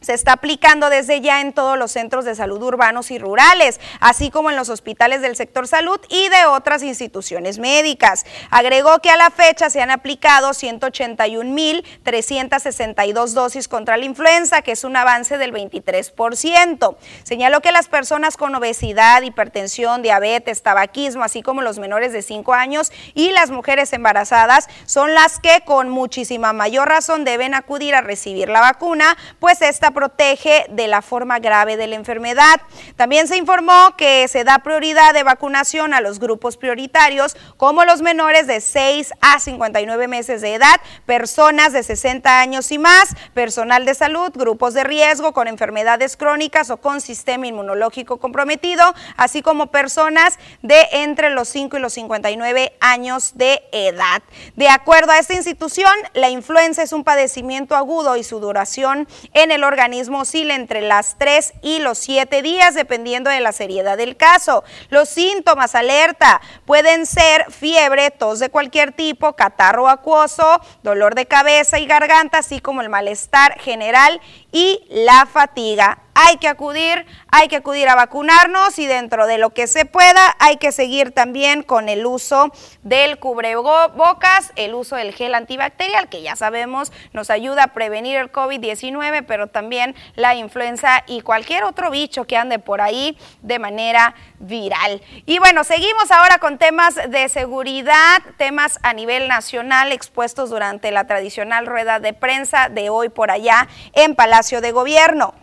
se 0.06 0.14
está 0.14 0.32
aplicando 0.34 0.88
desde 0.88 1.20
ya 1.20 1.40
en 1.40 1.52
todos 1.52 1.76
los 1.76 1.90
centros 1.90 2.24
de 2.24 2.36
salud 2.36 2.62
urbanos 2.62 3.10
y 3.10 3.18
rurales, 3.18 3.80
así 3.98 4.30
como 4.30 4.50
en 4.50 4.56
los 4.56 4.68
hospitales 4.68 5.20
del 5.20 5.34
sector 5.34 5.66
salud 5.66 5.98
y 6.08 6.28
de 6.28 6.46
otras 6.46 6.84
instituciones 6.84 7.58
médicas. 7.58 8.24
Agregó 8.52 9.00
que 9.00 9.10
a 9.10 9.16
la 9.16 9.30
fecha 9.30 9.68
se 9.68 9.82
han 9.82 9.90
aplicado 9.90 10.50
181.362 10.50 13.32
dosis 13.32 13.66
contra 13.66 13.96
la 13.96 14.04
influenza, 14.04 14.62
que 14.62 14.70
es 14.70 14.84
un 14.84 14.96
avance 14.96 15.38
del 15.38 15.52
23%. 15.52 16.96
Señaló 17.24 17.60
que 17.60 17.72
las 17.72 17.88
personas 17.88 18.36
con 18.36 18.54
obesidad, 18.54 19.22
hipertensión, 19.22 20.02
diabetes, 20.02 20.62
tabaquismo, 20.62 21.24
así 21.24 21.42
como 21.42 21.62
los 21.62 21.80
menores 21.80 22.12
de 22.12 22.22
5 22.22 22.54
años 22.54 22.92
y 23.14 23.32
las 23.32 23.50
mujeres 23.50 23.92
embarazadas 23.92 24.68
son 24.84 25.14
las 25.14 25.40
que 25.40 25.62
con 25.64 25.88
muchísima 25.88 26.52
mayor 26.52 26.88
razón 26.88 27.24
deben 27.24 27.54
acudir 27.54 27.96
a 27.96 28.02
recibir 28.02 28.48
la 28.48 28.60
vacuna, 28.60 29.16
pues 29.40 29.62
esta 29.62 29.95
protege 29.96 30.66
de 30.68 30.88
la 30.88 31.00
forma 31.00 31.38
grave 31.38 31.78
de 31.78 31.86
la 31.86 31.96
enfermedad. 31.96 32.60
También 32.96 33.28
se 33.28 33.38
informó 33.38 33.96
que 33.96 34.28
se 34.28 34.44
da 34.44 34.58
prioridad 34.58 35.14
de 35.14 35.22
vacunación 35.22 35.94
a 35.94 36.02
los 36.02 36.18
grupos 36.18 36.58
prioritarios 36.58 37.34
como 37.56 37.86
los 37.86 38.02
menores 38.02 38.46
de 38.46 38.60
6 38.60 39.14
a 39.22 39.40
59 39.40 40.06
meses 40.06 40.42
de 40.42 40.52
edad, 40.52 40.76
personas 41.06 41.72
de 41.72 41.82
60 41.82 42.40
años 42.40 42.70
y 42.72 42.78
más, 42.78 43.14
personal 43.32 43.86
de 43.86 43.94
salud, 43.94 44.30
grupos 44.34 44.74
de 44.74 44.84
riesgo 44.84 45.32
con 45.32 45.48
enfermedades 45.48 46.18
crónicas 46.18 46.68
o 46.68 46.76
con 46.76 47.00
sistema 47.00 47.46
inmunológico 47.46 48.18
comprometido, 48.18 48.94
así 49.16 49.40
como 49.40 49.68
personas 49.68 50.38
de 50.60 50.86
entre 50.92 51.30
los 51.30 51.48
5 51.48 51.78
y 51.78 51.80
los 51.80 51.94
59 51.94 52.76
años 52.80 53.32
de 53.38 53.62
edad. 53.72 54.22
De 54.56 54.68
acuerdo 54.68 55.12
a 55.12 55.18
esta 55.18 55.32
institución, 55.32 55.94
la 56.12 56.28
influenza 56.28 56.82
es 56.82 56.92
un 56.92 57.02
padecimiento 57.02 57.74
agudo 57.76 58.18
y 58.18 58.24
su 58.24 58.40
duración 58.40 59.08
en 59.32 59.50
el 59.50 59.64
organismo 59.64 59.85
organismo 59.86 60.22
oscila 60.22 60.56
entre 60.56 60.80
las 60.80 61.16
3 61.16 61.54
y 61.62 61.78
los 61.78 61.98
7 61.98 62.42
días, 62.42 62.74
dependiendo 62.74 63.30
de 63.30 63.38
la 63.38 63.52
seriedad 63.52 63.96
del 63.96 64.16
caso. 64.16 64.64
Los 64.90 65.08
síntomas 65.08 65.76
alerta 65.76 66.40
pueden 66.64 67.06
ser 67.06 67.46
fiebre, 67.52 68.10
tos 68.10 68.40
de 68.40 68.50
cualquier 68.50 68.90
tipo, 68.90 69.34
catarro 69.34 69.88
acuoso, 69.88 70.60
dolor 70.82 71.14
de 71.14 71.26
cabeza 71.26 71.78
y 71.78 71.86
garganta, 71.86 72.38
así 72.38 72.58
como 72.58 72.80
el 72.80 72.88
malestar 72.88 73.60
general 73.60 74.20
y 74.56 74.80
la 74.88 75.26
fatiga 75.26 75.98
hay 76.18 76.38
que 76.38 76.48
acudir, 76.48 77.04
hay 77.28 77.48
que 77.48 77.56
acudir 77.56 77.90
a 77.90 77.94
vacunarnos 77.94 78.78
y 78.78 78.86
dentro 78.86 79.26
de 79.26 79.36
lo 79.36 79.50
que 79.50 79.66
se 79.66 79.84
pueda 79.84 80.34
hay 80.38 80.56
que 80.56 80.72
seguir 80.72 81.12
también 81.12 81.62
con 81.62 81.90
el 81.90 82.06
uso 82.06 82.50
del 82.82 83.18
cubrebocas, 83.18 84.50
el 84.56 84.74
uso 84.74 84.96
del 84.96 85.12
gel 85.12 85.34
antibacterial 85.34 86.08
que 86.08 86.22
ya 86.22 86.34
sabemos 86.34 86.90
nos 87.12 87.28
ayuda 87.28 87.64
a 87.64 87.74
prevenir 87.74 88.16
el 88.16 88.32
COVID-19, 88.32 89.26
pero 89.28 89.48
también 89.48 89.94
la 90.14 90.34
influenza 90.34 91.04
y 91.06 91.20
cualquier 91.20 91.64
otro 91.64 91.90
bicho 91.90 92.26
que 92.26 92.38
ande 92.38 92.58
por 92.58 92.80
ahí 92.80 93.18
de 93.42 93.58
manera 93.58 94.14
viral. 94.38 95.02
Y 95.26 95.38
bueno, 95.38 95.64
seguimos 95.64 96.10
ahora 96.10 96.38
con 96.38 96.56
temas 96.56 96.94
de 96.94 97.28
seguridad, 97.28 98.22
temas 98.38 98.78
a 98.82 98.94
nivel 98.94 99.28
nacional 99.28 99.92
expuestos 99.92 100.48
durante 100.48 100.90
la 100.92 101.06
tradicional 101.06 101.66
rueda 101.66 102.00
de 102.00 102.14
prensa 102.14 102.70
de 102.70 102.88
hoy 102.88 103.10
por 103.10 103.30
allá 103.30 103.68
en 103.92 104.14
Palacio 104.14 104.45
de 104.46 104.70
Gobierno 104.70 105.34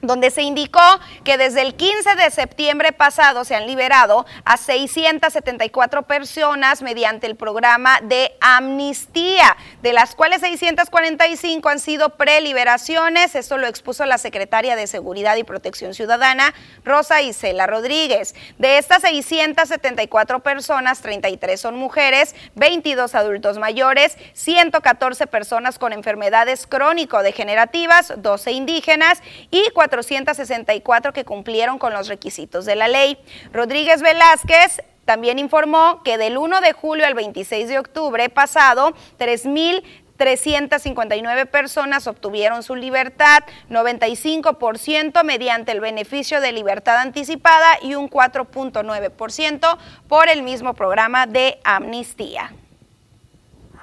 donde 0.00 0.30
se 0.30 0.42
indicó 0.42 0.80
que 1.24 1.36
desde 1.38 1.62
el 1.62 1.74
15 1.74 2.14
de 2.14 2.30
septiembre 2.30 2.92
pasado 2.92 3.44
se 3.44 3.54
han 3.54 3.66
liberado 3.66 4.26
a 4.44 4.56
674 4.56 6.02
personas 6.02 6.82
mediante 6.82 7.26
el 7.26 7.36
programa 7.36 8.00
de 8.02 8.36
amnistía, 8.40 9.56
de 9.82 9.92
las 9.92 10.14
cuales 10.14 10.40
645 10.40 11.68
han 11.68 11.80
sido 11.80 12.10
preliberaciones. 12.10 13.34
Esto 13.34 13.58
lo 13.58 13.66
expuso 13.66 14.04
la 14.06 14.18
secretaria 14.18 14.76
de 14.76 14.86
Seguridad 14.86 15.36
y 15.36 15.44
Protección 15.44 15.94
Ciudadana, 15.94 16.54
Rosa 16.84 17.22
Isela 17.22 17.66
Rodríguez. 17.66 18.34
De 18.58 18.78
estas 18.78 19.02
674 19.02 20.40
personas, 20.40 21.00
33 21.00 21.60
son 21.60 21.76
mujeres, 21.76 22.34
22 22.54 23.14
adultos 23.14 23.58
mayores, 23.58 24.16
114 24.34 25.26
personas 25.26 25.78
con 25.78 25.92
enfermedades 25.92 26.66
crónico-degenerativas, 26.66 28.14
12 28.16 28.52
indígenas 28.52 29.22
y 29.50 29.70
464 30.06 31.12
que 31.12 31.24
cumplieron 31.24 31.78
con 31.78 31.92
los 31.92 32.08
requisitos 32.08 32.64
de 32.64 32.74
la 32.76 32.88
ley. 32.88 33.18
Rodríguez 33.52 34.00
Velázquez 34.02 34.80
también 35.04 35.38
informó 35.38 36.02
que 36.02 36.16
del 36.18 36.38
1 36.38 36.60
de 36.60 36.72
julio 36.72 37.06
al 37.06 37.14
26 37.14 37.68
de 37.68 37.78
octubre 37.78 38.28
pasado, 38.28 38.92
3.359 39.18 41.46
personas 41.46 42.06
obtuvieron 42.06 42.62
su 42.62 42.76
libertad, 42.76 43.42
95% 43.70 45.24
mediante 45.24 45.72
el 45.72 45.80
beneficio 45.80 46.40
de 46.40 46.52
libertad 46.52 46.98
anticipada 46.98 47.66
y 47.82 47.94
un 47.94 48.08
4.9% 48.10 49.78
por 50.08 50.28
el 50.28 50.42
mismo 50.42 50.74
programa 50.74 51.26
de 51.26 51.58
amnistía. 51.64 52.52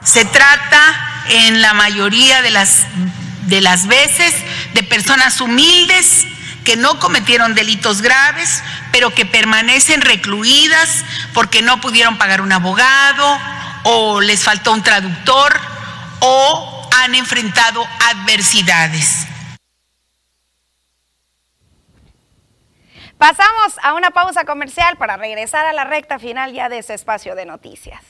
Se 0.04 0.26
trata 0.26 0.82
en 1.30 1.62
la 1.62 1.74
mayoría 1.74 2.44
de 2.44 2.52
las 2.52 2.86
de 3.48 3.62
las 3.62 3.88
veces 3.88 4.34
de 4.76 4.84
personas 4.84 5.40
humildes 5.40 6.28
que 6.66 6.76
no 6.76 7.00
cometieron 7.00 7.56
delitos 7.56 8.02
graves, 8.02 8.62
pero 8.92 9.10
que 9.12 9.26
permanecen 9.26 10.02
recluidas 10.02 11.06
porque 11.34 11.62
no 11.62 11.80
pudieron 11.80 12.18
pagar 12.18 12.42
un 12.42 12.52
abogado 12.52 13.40
o 13.84 14.20
les 14.20 14.44
faltó 14.44 14.74
un 14.74 14.84
traductor 14.84 15.58
o 16.20 16.90
han 16.98 17.16
enfrentado 17.16 17.88
adversidades. 18.12 19.26
Pasamos 23.18 23.80
a 23.82 23.94
una 23.94 24.12
pausa 24.12 24.44
comercial 24.44 24.98
para 24.98 25.16
regresar 25.16 25.66
a 25.66 25.72
la 25.72 25.86
recta 25.86 26.20
final 26.20 26.52
ya 26.52 26.68
de 26.68 26.80
ese 26.80 26.94
espacio 26.96 27.34
de 27.36 27.46
noticias. 27.46 28.04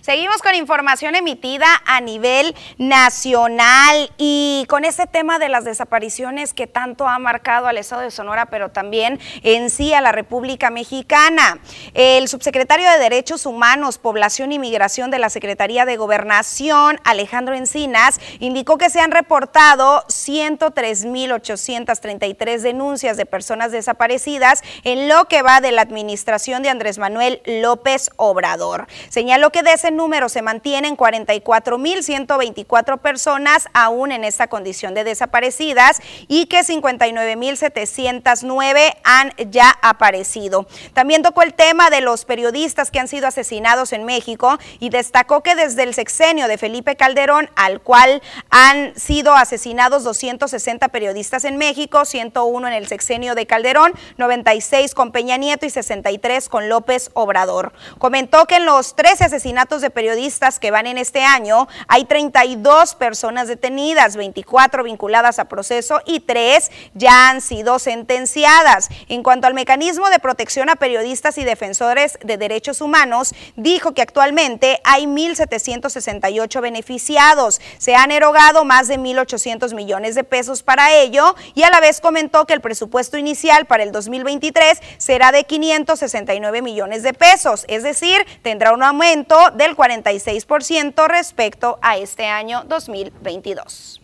Seguimos 0.00 0.40
con 0.40 0.54
información 0.54 1.14
emitida 1.14 1.66
a 1.84 2.00
nivel 2.00 2.56
nacional 2.78 4.10
y 4.16 4.64
con 4.66 4.86
este 4.86 5.06
tema 5.06 5.38
de 5.38 5.50
las 5.50 5.66
desapariciones 5.66 6.54
que 6.54 6.66
tanto 6.66 7.06
ha 7.06 7.18
marcado 7.18 7.66
al 7.66 7.76
Estado 7.76 8.00
de 8.00 8.10
Sonora, 8.10 8.46
pero 8.46 8.70
también 8.70 9.20
en 9.42 9.68
sí 9.68 9.92
a 9.92 10.00
la 10.00 10.12
República 10.12 10.70
Mexicana. 10.70 11.58
El 11.92 12.28
subsecretario 12.28 12.90
de 12.90 12.98
Derechos 12.98 13.44
Humanos, 13.44 13.98
Población 13.98 14.52
y 14.52 14.58
Migración 14.58 15.10
de 15.10 15.18
la 15.18 15.28
Secretaría 15.28 15.84
de 15.84 15.98
Gobernación, 15.98 16.98
Alejandro 17.04 17.54
Encinas, 17.54 18.20
indicó 18.38 18.78
que 18.78 18.88
se 18.88 19.00
han 19.00 19.10
reportado 19.10 20.06
103.833 20.06 22.60
denuncias 22.60 23.18
de 23.18 23.26
personas 23.26 23.70
desaparecidas 23.70 24.62
en 24.84 25.10
lo 25.10 25.26
que 25.26 25.42
va 25.42 25.60
de 25.60 25.72
la 25.72 25.82
administración 25.82 26.62
de 26.62 26.70
Andrés 26.70 26.96
Manuel 26.96 27.42
López 27.44 28.08
Obrador. 28.16 28.86
Señaló 29.10 29.50
que 29.50 29.62
de 29.62 29.74
ese 29.74 29.90
número 30.00 30.30
se 30.30 30.40
mantienen 30.40 30.96
44.124 30.96 33.00
personas 33.00 33.68
aún 33.74 34.12
en 34.12 34.24
esta 34.24 34.46
condición 34.46 34.94
de 34.94 35.04
desaparecidas 35.04 36.00
y 36.26 36.46
que 36.46 36.60
59.709 36.60 38.96
han 39.04 39.34
ya 39.50 39.78
aparecido. 39.82 40.66
También 40.94 41.22
tocó 41.22 41.42
el 41.42 41.52
tema 41.52 41.90
de 41.90 42.00
los 42.00 42.24
periodistas 42.24 42.90
que 42.90 42.98
han 42.98 43.08
sido 43.08 43.26
asesinados 43.26 43.92
en 43.92 44.06
México 44.06 44.58
y 44.78 44.88
destacó 44.88 45.42
que 45.42 45.54
desde 45.54 45.82
el 45.82 45.92
sexenio 45.92 46.48
de 46.48 46.56
Felipe 46.56 46.96
Calderón, 46.96 47.50
al 47.54 47.82
cual 47.82 48.22
han 48.48 48.98
sido 48.98 49.34
asesinados 49.34 50.02
260 50.04 50.88
periodistas 50.88 51.44
en 51.44 51.58
México, 51.58 52.06
101 52.06 52.68
en 52.68 52.74
el 52.74 52.86
sexenio 52.86 53.34
de 53.34 53.46
Calderón, 53.46 53.92
96 54.16 54.94
con 54.94 55.12
Peña 55.12 55.36
Nieto 55.36 55.66
y 55.66 55.70
63 55.70 56.48
con 56.48 56.70
López 56.70 57.10
Obrador. 57.12 57.74
Comentó 57.98 58.46
que 58.46 58.56
en 58.56 58.64
los 58.64 58.96
13 58.96 59.24
asesinatos 59.24 59.79
de 59.80 59.90
periodistas 59.90 60.58
que 60.58 60.70
van 60.70 60.86
en 60.86 60.98
este 60.98 61.22
año, 61.22 61.68
hay 61.88 62.04
32 62.04 62.94
personas 62.94 63.48
detenidas, 63.48 64.16
24 64.16 64.84
vinculadas 64.84 65.38
a 65.38 65.46
proceso 65.46 66.00
y 66.06 66.20
3 66.20 66.70
ya 66.94 67.30
han 67.30 67.40
sido 67.40 67.78
sentenciadas. 67.78 68.88
En 69.08 69.22
cuanto 69.22 69.46
al 69.46 69.54
mecanismo 69.54 70.08
de 70.10 70.18
protección 70.18 70.68
a 70.70 70.76
periodistas 70.76 71.38
y 71.38 71.44
defensores 71.44 72.18
de 72.22 72.36
derechos 72.36 72.80
humanos, 72.80 73.34
dijo 73.56 73.92
que 73.94 74.02
actualmente 74.02 74.80
hay 74.84 75.06
1.768 75.06 76.60
beneficiados. 76.60 77.60
Se 77.78 77.94
han 77.94 78.10
erogado 78.10 78.64
más 78.64 78.88
de 78.88 78.98
1.800 78.98 79.74
millones 79.74 80.14
de 80.14 80.24
pesos 80.24 80.62
para 80.62 80.94
ello 80.94 81.34
y 81.54 81.62
a 81.62 81.70
la 81.70 81.80
vez 81.80 82.00
comentó 82.00 82.46
que 82.46 82.54
el 82.54 82.60
presupuesto 82.60 83.18
inicial 83.18 83.66
para 83.66 83.82
el 83.82 83.92
2023 83.92 84.80
será 84.98 85.32
de 85.32 85.44
569 85.44 86.62
millones 86.62 87.02
de 87.02 87.12
pesos, 87.14 87.64
es 87.68 87.82
decir, 87.82 88.26
tendrá 88.42 88.72
un 88.72 88.82
aumento 88.82 89.36
del 89.54 89.69
46% 89.76 91.08
respecto 91.08 91.78
a 91.82 91.96
este 91.96 92.26
año 92.26 92.64
2022. 92.64 94.00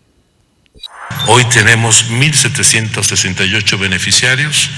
Hoy 1.28 1.44
tenemos 1.46 2.10
1.768 2.10 3.78
beneficiarios 3.78 4.70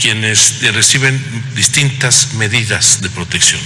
quienes 0.00 0.62
reciben 0.74 1.18
distintas 1.54 2.34
medidas 2.34 3.00
de 3.00 3.08
protección. 3.10 3.60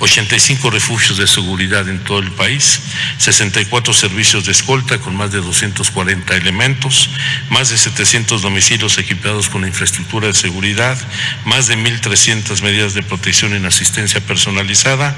85 0.00 0.70
refugios 0.70 1.18
de 1.18 1.26
seguridad 1.26 1.88
en 1.88 2.02
todo 2.04 2.18
el 2.18 2.32
país, 2.32 2.80
64 3.18 3.92
servicios 3.92 4.46
de 4.46 4.52
escolta 4.52 4.98
con 4.98 5.16
más 5.16 5.32
de 5.32 5.40
240 5.40 6.36
elementos, 6.36 7.10
más 7.50 7.70
de 7.70 7.78
700 7.78 8.42
domicilios 8.42 8.98
equipados 8.98 9.48
con 9.48 9.66
infraestructura 9.66 10.28
de 10.28 10.34
seguridad, 10.34 10.98
más 11.44 11.66
de 11.66 11.76
1.300 11.76 12.62
medidas 12.62 12.94
de 12.94 13.02
protección 13.02 13.54
en 13.54 13.66
asistencia 13.66 14.20
personalizada. 14.20 15.16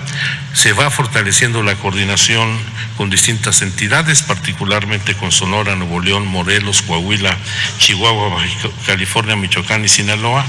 Se 0.52 0.72
va 0.72 0.90
fortaleciendo 0.90 1.62
la 1.62 1.76
coordinación 1.76 2.58
con 2.96 3.10
distintas 3.10 3.62
entidades, 3.62 4.22
particularmente 4.22 5.14
con 5.14 5.32
Sonora, 5.32 5.76
Nuevo 5.76 6.00
León, 6.00 6.26
Morelos, 6.26 6.82
Coahuila, 6.82 7.36
Chihuahua, 7.78 8.44
California, 8.86 9.36
Michoacán 9.36 9.84
y 9.84 9.88
Sinaloa. 9.88 10.44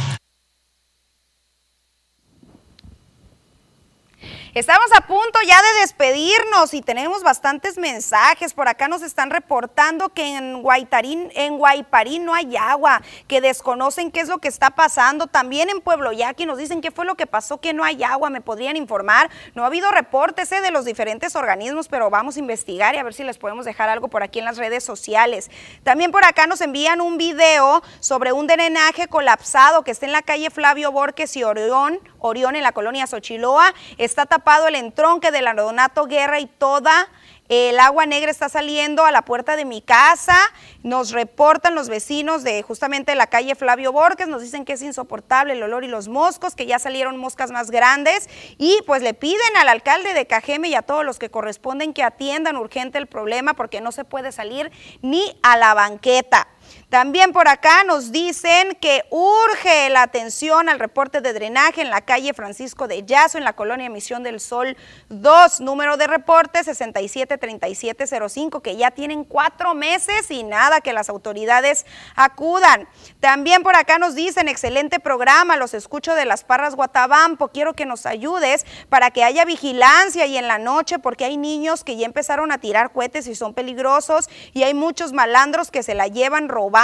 Estamos 4.56 4.86
a 4.96 5.02
punto 5.02 5.40
ya 5.48 5.60
de 5.60 5.80
despedirnos 5.80 6.76
y 6.76 6.84
tenemos 6.84 7.24
bastantes 7.24 7.80
mensajes. 7.80 8.54
Por 8.54 8.68
acá 8.68 8.88
nos 8.88 9.02
están 9.02 9.32
reportando 9.32 10.10
que 10.10 10.38
en 10.38 10.62
Guaitarín, 10.62 11.32
en 11.34 11.58
Guayparín 11.58 12.24
no 12.24 12.36
hay 12.36 12.56
agua, 12.56 13.02
que 13.28 13.42
desconocen 13.42 14.12
qué 14.12 14.20
es 14.20 14.28
lo 14.28 14.38
que 14.38 14.48
está 14.48 14.70
pasando. 14.70 15.26
También 15.26 15.72
en 15.72 15.82
Pueblo 15.82 16.12
Yaqui 16.12 16.46
nos 16.46 16.60
dicen 16.60 16.82
qué 16.82 16.92
fue 16.92 17.04
lo 17.04 17.16
que 17.16 17.26
pasó, 17.26 17.60
que 17.60 17.74
no 17.74 17.84
hay 17.84 18.04
agua. 18.04 18.30
¿Me 18.30 18.42
podrían 18.42 18.78
informar? 18.78 19.32
No 19.56 19.64
ha 19.64 19.66
habido 19.66 19.90
reportes 19.90 20.52
eh, 20.52 20.62
de 20.62 20.70
los 20.70 20.86
diferentes 20.86 21.36
organismos, 21.36 21.88
pero 21.88 22.12
vamos 22.12 22.36
a 22.36 22.40
investigar 22.40 22.94
y 22.94 23.00
a 23.00 23.04
ver 23.04 23.16
si 23.16 23.24
les 23.24 23.40
podemos 23.40 23.66
dejar 23.66 23.90
algo 23.90 24.08
por 24.08 24.22
aquí 24.22 24.38
en 24.38 24.46
las 24.46 24.58
redes 24.58 24.84
sociales. 24.84 25.50
También 25.82 26.12
por 26.12 26.26
acá 26.26 26.46
nos 26.46 26.62
envían 26.62 27.02
un 27.02 27.18
video 27.18 27.82
sobre 28.02 28.34
un 28.34 28.46
drenaje 28.46 29.08
colapsado 29.08 29.84
que 29.84 29.90
está 29.90 30.06
en 30.06 30.12
la 30.12 30.22
calle 30.22 30.52
Flavio 30.52 30.92
Borges 30.92 31.36
y 31.38 31.44
Orión, 31.44 32.00
Orión 32.24 32.56
en 32.56 32.64
la 32.64 32.72
colonia 32.72 33.06
Xochiloa. 33.06 33.74
Está 33.98 34.26
tapado 34.26 34.68
el 34.68 34.76
entronque 34.76 35.32
del 35.32 35.46
Donato 35.56 36.06
Guerra 36.06 36.40
y 36.40 36.48
toda 36.48 37.10
el 37.50 37.78
agua 37.80 38.06
negra 38.06 38.32
está 38.32 38.48
saliendo 38.48 39.06
a 39.06 39.12
la 39.12 39.24
puerta 39.24 39.56
de 39.56 39.66
mi 39.66 39.82
casa. 39.82 40.38
Nos 40.82 41.12
reportan 41.12 41.76
los 41.76 41.90
vecinos 41.90 42.44
de 42.44 42.62
justamente 42.64 43.14
la 43.16 43.28
calle 43.28 43.56
Flavio 43.56 43.92
Borges, 43.92 44.28
nos 44.28 44.42
dicen 44.42 44.64
que 44.66 44.74
es 44.74 44.82
insoportable 44.82 45.54
el 45.54 45.62
olor 45.62 45.84
y 45.84 45.88
los 45.88 46.08
moscos, 46.08 46.56
que 46.56 46.66
ya 46.66 46.80
salieron 46.80 47.18
moscas 47.18 47.52
más 47.52 47.70
grandes 47.70 48.30
y 48.58 48.80
pues 48.88 49.02
le 49.02 49.14
piden 49.14 49.58
al 49.60 49.68
alcalde 49.68 50.14
de 50.14 50.26
Cajeme 50.26 50.70
y 50.70 50.76
a 50.76 50.82
todos 50.82 51.04
los 51.04 51.20
que 51.20 51.30
corresponden 51.30 51.94
que 51.94 52.04
atiendan 52.04 52.56
urgente 52.56 52.98
el 52.98 53.08
problema 53.08 53.54
porque 53.54 53.82
no 53.82 53.92
se 53.92 54.06
puede 54.06 54.32
salir 54.32 54.72
ni 55.02 55.38
a 55.44 55.58
la 55.58 55.74
banqueta. 55.74 56.48
También 56.94 57.34
por 57.34 57.48
acá 57.48 57.84
nos 57.84 58.12
dicen 58.12 58.78
que 58.80 59.04
urge 59.10 59.90
la 59.90 60.04
atención 60.04 60.70
al 60.70 60.78
reporte 60.78 61.22
de 61.22 61.34
drenaje 61.34 61.82
en 61.82 61.90
la 61.90 62.02
calle 62.02 62.36
Francisco 62.36 62.88
de 62.88 63.04
Yazo, 63.04 63.40
en 63.40 63.44
la 63.44 63.54
colonia 63.54 63.90
Misión 63.90 64.22
del 64.22 64.40
Sol 64.40 64.78
2, 65.10 65.62
número 65.62 65.98
de 65.98 66.06
reporte 66.06 66.64
673705, 66.64 68.62
que 68.62 68.76
ya 68.76 68.92
tienen 68.92 69.24
cuatro 69.24 69.74
meses 69.74 70.30
y 70.30 70.44
nada 70.44 70.82
que 70.82 70.94
las 70.94 71.10
autoridades 71.10 71.88
acudan. 72.16 72.88
También 73.20 73.64
por 73.64 73.76
acá 73.76 73.98
nos 73.98 74.14
dicen, 74.14 74.48
excelente 74.48 75.00
programa, 75.00 75.58
los 75.58 75.74
escucho 75.74 76.14
de 76.14 76.26
las 76.26 76.44
Parras 76.44 76.76
Guatabampo, 76.76 77.48
quiero 77.48 77.74
que 77.74 77.88
nos 77.88 78.06
ayudes 78.06 78.68
para 78.90 79.10
que 79.10 79.24
haya 79.24 79.46
vigilancia 79.46 80.28
y 80.28 80.38
en 80.38 80.48
la 80.48 80.60
noche, 80.60 81.00
porque 81.00 81.26
hay 81.26 81.38
niños 81.38 81.84
que 81.84 81.98
ya 81.98 82.06
empezaron 82.06 82.52
a 82.52 82.60
tirar 82.60 82.92
cohetes 82.92 83.26
y 83.26 83.34
son 83.34 83.56
peligrosos 83.56 84.30
y 84.54 84.62
hay 84.62 84.76
muchos 84.76 85.12
malandros 85.12 85.72
que 85.72 85.82
se 85.82 85.96
la 85.96 86.06
llevan 86.06 86.50
robando 86.50 86.83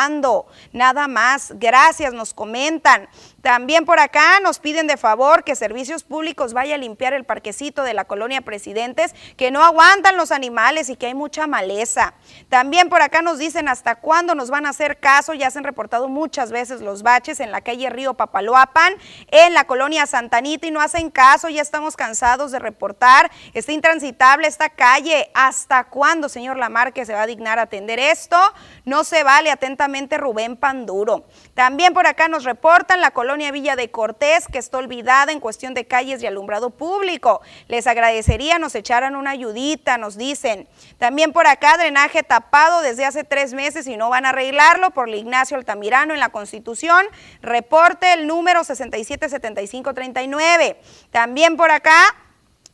Nada 0.72 1.08
más. 1.08 1.54
Gracias, 1.56 2.14
nos 2.14 2.34
comentan. 2.34 3.10
También 3.42 3.86
por 3.86 4.00
acá 4.00 4.40
nos 4.42 4.60
piden 4.60 4.88
de 4.88 4.98
favor 4.98 5.44
que 5.44 5.56
Servicios 5.56 6.04
Públicos 6.04 6.54
vaya 6.54 6.76
a 6.76 6.78
limpiar 6.78 7.14
el 7.14 7.24
parquecito 7.24 7.84
de 7.84 7.94
la 7.94 8.06
colonia 8.06 8.42
Presidentes, 8.42 9.16
que 9.38 9.52
no 9.52 9.64
aguantan 9.64 10.18
los 10.18 10.32
animales 10.32 10.90
y 10.90 10.96
que 10.96 11.08
hay 11.08 11.14
mucha 11.14 11.48
maleza. 11.48 12.14
También 12.50 12.90
por 12.90 13.02
acá 13.02 13.22
nos 13.22 13.38
dicen 13.38 13.68
hasta 13.68 13.96
cuándo 13.96 14.36
nos 14.36 14.50
van 14.50 14.66
a 14.66 14.70
hacer 14.70 15.00
caso, 15.00 15.34
ya 15.34 15.50
se 15.52 15.60
han 15.60 15.64
reportado 15.64 16.10
muchas 16.10 16.52
veces 16.52 16.82
los 16.82 17.04
baches 17.04 17.40
en 17.40 17.52
la 17.52 17.62
calle 17.62 17.90
Río 17.90 18.14
Papaloapan, 18.16 18.94
en 19.32 19.54
la 19.54 19.66
colonia 19.66 20.06
Santanita 20.06 20.68
y 20.68 20.72
no 20.72 20.82
hacen 20.82 21.10
caso, 21.10 21.50
ya 21.50 21.62
estamos 21.62 21.96
cansados 21.96 22.52
de 22.52 22.60
reportar, 22.60 23.32
está 23.54 23.72
intransitable 23.72 24.48
esta 24.48 24.70
calle, 24.70 25.32
¿hasta 25.34 25.86
cuándo, 25.86 26.28
señor 26.28 26.58
Lamarque, 26.58 27.06
se 27.06 27.14
va 27.14 27.22
a 27.22 27.28
dignar 27.28 27.60
atender 27.60 28.00
esto? 28.00 28.38
No 28.86 29.04
se 29.04 29.24
vale, 29.24 29.52
atentamente 29.52 30.18
Rubén 30.18 30.58
Panduro. 30.58 31.26
También 31.54 31.94
por 31.94 32.08
acá 32.08 32.28
nos 32.28 32.44
reportan 32.44 33.02
la 33.02 33.12
colonia 33.12 33.29
colonia 33.30 33.52
Villa 33.52 33.76
de 33.76 33.92
Cortés, 33.92 34.48
que 34.52 34.58
está 34.58 34.80
olvidada 34.80 35.32
en 35.32 35.40
cuestión 35.40 35.76
de 35.76 35.86
calles 35.86 36.24
y 36.24 36.26
alumbrado 36.26 36.72
público. 36.72 37.42
Les 37.68 37.86
agradecería 37.86 38.58
nos 38.58 38.74
echaran 38.74 39.16
una 39.16 39.30
ayudita, 39.30 40.00
nos 40.00 40.18
dicen. 40.18 40.68
También 40.98 41.32
por 41.32 41.46
acá, 41.46 41.78
drenaje 41.78 42.24
tapado 42.24 42.82
desde 42.82 43.06
hace 43.06 43.24
tres 43.24 43.54
meses 43.54 43.86
y 43.86 43.98
no 43.98 44.10
van 44.10 44.26
a 44.26 44.30
arreglarlo 44.30 44.90
por 44.90 45.10
Ignacio 45.10 45.58
Altamirano 45.58 46.16
en 46.16 46.20
la 46.20 46.30
Constitución. 46.30 47.06
Reporte 47.44 48.14
el 48.14 48.26
número 48.26 48.64
677539. 48.64 50.82
También 51.12 51.56
por 51.56 51.70
acá 51.70 52.16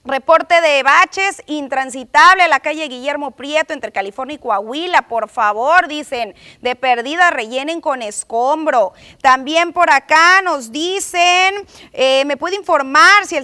Reporte 0.07 0.61
de 0.61 0.83
baches, 0.83 1.41
intransitable 1.47 2.47
la 2.47 2.59
calle 2.59 2.87
Guillermo 2.87 3.31
Prieto 3.31 3.73
entre 3.73 3.91
California 3.91 4.35
y 4.35 4.37
Coahuila. 4.37 5.07
Por 5.07 5.29
favor, 5.29 5.87
dicen, 5.87 6.35
de 6.61 6.75
perdida 6.75 7.31
rellenen 7.31 7.81
con 7.81 8.03
escombro. 8.03 8.93
También 9.23 9.73
por 9.73 9.89
acá 9.89 10.43
nos 10.43 10.71
dicen, 10.71 11.55
eh, 11.91 12.23
¿me 12.25 12.37
puede 12.37 12.55
informar 12.55 13.25
si 13.25 13.37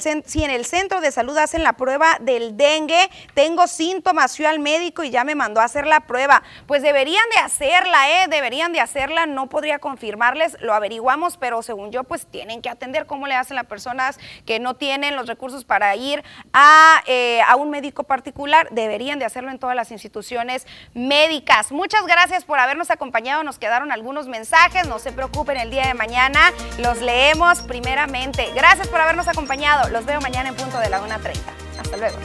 en 0.43 0.51
el 0.51 0.66
centro 0.66 1.01
de 1.01 1.12
salud 1.12 1.36
hacen 1.39 1.64
la 1.64 1.74
prueba 1.74 2.18
del 2.22 2.55
dengue? 2.55 3.09
Tengo 3.34 3.66
síntomas, 3.66 4.38
fui 4.38 4.45
al 4.45 4.59
médico 4.59 5.03
y 5.03 5.09
ya 5.09 5.24
me 5.24 5.34
mandó 5.34 5.62
a 5.62 5.64
hacer 5.64 5.88
la 5.88 6.01
prueba. 6.01 6.43
Pues 6.68 6.84
deberían 6.84 7.26
de 7.34 7.41
hacerla, 7.41 8.07
¿eh? 8.07 8.28
Deberían 8.30 8.72
de 8.72 8.82
hacerla. 8.82 9.26
No 9.26 9.49
podría 9.49 9.80
confirmarles, 9.80 10.57
lo 10.62 10.76
averiguamos, 10.76 11.38
pero 11.38 11.64
según 11.64 11.91
yo, 11.91 12.03
pues 12.03 12.28
tienen 12.28 12.62
que 12.62 12.70
atender 12.70 13.07
cómo 13.07 13.26
le 13.26 13.34
hacen 13.34 13.55
las 13.55 13.66
personas 13.66 14.20
que 14.45 14.59
no 14.59 14.76
tienen 14.76 15.16
los 15.16 15.26
recursos 15.26 15.66
para 15.66 15.95
ir 15.95 16.24
eh, 17.08 17.41
a, 17.47 17.56
un 17.56 17.70
médico 17.70 18.04
particular, 18.04 18.68
deberían 18.72 19.20
de 19.20 19.26
hacerlo 19.26 19.52
en 19.52 19.60
todas 19.60 19.76
las 19.76 19.91
instituciones 19.91 20.66
médicas. 20.93 21.72
Muchas 21.72 22.06
gracias 22.06 22.43
por 22.43 22.60
habernos 22.60 22.91
acompañado, 22.91 23.43
nos 23.43 23.60
quedaron 23.60 23.91
algunos 23.91 24.28
mensajes, 24.28 24.88
no 24.88 24.99
se 24.99 25.12
preocupen, 25.12 25.58
el 25.58 25.72
día 25.72 25.88
de 25.88 25.93
mañana 25.93 26.52
los 26.80 27.02
leemos 27.02 27.62
primeramente. 27.62 28.49
Gracias 28.56 28.88
por 28.88 29.02
habernos 29.02 29.28
acompañado, 29.28 29.89
los 29.89 30.06
veo 30.06 30.22
mañana 30.22 30.49
en 30.49 30.56
punto 30.56 30.80
de 30.80 30.89
la 30.89 31.02
1.30. 31.02 31.38
Hasta 31.80 31.97
luego. 31.97 32.18